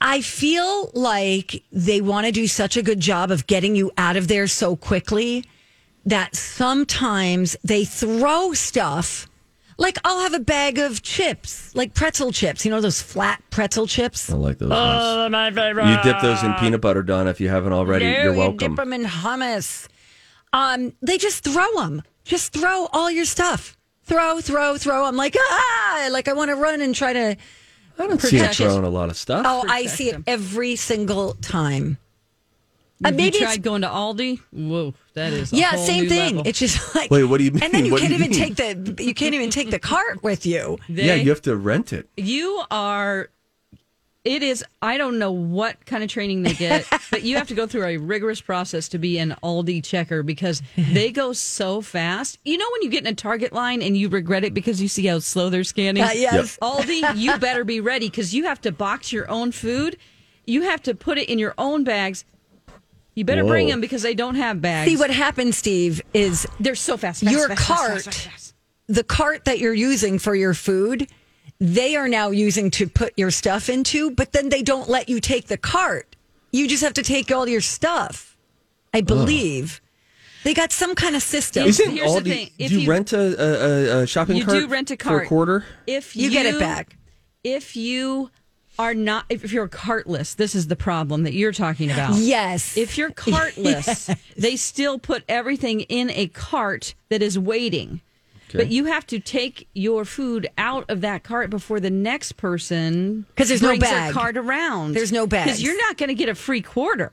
I 0.00 0.20
feel 0.20 0.90
like 0.94 1.64
they 1.72 2.00
want 2.00 2.26
to 2.26 2.32
do 2.32 2.46
such 2.46 2.76
a 2.76 2.82
good 2.82 3.00
job 3.00 3.30
of 3.32 3.46
getting 3.48 3.74
you 3.74 3.90
out 3.98 4.16
of 4.16 4.28
there 4.28 4.46
so 4.46 4.76
quickly 4.76 5.44
that 6.06 6.34
sometimes 6.36 7.56
they 7.64 7.84
throw 7.84 8.52
stuff. 8.52 9.26
Like 9.80 9.96
I'll 10.04 10.20
have 10.22 10.34
a 10.34 10.40
bag 10.40 10.78
of 10.78 11.02
chips, 11.02 11.72
like 11.76 11.94
pretzel 11.94 12.32
chips. 12.32 12.64
You 12.64 12.70
know 12.72 12.80
those 12.80 13.00
flat 13.00 13.42
pretzel 13.50 13.86
chips? 13.86 14.28
I 14.30 14.34
like 14.34 14.58
those 14.58 14.70
Oh, 14.72 15.20
ones. 15.20 15.30
my 15.32 15.50
favorite. 15.52 15.88
You 15.88 16.02
dip 16.02 16.20
those 16.20 16.42
in 16.42 16.52
peanut 16.54 16.80
butter, 16.80 17.02
Donna, 17.04 17.30
if 17.30 17.40
you 17.40 17.48
haven't 17.48 17.72
already. 17.72 18.06
No, 18.06 18.22
You're 18.22 18.32
You 18.32 18.38
welcome. 18.38 18.74
dip 18.74 18.76
them 18.76 18.92
in 18.92 19.04
hummus. 19.04 19.86
Um, 20.52 20.94
they 21.00 21.16
just 21.18 21.44
throw 21.44 21.72
them. 21.76 22.02
Just 22.24 22.52
throw 22.52 22.86
all 22.92 23.10
your 23.10 23.24
stuff. 23.24 23.76
Throw, 24.04 24.40
throw, 24.40 24.78
throw. 24.78 25.04
I'm 25.04 25.16
like 25.16 25.36
ah, 25.38 26.08
like 26.10 26.26
I 26.28 26.32
want 26.32 26.48
to 26.50 26.56
run 26.56 26.80
and 26.80 26.94
try 26.94 27.12
to. 27.12 27.36
I 28.00 28.06
don't 28.06 28.20
see 28.20 28.38
you 28.38 28.46
throwing 28.48 28.84
a 28.84 28.88
lot 28.90 29.10
of 29.10 29.16
stuff. 29.16 29.42
Oh, 29.46 29.64
I 29.68 29.86
see 29.86 30.10
it 30.10 30.22
every 30.26 30.74
single 30.76 31.34
time. 31.34 31.98
Uh, 33.04 33.08
Have 33.08 33.14
maybe 33.16 33.22
you 33.38 33.42
it's- 33.42 33.52
tried 33.54 33.62
going 33.62 33.82
to 33.82 33.88
Aldi? 33.88 34.40
Whoa, 34.50 34.94
that 35.18 35.32
is 35.32 35.52
a 35.52 35.56
yeah, 35.56 35.70
whole 35.72 35.84
same 35.86 36.04
new 36.04 36.08
thing. 36.08 36.36
level. 36.36 36.48
It's 36.48 36.58
just 36.58 36.94
like 36.94 37.10
Wait, 37.10 37.24
what 37.24 37.38
do 37.38 37.44
you 37.44 37.50
mean? 37.52 37.62
And 37.62 37.72
then 37.74 37.84
you 37.84 37.92
What 37.92 38.00
can't 38.00 38.10
you 38.12 38.18
even 38.18 38.30
mean? 38.30 38.38
take 38.38 38.56
the 38.56 39.04
you 39.04 39.14
can't 39.14 39.34
even 39.34 39.50
take 39.50 39.70
the 39.70 39.78
cart 39.78 40.22
with 40.22 40.46
you. 40.46 40.78
yeah, 40.88 41.14
you 41.14 41.28
have 41.30 41.42
to 41.42 41.56
rent 41.56 41.92
it. 41.92 42.08
You 42.16 42.62
are. 42.70 43.28
It 44.24 44.42
is. 44.42 44.62
I 44.82 44.98
don't 44.98 45.18
know 45.18 45.30
what 45.32 45.86
kind 45.86 46.02
of 46.02 46.10
training 46.10 46.42
they 46.42 46.52
get, 46.52 46.86
but 47.10 47.22
you 47.22 47.36
have 47.36 47.48
to 47.48 47.54
go 47.54 47.66
through 47.66 47.84
a 47.86 47.96
rigorous 47.96 48.40
process 48.42 48.88
to 48.90 48.98
be 48.98 49.16
an 49.18 49.34
Aldi 49.42 49.82
checker 49.82 50.22
because 50.22 50.60
they 50.76 51.10
go 51.12 51.32
so 51.32 51.80
fast. 51.80 52.38
You 52.44 52.58
know 52.58 52.66
when 52.72 52.82
you 52.82 52.90
get 52.90 53.04
in 53.06 53.12
a 53.12 53.14
Target 53.14 53.52
line 53.54 53.80
and 53.80 53.96
you 53.96 54.08
regret 54.10 54.44
it 54.44 54.52
because 54.52 54.82
you 54.82 54.88
see 54.88 55.06
how 55.06 55.20
slow 55.20 55.48
they're 55.48 55.64
scanning. 55.64 56.02
Uh, 56.02 56.10
yes. 56.14 56.58
Aldi, 56.60 57.16
you 57.16 57.38
better 57.38 57.64
be 57.64 57.80
ready 57.80 58.10
because 58.10 58.34
you 58.34 58.44
have 58.44 58.60
to 58.62 58.72
box 58.72 59.12
your 59.12 59.30
own 59.30 59.50
food. 59.52 59.96
You 60.46 60.62
have 60.62 60.82
to 60.82 60.94
put 60.94 61.16
it 61.16 61.28
in 61.30 61.38
your 61.38 61.54
own 61.56 61.84
bags. 61.84 62.24
You 63.18 63.24
better 63.24 63.42
bring 63.42 63.66
them 63.66 63.80
because 63.80 64.02
they 64.02 64.14
don't 64.14 64.36
have 64.36 64.60
bags. 64.62 64.88
See 64.88 64.96
what 64.96 65.10
happens, 65.10 65.56
Steve, 65.56 66.00
is 66.14 66.46
they're 66.60 66.76
so 66.76 66.96
fast. 66.96 67.24
fast, 67.24 67.32
your 67.32 67.48
fast, 67.48 67.66
fast, 67.66 67.68
cart, 67.80 67.92
fast, 67.94 68.04
fast, 68.06 68.28
fast. 68.30 68.54
the 68.86 69.02
cart 69.02 69.44
that 69.46 69.58
you're 69.58 69.74
using 69.74 70.20
for 70.20 70.36
your 70.36 70.54
food, 70.54 71.08
they 71.58 71.96
are 71.96 72.06
now 72.06 72.30
using 72.30 72.70
to 72.70 72.88
put 72.88 73.12
your 73.16 73.32
stuff 73.32 73.68
into, 73.68 74.12
but 74.12 74.30
then 74.30 74.50
they 74.50 74.62
don't 74.62 74.88
let 74.88 75.08
you 75.08 75.18
take 75.20 75.48
the 75.48 75.58
cart. 75.58 76.14
You 76.52 76.68
just 76.68 76.84
have 76.84 76.94
to 76.94 77.02
take 77.02 77.32
all 77.32 77.48
your 77.48 77.60
stuff. 77.60 78.36
I 78.94 79.00
believe. 79.00 79.80
They 80.44 80.54
got 80.54 80.70
some 80.70 80.94
kind 80.94 81.16
of 81.16 81.22
system. 81.24 81.66
Isn't 81.66 81.90
Here's 81.90 82.08
all 82.08 82.18
the 82.18 82.20
the, 82.20 82.30
thing, 82.30 82.50
if 82.56 82.68
do 82.70 82.76
you, 82.76 82.80
you- 82.82 82.88
rent 82.90 83.12
a, 83.12 83.18
a, 83.98 84.02
a 84.02 84.06
shopping 84.06 84.36
you 84.36 84.44
cart 84.44 84.58
do 84.58 84.68
rent 84.68 84.92
a 84.92 84.96
cart. 84.96 85.22
for 85.22 85.24
a 85.24 85.26
quarter? 85.28 85.64
If 85.88 86.14
You 86.14 86.30
get 86.30 86.46
it 86.46 86.60
back. 86.60 86.96
If 87.42 87.74
you 87.74 88.30
are 88.78 88.94
not, 88.94 89.24
if 89.28 89.52
you're 89.52 89.68
cartless, 89.68 90.34
this 90.34 90.54
is 90.54 90.68
the 90.68 90.76
problem 90.76 91.24
that 91.24 91.34
you're 91.34 91.52
talking 91.52 91.90
about. 91.90 92.14
Yes. 92.14 92.76
If 92.76 92.96
you're 92.96 93.10
cartless, 93.28 94.10
they 94.36 94.56
still 94.56 94.98
put 94.98 95.24
everything 95.28 95.80
in 95.82 96.10
a 96.10 96.28
cart 96.28 96.94
that 97.08 97.22
is 97.22 97.38
waiting. 97.38 98.00
Okay. 98.48 98.58
But 98.58 98.68
you 98.68 98.86
have 98.86 99.06
to 99.08 99.20
take 99.20 99.68
your 99.74 100.04
food 100.06 100.48
out 100.56 100.88
of 100.88 101.02
that 101.02 101.22
cart 101.22 101.50
before 101.50 101.80
the 101.80 101.90
next 101.90 102.32
person 102.38 103.26
because 103.28 103.48
there's 103.48 103.60
no 103.60 103.68
brings 103.68 103.84
bag. 103.84 104.14
cart 104.14 104.38
around. 104.38 104.94
There's 104.94 105.12
no 105.12 105.26
bag. 105.26 105.44
because 105.46 105.62
you're 105.62 105.76
not 105.76 105.98
going 105.98 106.08
to 106.08 106.14
get 106.14 106.30
a 106.30 106.34
free 106.34 106.62
quarter. 106.62 107.12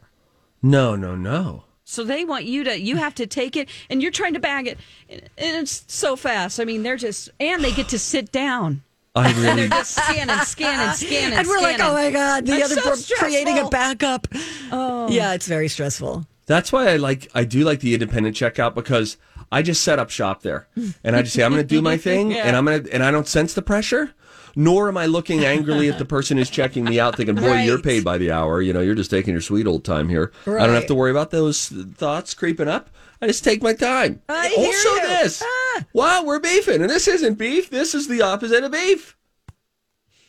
No, 0.61 0.95
no, 0.95 1.15
no. 1.15 1.63
So 1.83 2.03
they 2.03 2.25
want 2.25 2.45
you 2.45 2.63
to, 2.63 2.79
you 2.79 2.95
have 2.95 3.13
to 3.15 3.27
take 3.27 3.55
it, 3.55 3.69
and 3.89 4.01
you're 4.01 4.11
trying 4.11 4.33
to 4.33 4.39
bag 4.39 4.65
it, 4.67 4.79
and 5.09 5.21
and 5.37 5.57
it's 5.57 5.83
so 5.87 6.15
fast. 6.15 6.59
I 6.59 6.65
mean, 6.65 6.81
they're 6.81 6.95
just, 6.97 7.29
and 7.39 7.63
they 7.63 7.71
get 7.71 7.89
to 7.89 7.99
sit 7.99 8.31
down. 8.31 8.81
I 9.15 9.29
And 9.31 9.59
they're 9.59 9.67
just 9.69 9.91
scanning, 9.95 10.35
scanning, 10.45 10.93
scanning. 10.95 11.37
and 11.39 11.47
we're 11.47 11.61
like, 11.61 11.79
oh 11.79 11.93
my 11.93 12.11
god, 12.11 12.45
the 12.45 12.53
It's 12.53 12.71
other 12.71 12.81
so 12.81 12.89
we're 13.15 13.19
creating 13.19 13.57
a 13.59 13.69
backup. 13.69 14.27
Oh, 14.71 15.07
Yeah, 15.09 15.33
it's 15.33 15.47
very 15.47 15.69
stressful. 15.69 16.25
That's 16.47 16.71
why 16.71 16.89
I 16.89 16.97
like 16.97 17.29
I 17.33 17.43
do 17.45 17.63
like 17.63 17.79
the 17.79 17.93
independent 17.93 18.35
checkout 18.35 18.75
because 18.75 19.17
I 19.51 19.61
just 19.61 19.83
set 19.83 19.99
up 19.99 20.09
shop 20.09 20.41
there 20.41 20.67
and 21.03 21.15
I 21.15 21.21
just 21.21 21.33
say 21.35 21.43
I'm 21.43 21.51
going 21.51 21.63
to 21.63 21.67
do 21.67 21.81
my 21.81 21.97
thing 21.97 22.31
Yeah. 22.35 22.43
and 22.47 22.55
I'm 22.55 22.65
going 22.65 22.83
to 22.83 22.93
and 22.93 23.03
I 23.03 23.09
don't 23.11 23.27
sense 23.27 23.53
the 23.53 23.61
pressure. 23.61 24.13
Nor 24.57 24.87
am 24.87 24.95
I 24.95 25.05
looking 25.05 25.43
angrily 25.43 25.89
at 25.89 25.97
the 25.97 26.05
person 26.05 26.37
who's 26.37 26.49
checking 26.49 26.85
me 26.85 26.97
out, 26.97 27.17
thinking, 27.17 27.35
"Boy, 27.35 27.63
you're 27.63 27.81
paid 27.81 28.05
by 28.05 28.17
the 28.17 28.31
hour. 28.31 28.61
You 28.61 28.71
know, 28.71 28.79
you're 28.79 28.95
just 28.95 29.11
taking 29.11 29.33
your 29.33 29.41
sweet 29.41 29.67
old 29.67 29.83
time 29.83 30.07
here. 30.07 30.31
I 30.47 30.65
don't 30.65 30.75
have 30.75 30.85
to 30.87 30.95
worry 30.95 31.11
about 31.11 31.31
those 31.31 31.67
thoughts 31.67 32.33
creeping 32.33 32.69
up. 32.69 32.89
I 33.21 33.27
just 33.27 33.43
take 33.43 33.61
my 33.61 33.73
time. 33.73 34.21
I 34.29 34.47
hear 34.47 34.67
also, 34.67 34.89
you. 34.89 35.01
this, 35.09 35.43
ah. 35.45 35.64
wow, 35.93 36.23
we're 36.23 36.39
beefing, 36.39 36.81
and 36.81 36.89
this 36.89 37.07
isn't 37.07 37.35
beef. 37.37 37.69
This 37.69 37.93
is 37.95 38.07
the 38.07 38.21
opposite 38.21 38.63
of 38.63 38.71
beef. 38.71 39.15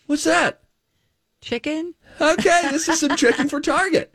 What's 0.06 0.24
that? 0.24 0.62
Chicken? 1.40 1.94
Okay, 2.20 2.68
this 2.70 2.88
is 2.88 3.00
some 3.00 3.16
chicken 3.16 3.48
for 3.48 3.60
Target. 3.60 4.14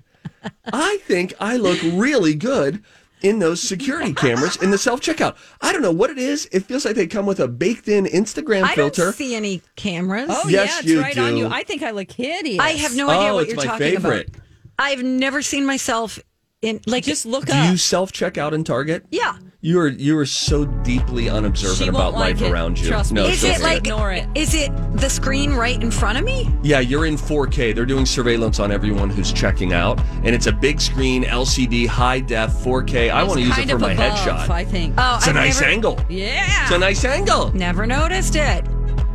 I 0.74 0.98
think 1.04 1.34
I 1.40 1.58
look 1.58 1.80
really 1.84 2.34
good 2.34 2.84
in 3.22 3.38
those 3.40 3.62
security 3.62 4.14
cameras 4.14 4.56
in 4.58 4.72
the 4.72 4.78
self 4.78 5.00
checkout. 5.02 5.36
I 5.62 5.72
don't 5.72 5.84
know 5.84 5.92
what 5.92 6.10
it 6.10 6.18
is. 6.18 6.48
It 6.52 6.62
feels 6.66 6.84
like 6.86 6.96
they 6.96 7.06
come 7.08 7.26
with 7.28 7.40
a 7.40 7.48
baked 7.48 7.88
in 7.88 8.06
Instagram 8.06 8.64
I 8.64 8.74
filter. 8.74 9.02
I 9.04 9.06
don't 9.06 9.14
see 9.14 9.36
any 9.36 9.62
cameras. 9.76 10.28
Oh 10.30 10.48
Yes, 10.50 10.70
yeah, 10.70 10.80
it's 10.80 10.88
you 10.88 11.02
right 11.02 11.18
on 11.18 11.38
you. 11.38 11.48
I 11.48 11.64
think 11.64 11.84
I 11.84 11.92
look 11.92 12.12
hideous. 12.12 12.60
I 12.60 12.72
have 12.72 12.96
no 12.96 13.10
idea 13.10 13.30
Oh, 13.30 13.36
what 13.36 13.44
it's 13.44 13.50
you're 13.54 13.58
my 13.58 13.66
talking 13.66 13.78
favorite. 13.96 14.30
about. 14.30 14.42
I've 14.80 15.04
never 15.04 15.44
seen 15.44 15.66
myself 15.68 16.18
in 16.64 16.82
like 16.88 17.04
Just 17.04 17.26
look 17.28 17.46
Do 17.46 17.54
up. 17.54 17.70
you 17.70 17.78
self 17.78 18.12
check 18.12 18.40
out 18.40 18.54
in 18.56 18.64
Target? 18.64 19.06
Yeah. 19.12 19.38
You 19.64 19.80
are 19.80 19.90
you 19.90 20.18
are 20.18 20.26
so 20.26 20.66
deeply 20.66 21.30
unobservant 21.30 21.78
She 21.78 21.88
about 21.88 22.14
won't 22.14 22.16
like 22.16 22.36
life 22.38 22.42
it. 22.42 22.52
around 22.52 22.80
you. 22.80 22.88
Trust 22.88 23.12
me. 23.12 23.22
no, 23.22 23.28
Is 23.28 23.44
it 23.44 23.62
like 23.62 23.78
Ignore 23.86 24.12
it. 24.14 24.28
is 24.34 24.56
it 24.56 24.72
the 24.98 25.08
screen 25.08 25.54
right 25.54 25.80
in 25.80 25.92
front 25.92 26.18
of 26.18 26.24
me? 26.24 26.50
Yeah, 26.64 26.80
you're 26.80 27.06
in 27.06 27.16
4K. 27.16 27.76
They're 27.76 27.86
doing 27.86 28.08
surveillance 28.08 28.60
on 28.60 28.72
everyone 28.72 29.12
who's 29.12 29.32
checking 29.32 29.72
out, 29.72 30.00
and 30.24 30.30
it's 30.30 30.48
a 30.48 30.52
big 30.52 30.82
screen, 30.82 31.26
LCD, 31.26 31.86
high 31.86 32.22
def, 32.22 32.50
4K. 32.54 33.12
I 33.12 33.20
It's 33.22 33.28
want 33.28 33.40
to 33.40 33.46
use 33.46 33.58
it 33.60 33.70
for 33.70 33.78
my 33.78 33.92
above, 33.92 34.18
headshot. 34.18 34.50
I 34.50 34.66
think. 34.66 34.96
Oh, 34.98 35.18
it's 35.18 35.28
a 35.28 35.30
I've 35.30 35.36
nice 35.36 35.62
never, 35.62 35.72
angle. 35.72 36.00
yeah. 36.10 36.64
It's 36.64 36.72
a 36.72 36.80
nice 36.80 37.06
angle. 37.06 37.52
Never 37.54 37.86
noticed 37.86 38.36
it. 38.36 38.66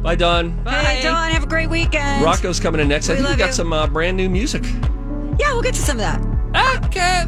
Bye, 0.01 0.15
Dawn. 0.15 0.63
Bye, 0.63 0.75
hey, 0.75 1.03
Dawn, 1.03 1.29
have 1.33 1.43
a 1.43 1.49
great 1.49 1.71
weekend. 1.71 2.23
Rocco's 2.25 2.61
coming 2.61 2.81
in 2.81 2.87
next. 2.87 3.11
I 3.11 3.15
We 3.15 3.19
think 3.19 3.31
we 3.31 3.37
got 3.37 3.47
you. 3.49 3.53
some 3.53 3.73
uh, 3.73 3.89
brand 3.89 4.17
new 4.17 4.31
music. 4.31 4.63
Yeah, 5.41 5.53
we'll 5.55 5.63
get 5.63 5.75
to 5.75 5.83
some 5.83 5.97
of 5.99 6.03
that. 6.03 6.21
Okay. 6.87 7.25